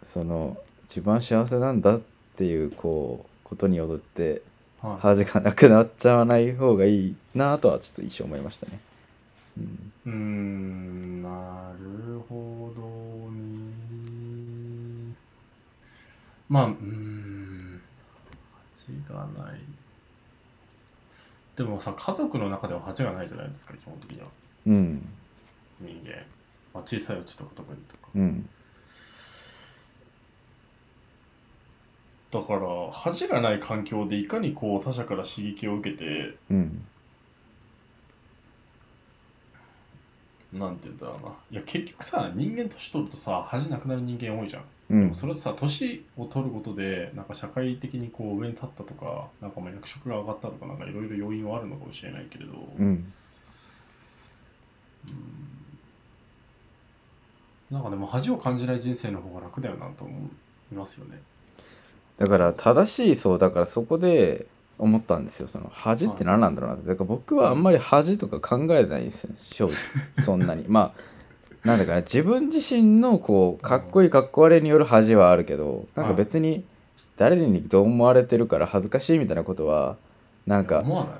[0.03, 2.01] その一番幸せなんだっ
[2.37, 4.43] ていうこうことによって
[4.81, 8.81] はい、恥がなくなっちゃわない方がいいなとはちょっと一生思いましたね。
[9.59, 12.83] うんうーん、なるほど
[13.31, 15.15] ね。
[16.49, 17.81] まあ、うーん、
[18.75, 19.61] 恥がない。
[21.61, 24.29] でもさ、家族の中では恥がないじゃないですか、基本的には。
[24.65, 25.03] うん。
[25.79, 26.25] 人間。
[26.73, 28.09] まあ、小さいうちとか特にとか。
[28.15, 28.49] うん。
[32.31, 36.89] だから、恥がない環境でいかにこう他者から刺激を受けて、うん。
[40.53, 41.45] なんて言うんだろうな。
[41.51, 44.65] いや、結局さ、人間年取るとさ、恥なくなる人間多いじゃん。
[44.91, 45.15] うん。
[45.15, 53.13] それってさ年を取ることでなんか社会的にこう上に立ったとかなんかまあ役職が上がったとかなんかいろいろ要因はあるのかもしれないけれど、うん。
[57.71, 60.31] なんかでも恥を感じない人生の方が楽だよなと思
[60.73, 61.21] いますよね。
[62.19, 65.47] だから正しいそうだからそこで思ったんですよ。
[65.47, 66.89] その恥って何なんだろうなって。
[66.89, 70.25] だから僕はあんまり恥とか考えないんですよ正直。
[70.25, 70.65] そんなに。
[70.67, 71.10] まあ
[71.65, 76.65] なんだかね自分自身のこうかっこいいかっこ悪いによる恥はあるけどなんか別に
[77.17, 79.97] 誰にどう思われてるから恥ずかしいみたいなことは
[80.47, 81.15] なんか思わない、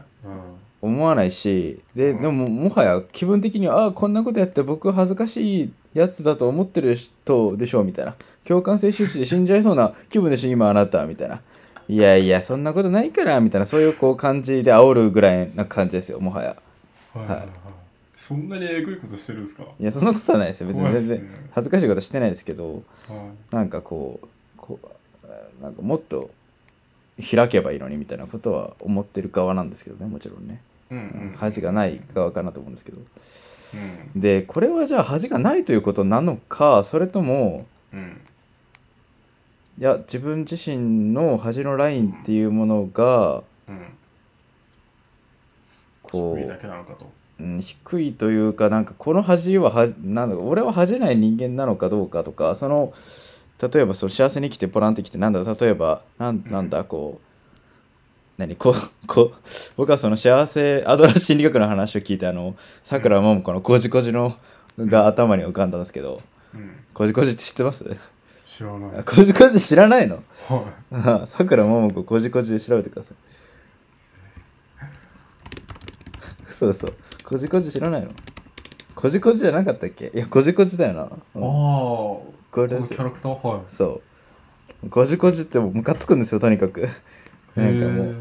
[0.81, 8.15] 思わないしででももはや気分的にはああこんなことやって僕恥ずかしいやつだと思ってる人でしょみたいな。
[8.45, 11.41] 共感性周知で死んじゃいそうな 気分でしょ今あなたみたいな。
[11.89, 16.57] いやいやそんなことないからみたいなそういうこう感じで煽るぐらいな感じですよもはや。
[17.13, 17.70] はい
[18.31, 19.65] そんなにえぐいことしてるんですか？
[19.65, 20.69] いやそんなことはないですよ。
[20.69, 22.81] 別に全然恥ずかしいことしてないですけどは
[23.51, 23.55] い。
[23.55, 26.31] なんかこうこうなんかもっと
[27.19, 30.61] 開けばいいのにみたいなことは思ってる側なんですけどねもちろんね。
[30.93, 32.99] うんうん恥がない側かなと思うんですけど。
[34.15, 34.21] うん。
[34.21, 38.21] でこれはじゃあ恥がないということなのかそれともうん。
[39.79, 43.87] いや自分自身の恥のラインっていうものがうん。
[46.03, 47.11] こうだけなのかと
[47.41, 52.93] うん低いというかなんかこの恥ははなんだか俺は恥じない人間なのかどうかとかその
[53.61, 59.37] 例えばその幸せに生きてポランってきてなんだ例えばなんなんだこう何こうこう
[59.77, 64.35] 僕はその幸せアドラー心理学の話を聞いてあのさくらももこのこじこじの
[64.79, 66.23] が頭に浮かんだんですけど
[66.55, 66.77] うん。
[66.95, 67.85] こじこじって知ってます？
[68.47, 69.05] 知らない。
[69.05, 70.23] こじこじ知らないの？
[70.91, 73.17] は さくらももここじこじで調べてください。
[76.61, 76.95] そうそう。
[77.25, 78.09] こじこじ知らないの？
[78.95, 80.11] こじこじじゃなかったっけ？
[80.15, 81.01] いや、こじこじだよな。
[81.03, 83.49] いああうんここれキャラクター？
[83.49, 84.03] はいそ
[84.85, 84.91] う。
[84.91, 86.89] こじこじってもうムカつくんですよ、とにかく。
[87.57, 88.17] なんかもう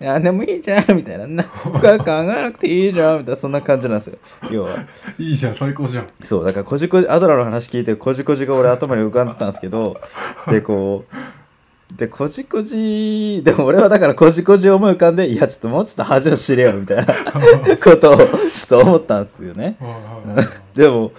[0.00, 1.26] いや、でもいいじゃんみたいな。
[1.26, 4.18] な深く考えなくていいじゃんみたいな、そんな感じなんですよ。
[4.50, 4.84] 要は。
[5.18, 10.00] いいじゃん最高じゃんそう、だからこじこじ、アドラーの話聞いて、こじこじが俺頭に浮かんでたんですけど、
[10.48, 11.14] で、こう、
[11.96, 17.04] で、こじこじ、でも俺はだからこじこじを思い浮かんで、いや、ちょっともうちょっと恥を知れよ、みたいな
[17.82, 19.76] ことをちょっと思ったんですよね。
[20.74, 21.12] でも、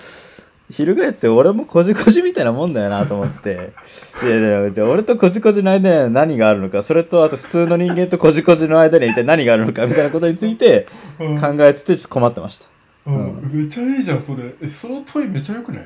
[0.71, 3.73] 翻って俺もこじこじみたいなもんだよなと思って。
[4.23, 10.87] いやいや、じゃあ俺とこじこじの間に何があるのか、それとあと普通の人間とこじこじの間に一体何があるのか、みたいなことについて
[11.19, 12.67] うん考えててちょっと困ってました。
[13.05, 15.83] うんめちゃいいじゃんそれえその問いめちゃよくない？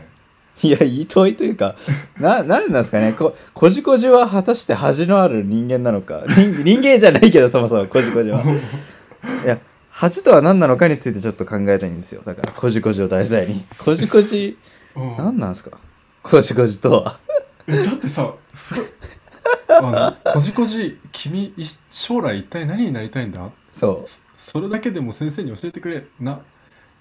[0.63, 1.75] いや、いい問いというか、
[2.19, 3.13] な、なんなんですかね。
[3.13, 6.23] こ、こじこじは果たして恥のある人間なのか。
[6.27, 8.43] 人人間じゃないけど、そもそもこじこじは。
[9.43, 9.59] いや、
[9.91, 12.21] 恥とは何なのかについてちょっと考えたいんですよ。
[12.25, 13.65] だから、こじこじを題材に。
[13.77, 14.57] こじこじ、
[14.95, 15.77] うん何なんですか？
[16.23, 17.19] こじこじとは。
[17.67, 18.85] えだってさすごい
[19.69, 23.51] あのこじこじ君い将来一体何になりたいんだ？
[23.71, 24.07] そ
[24.51, 26.41] それだけでも先生に教えてくれな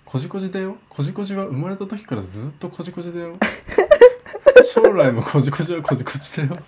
[0.06, 3.34] こじこじだよこじこじは生まれた時からずっとこじこじだよ
[4.74, 6.56] 将来もこじこじはこじこじだよう。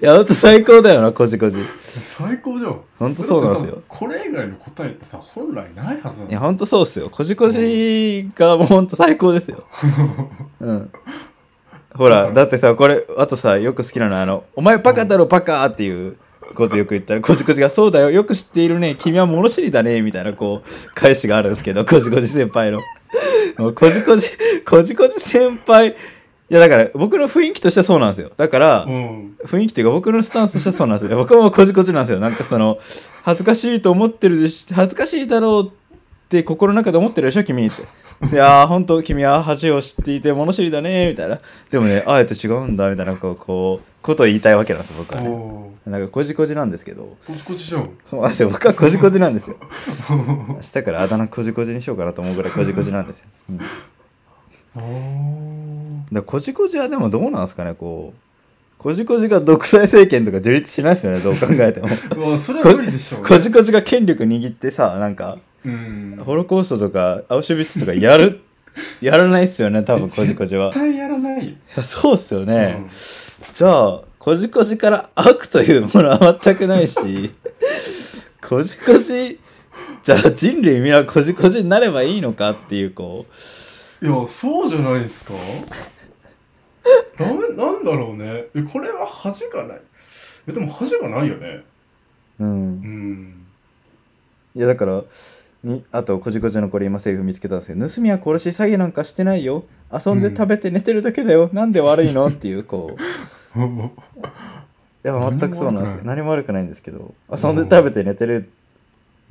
[0.00, 1.58] いや、ほんと最高だよな、こじこじ。
[1.80, 7.08] 最高じゃんほんとそうなんですよこれ以外の答えってさ本来ないはずなのいや、ほんとそうっすよ。
[7.10, 9.64] こじこじがもうほんと最高ですよ。
[10.60, 10.92] うん。
[11.94, 16.16] ほら、だってさ、これ、あとさ、よく好きなのは、あの、お前バカだろ、バカっていう
[16.52, 22.80] ことよく言ったら、こじこじが、そうだよ、よく知っているね、君は物知りだね、みたいな、こう、返しがあるんですけど、こじこじ先輩の。
[23.74, 24.28] こじこじ、
[24.64, 25.88] こじこじ先輩、
[26.52, 28.30] いや、だから、僕の雰囲気としてはそうなんですよ。
[28.36, 31.16] だから、うん雰囲気っていうか僕のスタンスとしてはそうなんですよ。
[31.16, 32.20] 僕もこじこじなんですよ。
[32.20, 32.78] なんかその、
[33.22, 35.81] 恥ずかしいと思ってる恥ずかしいだろうって
[36.42, 37.82] 心の中で思ってるでしょ、君って。
[38.30, 41.40] いやー、本当君は恥を知っていて物知りだね、みたいな。
[41.70, 45.72] でもね、あえて違うんだ、みたいな、こう、こう、ことを言いたいわけなんですよ、僕はね。
[45.86, 49.56] なんかこじこじなんですけど、こじこじじゃんそうですよ僕はこじこじなんですよ。
[50.08, 53.24] 明日からあだ名こじこじにしようかなと思うぐらいこじこじなんですよ。
[54.76, 58.18] うん、だこじこじはでもどうなんですかね、こう。
[58.78, 61.88] こじこじが独裁政権とか樹立しないですよね、どう考えても。
[63.24, 65.40] こじこじが権力握ってさ、なんか、うん
[66.24, 68.40] ホロコーストとか、アウシュビッツとかやる、
[69.00, 70.68] やらないっすよね、多分こじこじは。
[70.68, 72.76] い絶対やらないそうっすよね。
[72.78, 72.88] うん。
[73.52, 76.96] じゃあ、こじこじから悪というものは全くないし、
[78.46, 79.38] こじこじ、
[80.02, 85.34] じゃあ人類皆こじこじになればいいのかっていう、こう、いやそうじゃないですか。
[87.16, 88.46] だダメなんだろうね。
[88.54, 89.80] えこれは恥がない。
[90.48, 91.64] えでも恥がないよね。
[92.40, 92.44] う。
[92.44, 93.46] うんん。
[94.54, 95.02] いやだから、
[95.64, 99.64] にあと、こじこじのこれ今セリフ見つけたんですけど、盗みは殺し詐欺なんかしてないよ。
[99.92, 101.50] 遊んで食べて寝てるだけだよ。
[101.52, 102.26] なんで悪いの？
[102.28, 103.58] っていう、こう。
[105.04, 106.04] いや、全くそうなんですよ。
[106.04, 108.50] 何も悪くないんですけど、遊んで食べて寝てる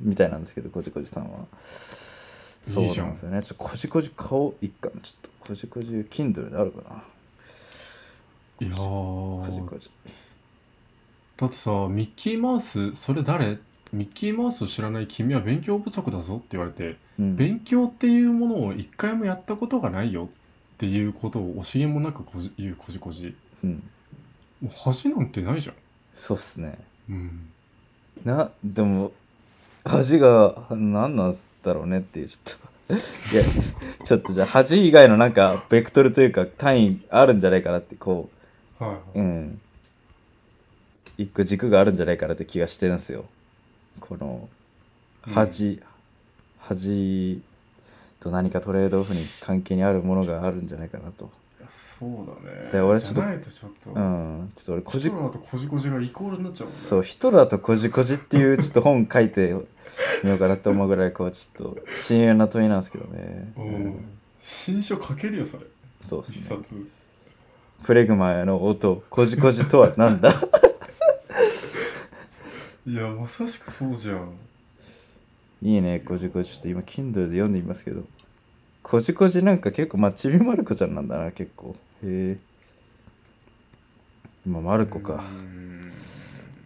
[0.00, 1.46] みたいなんですけど、こじこじさんは。
[1.58, 3.42] そうなんですよね。
[3.42, 5.00] ちょっとこじこじ顔いっかな。
[5.02, 7.02] ちょっとこじこじ、Kindle であるかな。
[8.60, 9.90] いやーこじこじ。
[11.36, 13.58] だってさミッキーマウスそれ誰？
[13.92, 17.36] ミッキーマウスを知らない君は勉強不足だぞって言われてうん。
[17.36, 20.30] 勉強っていうものを一回もやったことがないよ
[20.74, 23.82] っていうことを惜しげもなくこじ言うこじこじうん。
[24.62, 25.74] もう恥なんてないじゃん
[26.12, 26.78] そうっすね。
[27.08, 27.48] うん
[28.24, 29.12] な、でも、
[29.84, 32.72] 恥が何なんだろうねっていう、ちょっと。
[33.32, 33.44] いや、
[34.04, 38.30] ちょっとじゃあ恥以外のなんか、ベクトルというか単位あるんじゃないかなって、こ
[38.78, 39.60] はいはう、うん。
[41.18, 43.24] 一個軸があるんじゃないかなって気がしてるんですよ。
[44.00, 44.48] この、
[45.22, 45.80] 恥、
[46.60, 47.42] 恥
[48.20, 51.30] と何かトレードオフに関係にあるものがあるんじゃないかなと。
[51.98, 52.10] そう
[52.44, 54.52] だねで俺ちょっととちょっとうん。
[54.56, 59.54] ちょっと俺、こじヒト、ラーとこじこじがイコールになっちゃうねそう、ヒトラーとこじこじっていうちょっと本書いて
[60.24, 63.52] みようかなって思うぐらい、こう、ちょっと、親友な問いなんですけどね。
[63.56, 64.04] うん
[64.44, 65.64] 新書書けるよそれ
[66.04, 66.56] そうですね。
[67.84, 70.30] プレグマの音、こじこじとは何だ？
[72.84, 74.32] いやまさしくそうじゃん
[75.62, 76.50] いいね、こじこじ。
[76.50, 78.02] ちょっと今、Kindle で読んでみますけど。
[78.82, 81.76] こじこじなんか結構、まあ、ちびまる子ちゃんなんだな、結構。
[82.02, 82.38] へえ。
[84.44, 85.14] 今、まる子か。
[85.14, 85.92] うん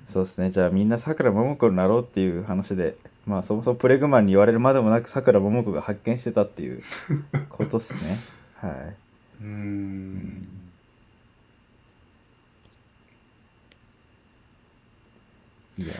[0.08, 0.50] そうですね。
[0.50, 2.96] じゃあ、みんなさくらももこになろうっていう話で、
[3.26, 6.82] まあ、そもそもプレグマンに言われるまでもなく、さくらももこが発見してたっていう
[7.50, 8.18] ことっすね。
[8.56, 8.96] はい。
[9.42, 10.65] うん
[15.78, 15.94] いや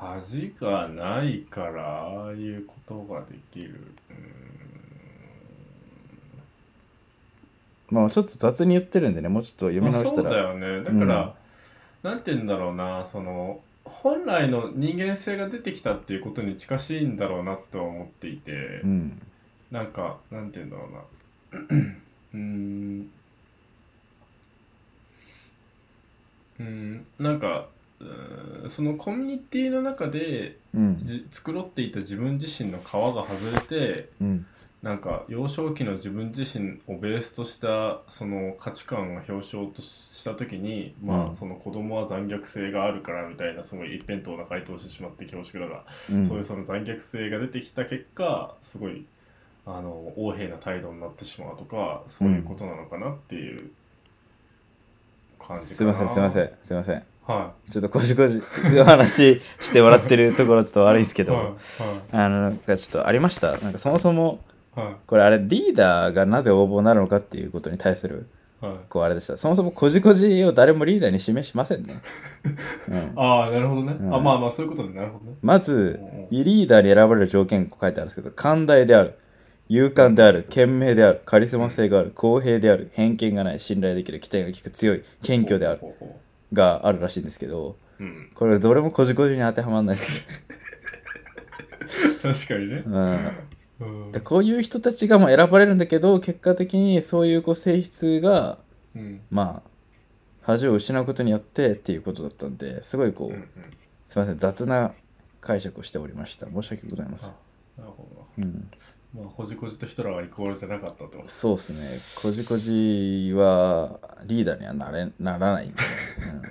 [0.00, 3.80] 恥がないからああいうことができる。
[7.90, 10.52] まあ、ちょっと雑に言ってるんでね、もうちょっと読み直したまあそうだら。
[10.52, 10.84] よね。
[10.84, 11.34] だから、
[12.02, 19.22] なんて言うんだろうなその本来の人間性が出てきたっていうことに近しいんだろうなとは思っていて、うん。
[19.70, 21.60] なんかなんて言うんだろうな。
[22.34, 23.10] うーん。
[26.58, 27.06] うーん。
[27.18, 27.68] なんか
[28.68, 31.00] そのコミュニティの中でうん。
[31.04, 34.46] じ繕っていた自分自身の皮が外れてうん。
[34.84, 49.06] なんか幼少期の自分自身をベースとしたその価値観を表彰とした時に、まうんあその子供は残虐性があるからみたいなすごい一辺倒な回答をしてしまって恐縮だが、うんそういうその残虐性が出てきた結果すごい
[49.64, 53.70] あの横柄な態度になってしまうとかそういうことなのかなっていう
[55.38, 57.13] 感じかな、すいません、すいません、すいません。
[57.26, 61.46] はちょっとこじこじの話してもらってるところちょっと悪いんですけいど、はい
[62.12, 63.56] あの、なんかちょっとありました？
[63.58, 64.40] なんかそもそも、
[64.74, 64.96] はい。
[65.06, 68.28] これあれリーダーがなぜ応募になるのかっていうことに対する、
[68.60, 68.72] はい。
[68.88, 69.36] こうあれでした。
[69.36, 71.94] そもそもこじこじを誰もリーダーに示しませんね。
[72.88, 74.14] うん、ああなるほどね、うん。
[74.14, 75.36] あまあまあそういうことでなるほどね。
[75.40, 76.00] まず
[76.30, 79.18] うん、リーダーに選ばれる条件が書いてあるんですけど、寛大である、
[79.68, 85.78] 勇敢である、賢明である、カリスマ性がある、公平である、偏見がない、信頼できる、期待が利く、強い、謙虚である。
[85.80, 86.20] ほうほうほ
[86.54, 89.98] があるらしいんですけど、ううんこれどれもこじこじに当てはまらない。
[92.22, 93.30] 確かにね、うん。
[93.80, 94.12] うん。
[94.12, 98.58] でこういう人たちがまあ選ばれるんだけど結果的にそういうこう性質が
[98.96, 99.20] うん。
[99.30, 99.70] まあ
[100.42, 103.48] 恥を失うことによってっていうことだったんですごいこう、うんうん。
[104.06, 104.92] すいません雑な
[105.40, 106.46] 解釈をしておりました。
[106.46, 107.30] 申し訳ございません。
[107.30, 107.32] あ、
[107.78, 108.58] なるほどうん、な
[109.14, 111.22] まあこじこじとヒトラーはイコールじゃなかったと？
[111.26, 112.00] そうですね。
[112.20, 115.82] こじこじはリーダーにはなれならないんで、ね。
[116.18, 116.42] うん、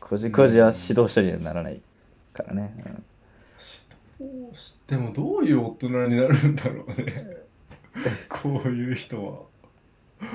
[0.00, 1.80] こじこじは指導者にはならない
[2.32, 3.04] からね、うん。
[4.26, 7.36] 指導してもどういう大人になるんだろうね。
[8.28, 10.28] こういう人は。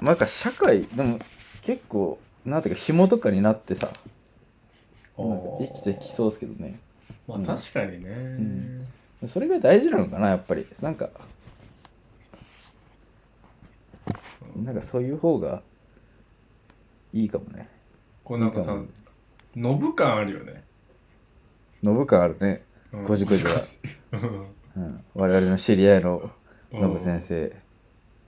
[0.00, 1.18] なんか社会でも
[1.62, 3.92] 結構なんていうか紐とかになってさ。
[5.14, 6.80] 生きてきそうですけどね
[7.38, 9.28] まあ確かにね、ん。
[9.28, 10.66] それが大事なのかなやっぱり。
[10.80, 11.10] なんか
[14.56, 15.62] なんかそういう方が
[17.12, 17.68] いいかもね。
[18.24, 18.76] こうなんかさ
[19.56, 20.64] ノブ感あるよね。
[21.82, 23.06] ノブ感あるね、うん。
[23.06, 23.62] こじこじは。
[24.12, 26.30] うんうん、我々の知り合いの
[26.72, 26.80] うん。
[26.80, 27.54] ノブ先生。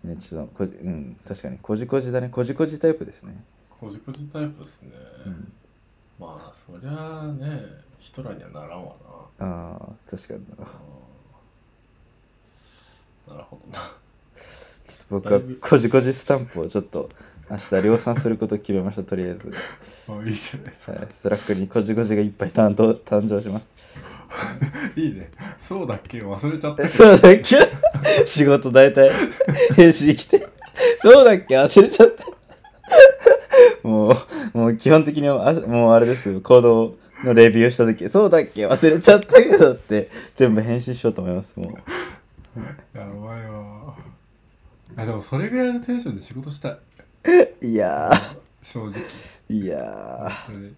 [0.04, 1.16] ねちょっとこじうん。
[1.26, 1.58] 確かに。
[1.58, 2.28] こじこじだね。
[2.28, 3.42] こじこじタイプですね、
[3.84, 4.92] こじこじタイプですね、
[5.26, 5.52] うん、
[6.18, 7.60] まあそりゃあね
[8.04, 8.92] ヒトラーにはならんわ
[9.40, 9.80] ああ
[10.10, 10.64] 確かにな。
[13.34, 13.92] ななるほどな。
[15.08, 17.08] 僕はこじこじスタンプをちょっと
[17.50, 19.52] 明日量産することを決めましたとりあえず、
[20.08, 20.92] あいいじゃないですか。
[20.92, 23.70] はい、スラックにコジコジがいっぱい誕生誕生します。
[24.96, 25.30] いいね。
[25.66, 26.18] そうだっけ？
[26.18, 26.86] 忘れちゃった。
[26.86, 27.56] そうだっけ？
[28.26, 29.10] 仕事大体
[29.74, 30.46] 返信来て。
[30.98, 31.56] そうだっけ？
[31.56, 32.24] 忘れちゃった。
[33.88, 34.10] も
[34.54, 38.66] うもう基本的にあもうあれですコードのレビューした時そうだっけ？
[38.66, 41.68] 忘れちゃったけどって全部返信しようと思いますもう
[42.96, 43.96] やばいわ。
[44.96, 46.78] あでもそれぐらいのテンションで仕事した
[47.62, 47.66] い。
[47.68, 48.12] いや
[48.62, 49.02] 正直。
[49.50, 50.74] ーいやー本当に。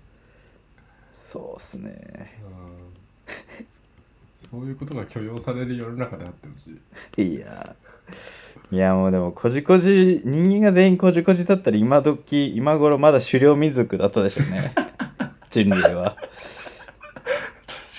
[1.32, 2.47] そうっすねう
[4.47, 6.70] んそういうことが許容される世の中であってほし
[7.18, 7.22] い。
[7.22, 14.72] いやーいやもうでもこじこじ人間が全員こじこじだったら今時今頃まだ狩猟民族だったでしょうね
[15.51, 16.16] 人類は。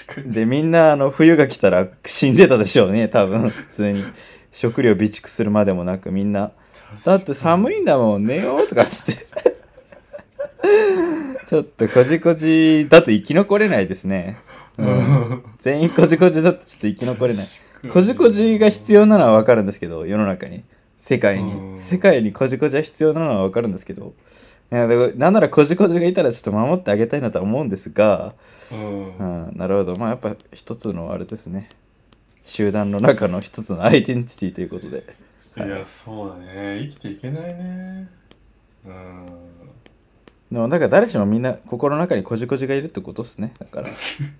[0.07, 0.31] 確かに。
[0.33, 3.49] でみんなあの冬が来たら死んでたでしょうね多分。
[3.49, 4.03] 普通に。
[4.51, 6.51] 食料備蓄するまでもなくみんな。
[7.05, 9.27] だって寒いんだもん寝ようとかっつって。
[11.45, 14.37] ちょっとこじこじだと生き残れないですね、
[14.77, 14.89] う、うん。
[14.89, 15.43] ん。
[15.61, 17.47] 全員こじこじだとちょっと生き残れない。
[17.91, 20.63] こじこじが必要なのは分かるんですけど世の中に。
[20.97, 21.75] 世界うん。
[21.75, 24.13] に世界にこじこじは必要なのは分かるんですけど
[24.69, 28.33] なんならこじこじがいたらちょっと守ってあげたいなとは思うんですが、
[28.71, 29.17] うん。
[29.47, 31.69] うん、なるほどまあやっぱ一つのあれですね
[32.45, 35.03] 集団の中の一つのアイデンティティということで
[35.57, 36.79] いや、そうだね。
[36.83, 38.07] 生きていけないね。
[38.85, 39.25] うん。
[40.51, 43.89] でもだから誰しもみんな心の中にこじこじがいるってことですねだから、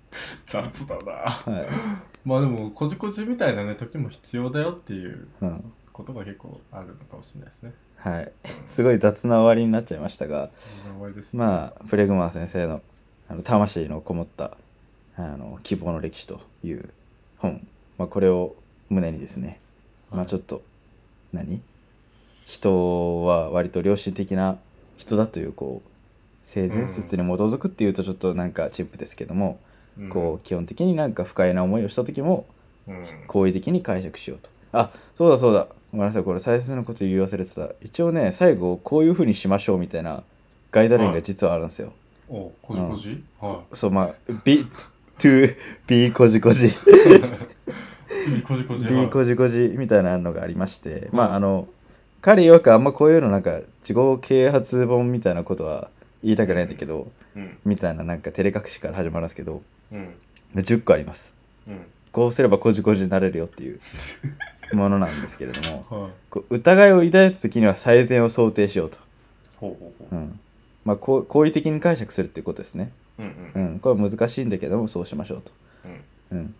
[0.46, 1.12] 雑だな。
[1.12, 1.68] はい
[2.24, 7.72] まあでも、こじこじみたいなね、時も必要だよっていううんことが結構あるのかもしれないですね。
[7.98, 8.32] はい、
[8.74, 10.50] すごい雑な終わりになっちゃいましたが。
[11.32, 12.80] まあプレグマー先生の
[13.28, 14.56] あの魂のこもった
[15.16, 16.88] あの希望の歴史という
[17.38, 17.66] 本、
[17.98, 18.54] まあ、これを
[18.88, 19.60] 胸にですね、
[20.10, 20.62] まあちょっと
[21.32, 21.60] 何？
[22.46, 24.56] 人は割と良心的な
[24.96, 29.60] 人だというこう性善説に基づくっていうとちょっとなんかチップですけども、
[29.98, 30.08] うん。
[30.08, 32.46] こう基本的になんか不快な思いをした時も
[32.86, 33.06] うん。
[33.26, 34.48] 好意的に解釈しようと。
[34.72, 40.22] あそうだそうだごめんなさいこれ最初のこと言い忘れてた一応ね最後こういうふうにしましょうみたいな
[40.70, 41.92] ガイドラインが実はあるんですよ、
[42.28, 44.14] お、こじこじ、はそうまあ
[44.44, 44.66] be
[45.18, 46.70] to be こじこじい。
[46.70, 48.84] 次、こじこじ。
[48.88, 51.68] be こじこじみたいなのがありまして、まうんああの
[52.20, 55.88] 彼曰くあんまこういうのなんか自己啓発本みたいなことは
[56.22, 57.56] 言いたくないんだけどうん。
[57.64, 59.62] みたいななんか照れ隠しから始まるんですけど
[59.92, 60.14] うん。
[60.54, 61.32] 10個あります
[61.68, 61.86] うん。
[62.12, 63.80] こうすればこじこじになれるよっていう
[64.72, 66.12] ものなんですけれどもはい。
[66.30, 68.98] こう疑いを抱いた時には最善を想定しようと、
[69.56, 70.16] ほうほうほう。
[70.16, 70.40] うん
[70.84, 73.74] まあ、好意的に解釈するっていうことですね、うんううん。
[73.74, 75.50] ん、これは難しいんだけどもそうしましょうと、
[76.30, 76.38] うん。
[76.38, 76.54] うん、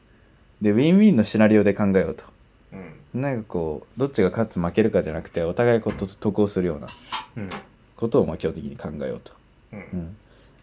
[0.60, 2.24] でウィンウィンのシナリオで考えようと
[2.72, 3.20] うん。
[3.22, 6.88] なんかこうどっちが勝つ負けるかじゃなくてお互いこと得をするような
[7.36, 7.50] うん。
[7.96, 9.32] ことをまあ基本的に考えようと、
[9.72, 9.76] う。
[9.76, 10.16] うんん、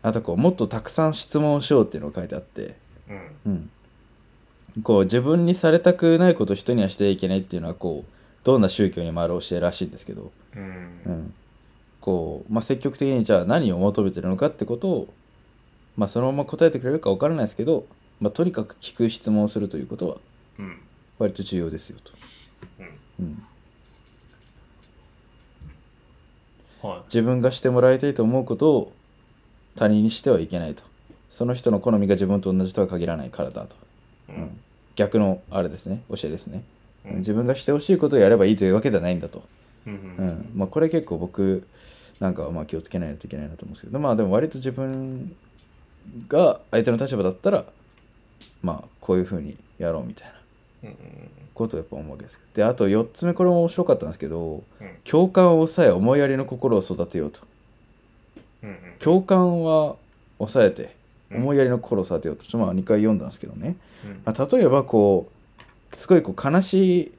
[0.03, 2.75] あとこうもっとたくさん質問をしようっていうのが書いてあって、
[3.45, 3.69] うん。
[4.77, 8.11] うん、こう自分にされたくないことを人にはしてはいけないっていうのはこう
[8.45, 10.59] どんな宗教にもある教えらしいんですけど、う。
[10.59, 11.33] うんん、
[11.99, 15.13] こう、まあ、積極的にじゃあ何を求めてるのかってことを、
[15.97, 17.87] まあ、そのまま答えてくれるか分からないですけど、
[18.19, 20.17] まあ、とにかく聞く質問をするということは
[20.59, 20.77] うん。
[21.17, 22.11] 割と重要ですよと。
[22.79, 22.83] う
[23.23, 23.25] ん。
[23.25, 23.43] うん、
[26.87, 28.93] は自分がしてもらいたいと思うことを
[29.75, 30.83] 他人にしてはいけないと。
[31.31, 33.75] その人の好みが自分と同じとは限らないからだと。
[34.29, 34.35] い。
[34.35, 34.59] ううんん。
[34.95, 36.63] 逆のあれですね、教えですね。
[37.05, 39.43] うん自分がしてほしいことをやればいいというわけではないんだと。
[39.85, 39.93] うん。
[39.93, 41.67] ううんん、まあこれ結構僕
[42.19, 45.35] なんかはまあ気をつけないといけないなと思うんですけどまあでも割と自分
[46.27, 47.65] が相手の立場だったら
[48.63, 50.27] まあこういうふうにやろうみたい
[50.83, 50.97] なうん。
[51.53, 54.89] ことをやっぱ思うわけですであと4つ目これも面白かったんですけどうん。
[55.03, 57.41] 共感を抑え思いやりの心を育てようと
[58.63, 58.77] うん。
[58.99, 59.95] 共感は
[60.39, 60.89] 抑えてうん
[61.31, 64.21] 思いやりの心を育てようとちょっとまあ2回読んだんですけどね、うん。
[64.25, 65.29] まあ、例えばこ
[65.91, 67.11] うすごいこう悲しい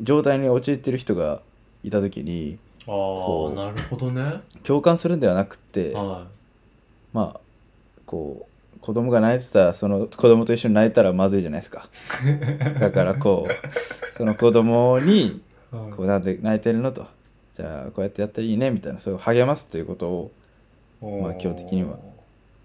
[0.00, 1.40] 状態に陥ってる人が
[1.82, 4.40] いた時にああ、なるほどね。
[4.62, 6.26] 共感するんではなくては
[7.12, 7.40] まあ
[8.06, 8.46] こ
[8.76, 11.88] う子供が泣いてたらその子供と一緒に泣いたらまずいじゃないですか
[12.24, 12.78] い。
[12.78, 17.06] だからこうその子供にはいこうなんで泣いてるのと
[17.52, 20.32] じゃあこうやってやったらいいねみたいなそれを励ますということを
[21.22, 21.98] まあ基本的には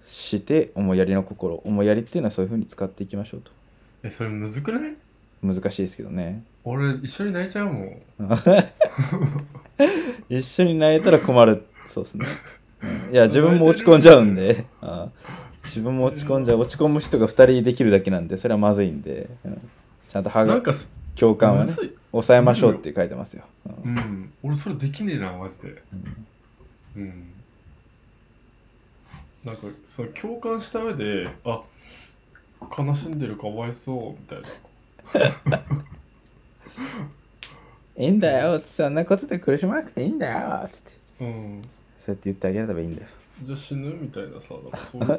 [0.05, 3.51] して思いやりの心思いやりっていうのはそういうふうに使っていきましょうと。
[4.03, 4.93] え、それむずくない？
[5.43, 6.43] 難しいですけどね。
[6.63, 8.01] 俺、一緒に泣いちゃうもん。
[10.29, 11.63] 一緒に泣いたら困る。
[11.87, 12.25] そうですね、
[12.83, 13.13] うん。
[13.13, 14.65] いや自分も落ち込んじゃうんで。
[14.81, 15.09] ああ。
[15.63, 16.59] 自分も落ち込んじゃう。
[16.59, 19.61] 落ち込む人が2人できるだけなんでそれはまずいんで、うん。
[20.07, 20.61] ちゃんとはが
[21.15, 21.75] 共感はね
[22.11, 23.43] 抑えましょうって書いてますよ。
[23.65, 24.31] ううんん。
[24.43, 25.81] 俺それできねえな、マジで。
[26.95, 27.03] うん。
[27.03, 27.23] うん。
[29.43, 31.63] なんか、その共感した上で、あ、
[32.77, 35.63] 悲しんでるかわいそう、みたいな。
[38.03, 40.91] いいんだよ、そんなことで苦しまなくていいんだよ、つって。
[41.21, 41.61] うん。
[41.99, 43.07] そうやって言ってあげればいいんだよ。
[43.43, 45.17] じゃあ死ぬみたいなさ、そういうこ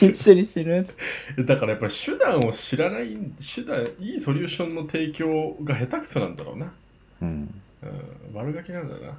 [0.00, 0.96] と一緒に死ぬっつっ
[1.36, 1.44] て。
[1.44, 3.16] だからやっぱり手段を知らない、
[3.54, 6.74] 手段、いいソリューションの提供が下手くそなんだろうな。
[7.22, 7.62] うん。
[7.82, 9.18] うん、悪ガキなんだな。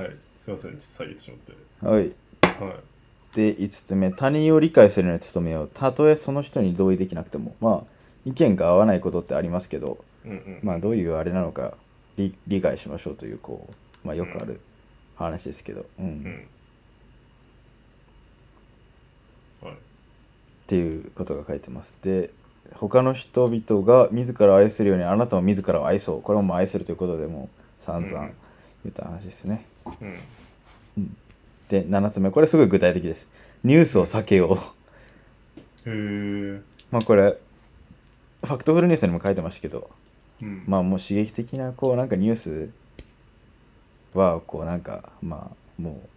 [0.00, 0.16] はい。
[0.40, 1.86] すいません、ちょっと下げてしまって。
[1.86, 2.12] はい。
[2.62, 2.80] は
[3.34, 5.70] で、5つ目、他人を理解するのに努めよう。
[5.72, 7.92] たとえその人に同意できなくても、まあ、
[8.24, 10.28] 意見が合わないことってありますけど、い。
[10.28, 10.60] うんうん。
[10.62, 11.74] まあ、どういうあれなのか
[12.16, 13.68] 理理解しましょうという、こ
[14.04, 14.60] う、まあ、よくある
[15.16, 16.06] 話ですけど、うん。
[16.06, 16.08] っ
[19.62, 19.68] うん。
[19.68, 19.76] はい。
[20.66, 21.94] ていうことが書いてます。
[22.02, 22.30] で、
[22.74, 26.22] 他の人々が自らを愛するようにあなたも自らを愛そう。
[26.22, 28.32] これも愛するということでもう散々うん
[28.84, 29.64] 言った話ですね。
[30.96, 31.16] うん。
[31.72, 33.28] で、7つ目、これすごい具体的です。
[33.64, 34.58] ニュースを避けよ
[35.86, 35.90] う。
[35.90, 36.60] へえ。
[36.90, 37.38] まあこれ、
[38.44, 39.90] ファクトフルニュースにも書いてましたけど、
[40.42, 40.64] うん。
[40.66, 42.68] まあもう刺激的なこうなんかニュース
[44.12, 46.08] はこうなんかまあもう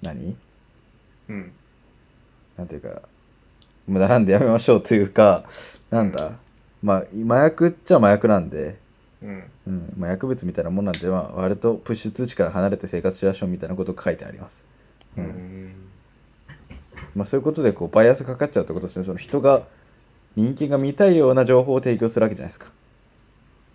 [0.00, 0.34] 何？
[1.28, 1.52] うん。
[2.56, 3.02] なんていうか
[3.86, 5.44] 無駄なんでやめましょうというか
[5.90, 6.32] なんだ？
[6.82, 8.78] まあ麻薬っちゃ麻薬なんで、
[9.22, 9.44] うん。
[9.66, 14.64] うんまあ、薬物みたいなもんなんで、まあ、割とプッシュ通知から離れて生活しましょうみたいなことが書いてあります、
[15.16, 15.74] ううんん。
[17.14, 19.62] まあ、そういうことでこうバイアスかかっちゃうってことですねその人が
[20.34, 22.72] 人間が見たいような情報を提供するわけじゃないですか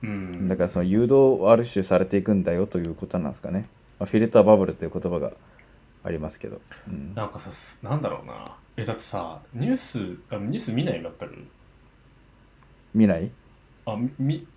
[0.03, 0.47] うん。
[0.47, 3.69] だからその誘導ある種されていくんだよということなんですかね。
[3.99, 5.31] まあ、フィルターバブルという言葉が
[6.03, 6.61] ありますけど。
[6.88, 7.49] うん、なんかさ、
[7.83, 8.55] なんだろうな。
[8.77, 11.31] え、だってさ、ニュース、あニュース見ないんだったら
[12.93, 13.31] 見ない？
[13.85, 14.47] あ、み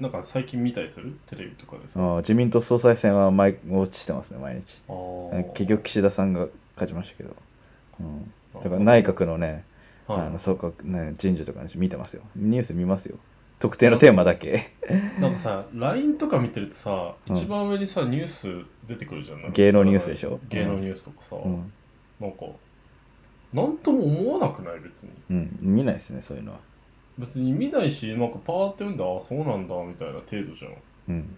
[0.00, 1.16] なんか最近見たりする？
[1.26, 1.98] テレビとかでさ。
[2.16, 4.82] あ自民党総裁選は毎ウォッチしてますね、毎日。
[5.54, 7.36] 結局岸田さんが勝ちましたけど。
[8.00, 9.64] うん、だから内閣のね、
[10.06, 12.22] はいあの総閣、ね、人事とかね見てますよ。
[12.36, 13.16] ニュース見ますよ。
[13.60, 14.72] 特定のテーマだけ。
[15.20, 18.48] なんかさ、LINE とか見てるとさ、うん一番上にさ、ニュース
[18.86, 19.52] 出てくるじゃん。
[19.52, 20.40] 芸能ニュースでしょ？
[20.48, 21.72] 芸能ニュースとかさ、うん、
[22.20, 22.44] なんか、
[23.52, 24.80] なんとも思わなくない？
[24.80, 25.10] 別に。
[25.30, 26.58] うん、見ないですね、そういうのは。
[27.18, 30.74] 別に見ないし、なんかパーって読んで、あ、そうなんだ、みたいな程度じゃん。
[31.08, 31.36] うん。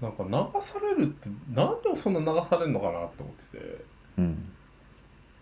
[0.00, 0.30] なんか流
[0.62, 3.84] されるって、なんでそんな流されるのかなって思ってて、
[4.18, 4.52] うん。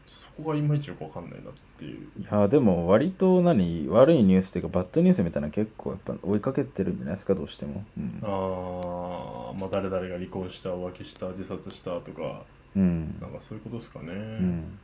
[0.07, 2.09] そこがいまいちよくわかんないなっていう。
[2.19, 14.07] いやでも割と何悪いニュースっていうかバッドニュースみたいなの結構やっぱ追いかけてるんじゃないですかどうしてもうんあー、まあ誰々が離婚した、浮気した、自殺したとか、うんなんかそういうことですかね。
[14.13, 14.79] ううんん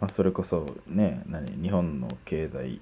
[0.00, 2.80] まあそれこそね何日本の経済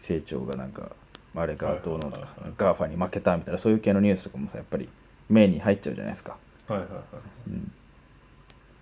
[0.00, 0.92] 成長がなんか
[1.34, 2.28] あれがどうのとか
[2.58, 4.88] GAFA に負けたみたいなそういう系のニュースとかもさやっぱり
[5.28, 6.36] 目に入っちゃうじゃないですか。
[6.68, 7.00] はいはいはい。
[7.48, 7.72] うん、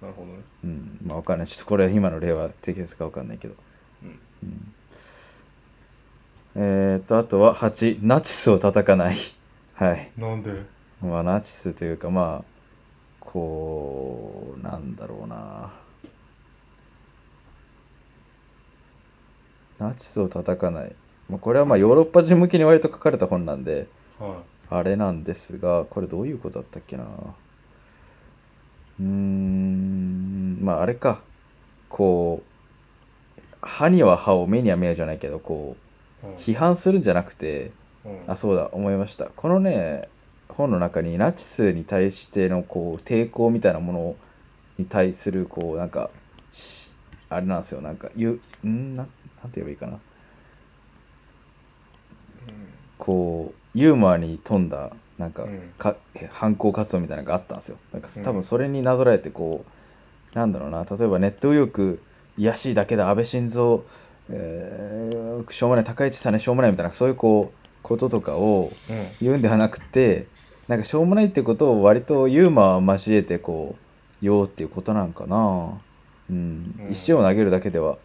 [0.03, 0.39] なるほどね。
[0.65, 1.47] うん、まあわかんない。
[1.47, 3.55] ちょっとこれ今の例は適切かわかんないけど。
[4.03, 4.19] うん。
[4.43, 4.75] うん。
[6.57, 9.17] えー、とあとは8ナチスを叩かない。
[9.75, 10.11] はい。
[10.19, 10.65] なんで？
[11.01, 12.45] まあナチスというかまあ
[13.21, 15.73] こうなんだろうな
[19.81, 20.95] ナチスを叩かない、
[21.29, 23.89] まあ、これはまあヨーロッパ人向けに割と書かれた本なんで
[24.21, 27.05] はあれなんですがこれどういうことだったっけな。
[27.05, 31.23] うーんまああれか。
[31.89, 35.77] こう歯には歯を目には目じゃないけどこ
[36.23, 36.27] い。
[36.27, 37.73] う批判するんじゃなくて
[38.05, 38.21] うん。
[38.29, 39.27] あそうだ思いました。
[39.27, 40.09] このね
[40.49, 44.17] 本の中にナチスに対してのこう抵抗みたいなもの
[44.79, 46.11] に対するこうなんか
[46.53, 46.93] し
[47.29, 47.81] あれなんですよ。
[47.81, 48.95] なんかゆん？
[48.95, 49.09] なな
[49.49, 49.99] んて言えばいいかな。
[52.99, 55.61] こうユーモアに富んだなんか,、うん。
[55.79, 55.97] か
[56.31, 57.77] 犯行活動みたいなのがあったんですよ。
[57.93, 58.23] なんかうん。
[58.23, 59.65] 多分それになぞらえてこ
[60.35, 60.85] うなんだろうな。
[60.85, 61.99] 例えばネット右翼
[62.39, 63.81] 癒やしいだけで安倍晋三、
[64.31, 69.07] えーしょうもない高市さんねしょうもないみたいなそういうこうこととかをうん。
[69.21, 70.27] 言うんではなくて
[70.69, 73.85] なんかしょうもないってことを割とユーモアを交えてこう
[74.23, 75.81] 言おうっていうことなんかな。
[76.31, 76.93] うん、うん。
[76.93, 77.99] 石を投げるだけでは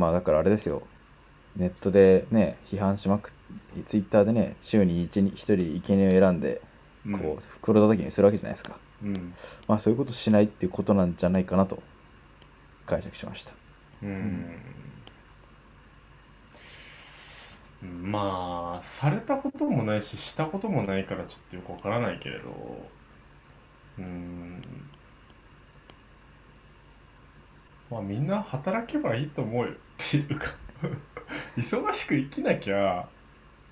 [0.00, 0.82] まあだからあれですよ。
[1.56, 3.32] ネットでね批判しまくっ
[3.86, 6.62] ツイッターでね週に 1, 人生贄を選んで
[7.06, 7.18] うん。
[7.18, 9.34] こう袋叩きにするわけじゃないですか、うん。
[9.66, 11.82] まあそういうことしないっていうことなんじゃないかなと
[12.86, 13.52] 解釈しました。
[14.02, 14.56] うん。
[17.82, 22.90] まあ、されたこともないし、したこともないからちょっとよくわからないけれど、
[23.98, 24.62] うん。
[27.90, 29.74] まあみんな働けばいいと思うよ
[30.08, 30.46] っていうか
[31.56, 33.06] 忙しく生きなきゃ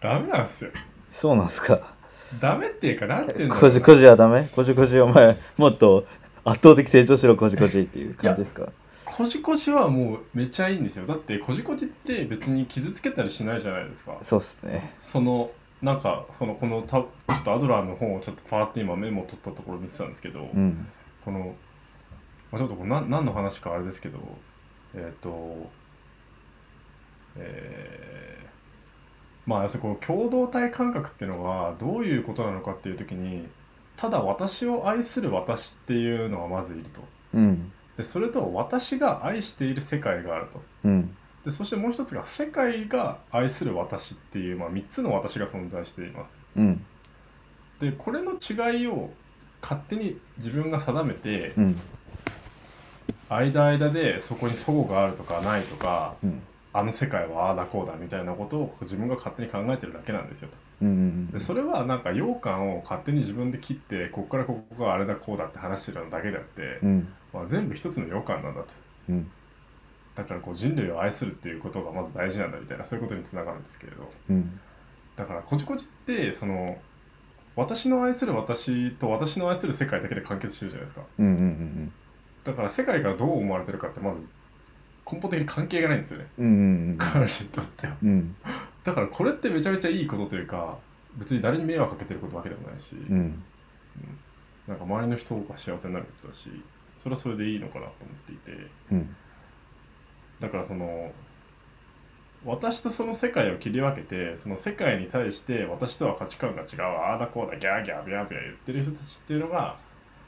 [0.00, 0.70] ダメなんですよ
[1.10, 1.94] そうなんすか。
[2.40, 4.48] ダメっていうかなんていうのこじこじはダメ？
[4.54, 6.06] こじこじお前、もっと
[6.44, 8.68] 圧倒的成長しろ、こじこじっていう感じですか？
[9.06, 14.92] こじこじはもうめっちゃいいんですよだってこじこじって別に傷つけたりしないじゃないですかそうっすね。
[15.00, 15.50] その
[15.82, 20.86] なんかそのこのたちょっとアドラーの本をちょっとパーって今メモを取ったところ見てたんですけど、うん。
[21.24, 21.54] この、
[22.52, 24.18] まあ、ちょっとこれ何何の話かあれですけど
[24.94, 25.70] えっ、と
[27.36, 33.48] えー、まあ要するにこの共同体感覚っていうのがどういうことなのかっていう時に
[33.96, 37.02] ただ私を愛する私っていうのがまずいると
[37.34, 37.72] うん。
[37.96, 41.16] でそれと私が愛している世界があるとうん。
[41.44, 46.84] でそしてもう一つが世界が愛する私っていう、まあ、3つの私が存在していますうん。
[47.80, 49.10] でこれの違いを
[49.60, 51.80] 勝手に自分が定めてうん。
[53.28, 56.42] 間間でそこに齟齬があるとかないとかうん。
[56.78, 61.26] あの世界はああだこうだみたいなことを自分が勝手に考えてるだけなんですよとうん。
[61.26, 67.08] でそれはなんか羊羹を勝手に自分で切ってここからここがあれだこうだって話してるだけであって、うん。
[67.32, 68.74] まあ、全部一つの羊羹なんだと
[69.08, 69.32] うん。
[70.14, 74.60] だからこう人類を愛するっていうことがまず大事なんだみたいなそういうことにつながるんですけれどうん。
[75.16, 76.76] だからこじこじってその
[77.56, 81.26] 私の愛する私と私の愛する世界だけで完結してるじゃないですかうん。
[81.26, 81.92] うん。
[82.44, 84.28] だから世界からどう思われてるかってまず
[85.10, 86.46] 根本的に関係がないんですよねうん。
[86.46, 86.50] う
[86.94, 86.96] ん。
[86.98, 88.36] 彼女にとってはうん。
[88.84, 90.78] だからこれってめちゃめちゃいいことというか
[91.18, 93.42] 別に誰に迷惑かけてることわけでもないし、うん。
[94.66, 96.50] なんか周りの人が幸せになることだし
[96.94, 98.52] それはそれでいいのかなと思っていて
[98.92, 99.16] うん。
[100.40, 101.10] だからその
[102.44, 109.80] 私とその世界を切り分けてその世界に対して私とは価値観が違うああだこうだギャーギャービャービャー言ってる人たちっていうのが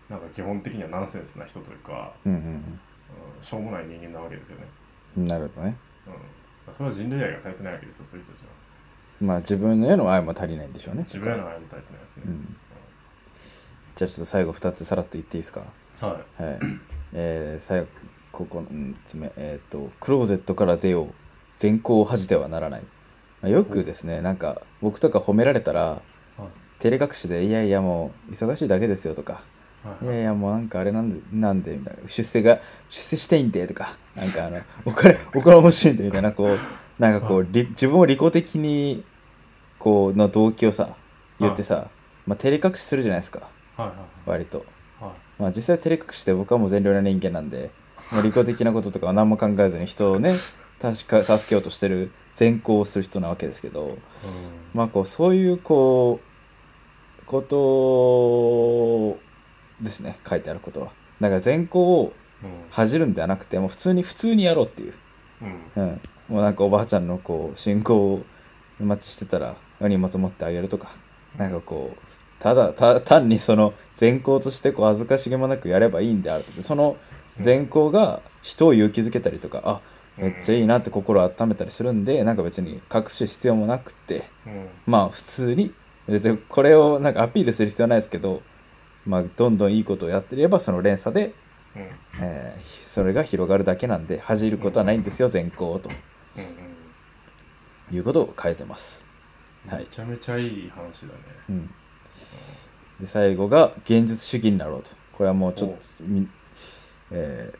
[0.08, 2.32] なんか基本的にはナンセンスな人というか、うん。
[2.32, 2.80] うん、
[3.40, 4.64] しょうもない人間なわけですよね、
[5.18, 5.26] うん。
[5.26, 5.76] なるほどね。
[6.66, 8.48] うん、それは人類愛が足りてないわけですよそういう人たちは
[9.20, 11.02] まあ自分への愛も足りないんでしょうね。
[11.04, 12.56] 自分への愛も足りてないですね、うん。
[13.94, 15.62] じゃあちょっと最後2つさらっと言っていいですか？
[16.00, 16.58] はいはい。
[17.12, 17.86] えー、最後、
[18.32, 19.32] ここの3つ目。
[19.36, 21.14] えっ、と、クローゼットから出よう。
[21.58, 22.82] 善行を恥じてはならない。
[23.42, 26.00] まあ、よくですね、なんか、僕とか褒められたら、はい
[26.78, 29.40] 照れ隠しで、いやいやもう、忙しいだけですよとか、は
[30.02, 30.04] い。
[30.04, 36.58] いやいやもうなんかあれなんで、なんで、みたいな、出世が、出世したいんで、とか、なんかあの、お金、お金欲しいんで、みたいな、こう、
[36.98, 39.04] なんかこう、り自分を利己的に、
[39.78, 40.96] こう、の動機をさ、
[41.38, 41.88] 言ってさ、
[42.26, 43.96] まあ、照れ隠しするじゃないですか、はいはい
[44.26, 44.64] 割と。
[45.00, 45.42] はい。
[45.42, 47.70] まあ実際照れ隠して僕はもう善良な人間なんで、
[48.12, 50.36] もう利己的なこととかは何も考えずに人をね、
[50.80, 53.98] 確か助けようとしてる善行をする人なわけですけど、うん。
[54.74, 59.29] まあこうそういうこう、こと
[59.80, 60.92] ですね、書いてあることは。
[61.20, 62.12] だから善行を
[62.42, 64.94] うん恥じるんではなくて、もう普通に普通にやろうっていう。
[65.42, 66.00] うんうん。
[66.28, 68.24] もうなんかおばあちゃんのこう、信号を
[68.78, 70.90] 待ちしてたら荷物持ってあげるとか、
[71.36, 71.98] なんかこう、
[72.38, 76.62] ただ、た単にその善行としてこう恥ずかしげもなくやればいいんであると。
[76.62, 76.96] その
[77.38, 79.80] 善行が人を勇気づけたりとか、あ、
[80.16, 85.74] めっちゃいいなって心を温めたりするんで、なんか別に隠す必要もなくて、うんまあ普通に、
[86.06, 88.42] 別にこれをなんかアピールする必要はないですけど、
[89.06, 91.34] まあどんどんいいことをやってればその連鎖で、
[91.76, 91.82] うん
[92.20, 95.92] えーそれが広がるだけなんで恥じることはないんですよ、善行をとう
[96.40, 96.46] んう
[97.94, 99.08] んいうことを書いてます。
[99.68, 99.84] はいめ。
[99.86, 101.12] ちゃめちゃいい話だね。
[101.48, 101.70] うん。
[103.00, 104.90] で、最後が現実主義になろうと。
[105.12, 106.28] これはもうちょっと、み
[107.10, 107.58] えー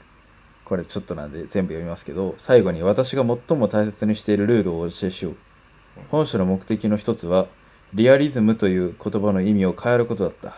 [0.65, 5.37] これちょっとなんで全部読みますけど、最後に私が最も大切にしているルールをお教えしよう。
[6.11, 7.49] 本書の目的の一つは、
[7.93, 10.55] リアリズムという言葉の意味を変えることだった。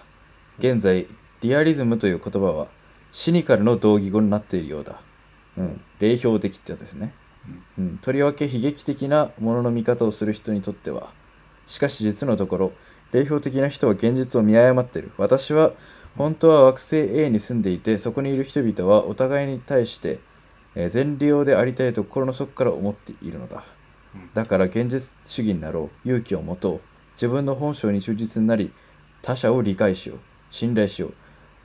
[0.58, 1.06] 現在、
[1.40, 2.68] リアリズムという言葉は、
[3.10, 5.00] シニカルの同義語になっているようだ。
[5.56, 5.80] うん。
[5.98, 7.14] 霊氷的ってやつですね。
[7.78, 7.98] うん。
[7.98, 11.12] とりわけ悲劇的なものの見方をする人にとっては、
[11.66, 12.72] しかし実のところ、
[13.12, 15.12] 霊氷的な人は現実を見誤っている。
[15.18, 15.72] 私は、
[16.16, 20.20] 本当は惑星 A に住んでいて、そこにいる人々はお互いに対して、
[20.74, 23.64] えー善良でありたいと心の底から思っているのだ。
[24.14, 26.08] うんだから現実主義になろう。
[26.08, 26.80] 勇気を持とう。
[27.14, 28.72] 自分の本性に忠実になり、
[29.22, 30.18] 他者を理解しよう。
[30.52, 31.14] 信頼しよう。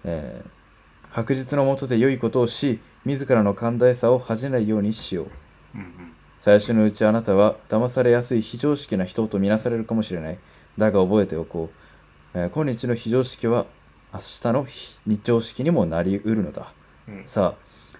[0.05, 0.49] えー
[1.09, 5.27] 白日の下で良いことをし、自らの寛大さを恥じないようにしよう。
[5.75, 10.37] うんうん最初のうちあなたは騙されやすい非常識な人とみなされるかもしれない。
[10.77, 11.69] だが覚えておこ
[12.35, 12.37] う。
[12.37, 13.65] えー今日の非常識は
[14.13, 16.73] 明日の非日常識にもなりうるのだ。
[17.07, 17.55] うんさ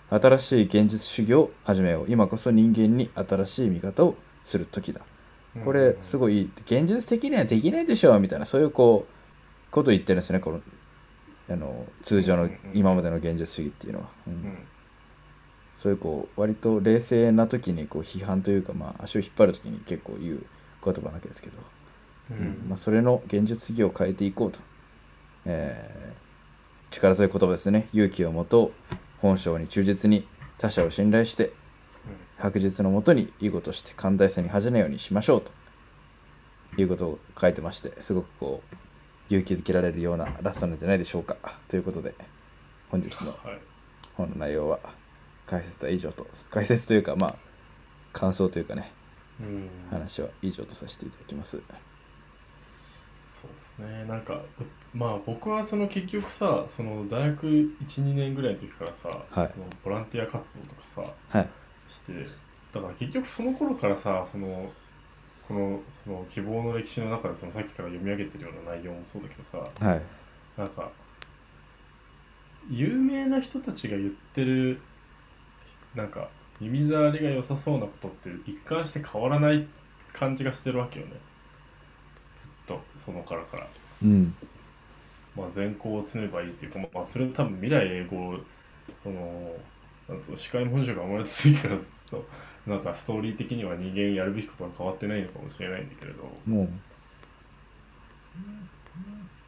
[0.09, 2.05] あ、新しい現実主義を始めよう。
[2.07, 5.01] 今こそ人間に新しい見方をする時だ。
[5.65, 6.51] これすごい。
[6.65, 10.39] 現実的にはできないでしょみたいな、そういうこう、ことを言ってるんですよね。
[10.39, 10.61] この
[11.49, 14.09] あの通常の今までの現実主義っていうのは。
[14.27, 14.33] うん。
[14.33, 14.57] うん。
[15.75, 20.45] そういうこう割と冷静な時にこう批判というか、まあ、足を引っ張る時に結構言う
[20.83, 21.57] 言葉なわけですけど、
[22.31, 22.65] うん。
[22.67, 24.59] まあ、それの現実主義を変えていこうと、
[25.45, 26.27] えー
[26.89, 27.89] 力強い言葉ですね。
[27.93, 28.71] 勇気をもと
[29.21, 31.51] 本性に忠実に他者を信頼して
[32.37, 35.51] 白日のもとにいいことをして寛大さに恥じないようにしましょうと
[36.79, 38.75] いうことを書いてましてすごくこう
[39.29, 41.35] 勇気づけられるようなラストなんじゃないでしょうか。
[41.67, 42.13] ということで
[42.89, 43.59] 本日のはい。
[44.15, 44.79] 本の内容は
[45.45, 47.35] 解説は以上と解説というかまあ
[48.13, 48.91] 感想というかね
[49.39, 49.69] うん。
[49.89, 51.61] 話は以上とさせていただきます。
[53.41, 53.51] そう
[53.83, 54.05] ですね。
[54.05, 54.41] なんか
[54.93, 59.09] まあ僕はその結局さその大学12年ぐらいの時からさ、
[59.41, 59.51] はい。
[59.53, 61.49] そのボランティア活動とかさはい。
[61.89, 62.13] して
[62.73, 64.71] だから結局その頃からさその
[65.47, 70.01] このその希望の歴史の中でそのさっきから読み上げてるような内容もそうだけどさはい。
[70.57, 70.91] なんか
[72.69, 74.81] 有名な人たちが言ってる
[75.95, 76.29] なんか
[76.59, 79.67] 耳障りが良さそうなことって一貫して変わらない
[80.13, 81.13] 感じがしてるわけよね。
[82.39, 83.67] ずっとそのからから。
[84.03, 84.35] うん。
[85.35, 88.43] まあ善行を積めばいいっていうかまあそれ多分未来永劫
[89.03, 89.55] その
[90.09, 92.23] なんつうの視界文書が生まれた時からずっと
[92.65, 96.23] なんかストーリー的には人間やるべきことは変わってないのかもしれないんだけれど。
[96.45, 96.63] も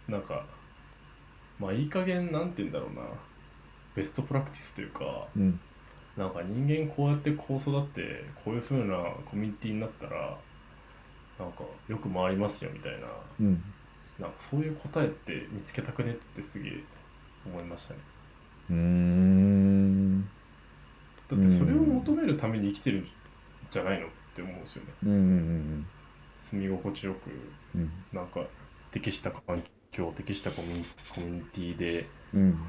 [0.08, 0.46] うなんか
[1.60, 3.02] まあいい加減なんて言うんだろうな。
[3.96, 5.60] ベストプラクティスというかうん。
[6.18, 8.98] なんか人間こうやってこう育ってこういう風な
[9.30, 10.38] コミュニティになったら
[11.40, 13.08] なんかよく回りますよみたいな。
[13.40, 13.64] うん。
[14.20, 16.84] なんかそういう答えって見つけたくねってすげえ
[17.46, 18.00] 思いましたね。
[18.70, 20.39] うーん
[21.30, 23.08] だってそれを求めるために生きてるん
[23.72, 24.94] じゃないのって思うんですよね。
[25.04, 25.88] うんうん
[26.40, 27.30] 住み心地よく
[27.76, 27.92] うん。
[28.14, 28.42] なんか
[28.92, 32.60] 適した環境適したコミュニティでうん。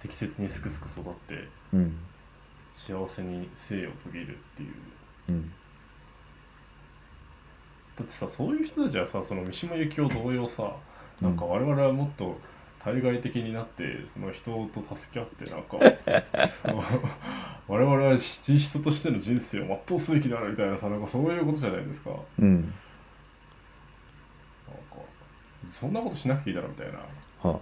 [0.00, 1.98] 適切にすくすく育ってうん。
[2.72, 4.74] 幸せに生を遂げるっていう。
[5.28, 5.52] うん。
[7.96, 10.76] だってさそういう人たちはさその三島由紀夫同様さ
[11.20, 12.40] なんか我々はもっと
[12.80, 15.78] 対外的になってその人と助け合ってなんか
[17.68, 22.10] 我々は人人としての人生を全うすべきであるみたいなさなんかそういうことじゃないですか。
[22.10, 22.74] なんかうん
[25.66, 26.98] そんなことしなくていいだろみたいな。
[26.98, 27.60] はあ。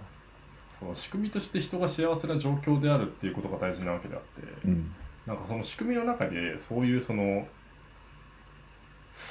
[0.79, 4.27] その仕組みとして人が幸せな状況であるっていうことが大事なわけであって、
[4.65, 4.91] うん。
[5.25, 7.47] なんかその仕組みの中でそういうその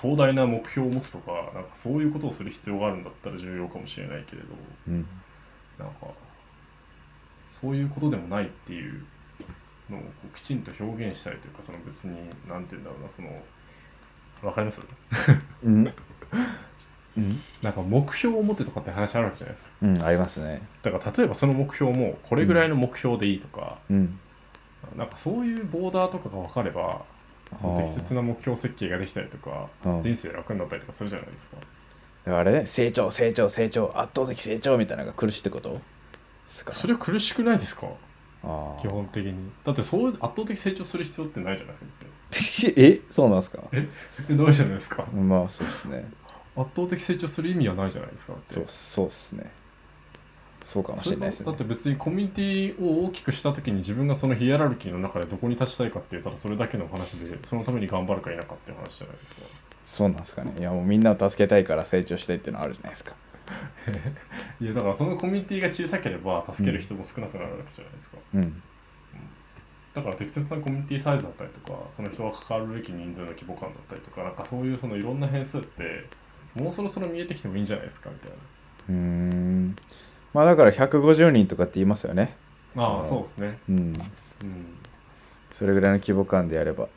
[0.00, 4.48] 壮大な目標を持つとかなんかそういうことをする必要があるんだったら重要かもしれないけれど。
[4.88, 5.06] うん
[5.78, 5.94] なんか
[7.48, 9.02] そういうことでもないっていう
[9.90, 12.12] のをこうきちんと表現したりというかその別に
[12.48, 13.28] なんて言うんだろうなその
[14.42, 14.80] わかります？
[15.64, 15.84] うん。
[17.16, 17.40] うん。
[17.62, 19.70] なんか目標を持ってとかって話あるわけじゃないですか。
[19.82, 20.62] うんありますね。
[20.82, 24.18] だから例えばその目標もこれぐらいの目標でいいとか、うん。
[24.96, 27.02] なんかそういうボーダーとかが分かれば
[27.60, 30.02] その適切な目標設計ができたりとかうん。
[30.02, 31.56] 人生楽になったりとかするじゃないですか
[32.26, 35.70] あれね成長成長成長圧倒的成長みたいなのが苦しいってこと？
[35.74, 35.78] で
[36.46, 36.72] すか？
[36.74, 37.88] それは苦しくないですか？
[38.44, 39.50] あ基本的に。
[39.64, 41.82] だってそう圧倒的成長する必要ってないじゃないで
[42.34, 43.00] すかあ え？
[43.10, 43.62] そうなんですか？
[43.72, 43.88] え？
[44.34, 45.04] ないじゃないですか。
[45.12, 46.04] まあそうですね。
[46.56, 49.50] 圧倒的成長する意味はないじゃないですかそうそうですね
[50.66, 51.46] そうかもしれないですね。
[51.46, 59.42] だって別にコミュニティを大きくした時に自分がそのヒエラルキーの中でどこに立ちたいかって言ったらそれだけの話でそのために頑張るか否かっていう話じゃないですか。
[59.80, 60.56] そうなんですかね。
[60.58, 63.14] いやもうみんなを助けたいから成長したいっていうのはあるじゃないですか。
[64.60, 68.62] いやだからそのコミュニティが小さければ助ける人も少なくなるわけじゃないですか、うん。
[69.94, 76.06] だから適切なコミュニティサイズだったりとかその人が関わるべき人数の規模感だったりとかなんかそういうそのいろんな変数って
[76.56, 78.36] もうそろそろ見えてきてもいいんじゃないですかみたいな。
[78.88, 79.76] うーん
[80.34, 82.36] まあだから150人とかって言いますよね。
[82.76, 83.58] ああそうですね。
[83.68, 83.76] うん。
[83.76, 83.80] う
[84.44, 84.78] ん。
[85.52, 86.88] それぐらいの規模感でやれば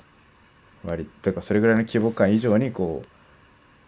[0.84, 3.08] 割とかそれぐらいの規模感以上にこう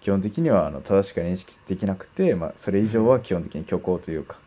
[0.03, 4.39] 基本的にはあの正しく認識できなくて、まあ、それ以上は基本的に虚構というか。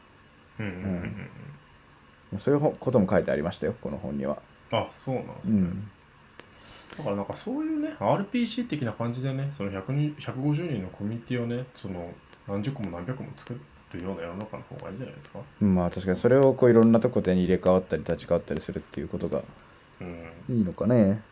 [0.59, 0.67] うん。
[0.67, 1.29] うん。
[2.33, 2.39] うん。
[2.39, 4.39] そういうほことも書いてありましたよこの本には。
[4.73, 5.91] あそうなんですね、うん。
[6.99, 12.11] だからなんかそういうね RPG 的な感じでねその100人150人のコミュニティをねその
[12.49, 13.59] 何十個も何百個も作
[13.95, 15.39] るような世の中の方がいいんじゃないですか？
[15.61, 19.43] まあ確かにそれをこういろんなとこでに入れ替わったり立ち替わったりするっていうことが
[20.01, 21.23] うんいいのかね。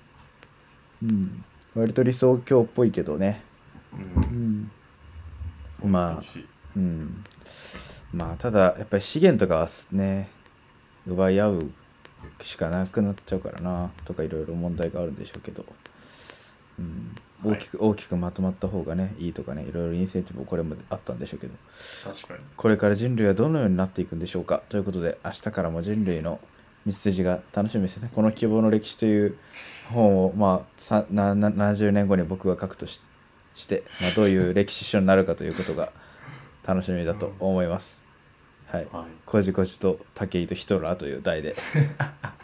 [1.03, 1.45] うん。
[1.75, 3.43] 割と理想郷っぽいけどね。
[3.93, 4.01] うう
[4.35, 4.71] ん
[5.83, 6.23] うまあ
[6.77, 7.25] うん。
[8.13, 10.29] まあただやっぱり資源とかはね
[11.07, 11.71] 奪い合う
[12.43, 15.65] しかなくなっちゃうからなとかいろいろ問題があるんでしょうけど、
[16.79, 21.55] うん、大きく大きくまとまった方がねいいとかねいろいろインセンティブもこれまであったんでしょうけど
[22.57, 24.63] これから人類はどのようになっていくんでしょうか？
[24.69, 26.41] ということで明日からも人類の
[26.87, 28.11] 道筋が楽しみですね。
[28.15, 29.37] この希望の歴史という
[29.91, 33.01] 本を、まあ、さなな70年後に僕が書くとし
[33.55, 35.93] して、まあ、どういう歴史書になるかということが
[36.67, 38.05] 楽しみだと思います。
[38.67, 38.89] はい。
[38.91, 39.05] はい。
[39.27, 41.55] こじこじと武井とヒトラーという題で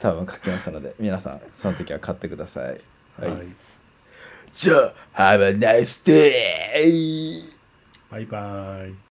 [0.00, 2.80] 多分書きますので、皆さんその時は買ってください。
[3.18, 3.30] はい。
[3.30, 3.46] はい。
[4.50, 7.42] So, Have a nice day!
[8.10, 9.07] バイバイ。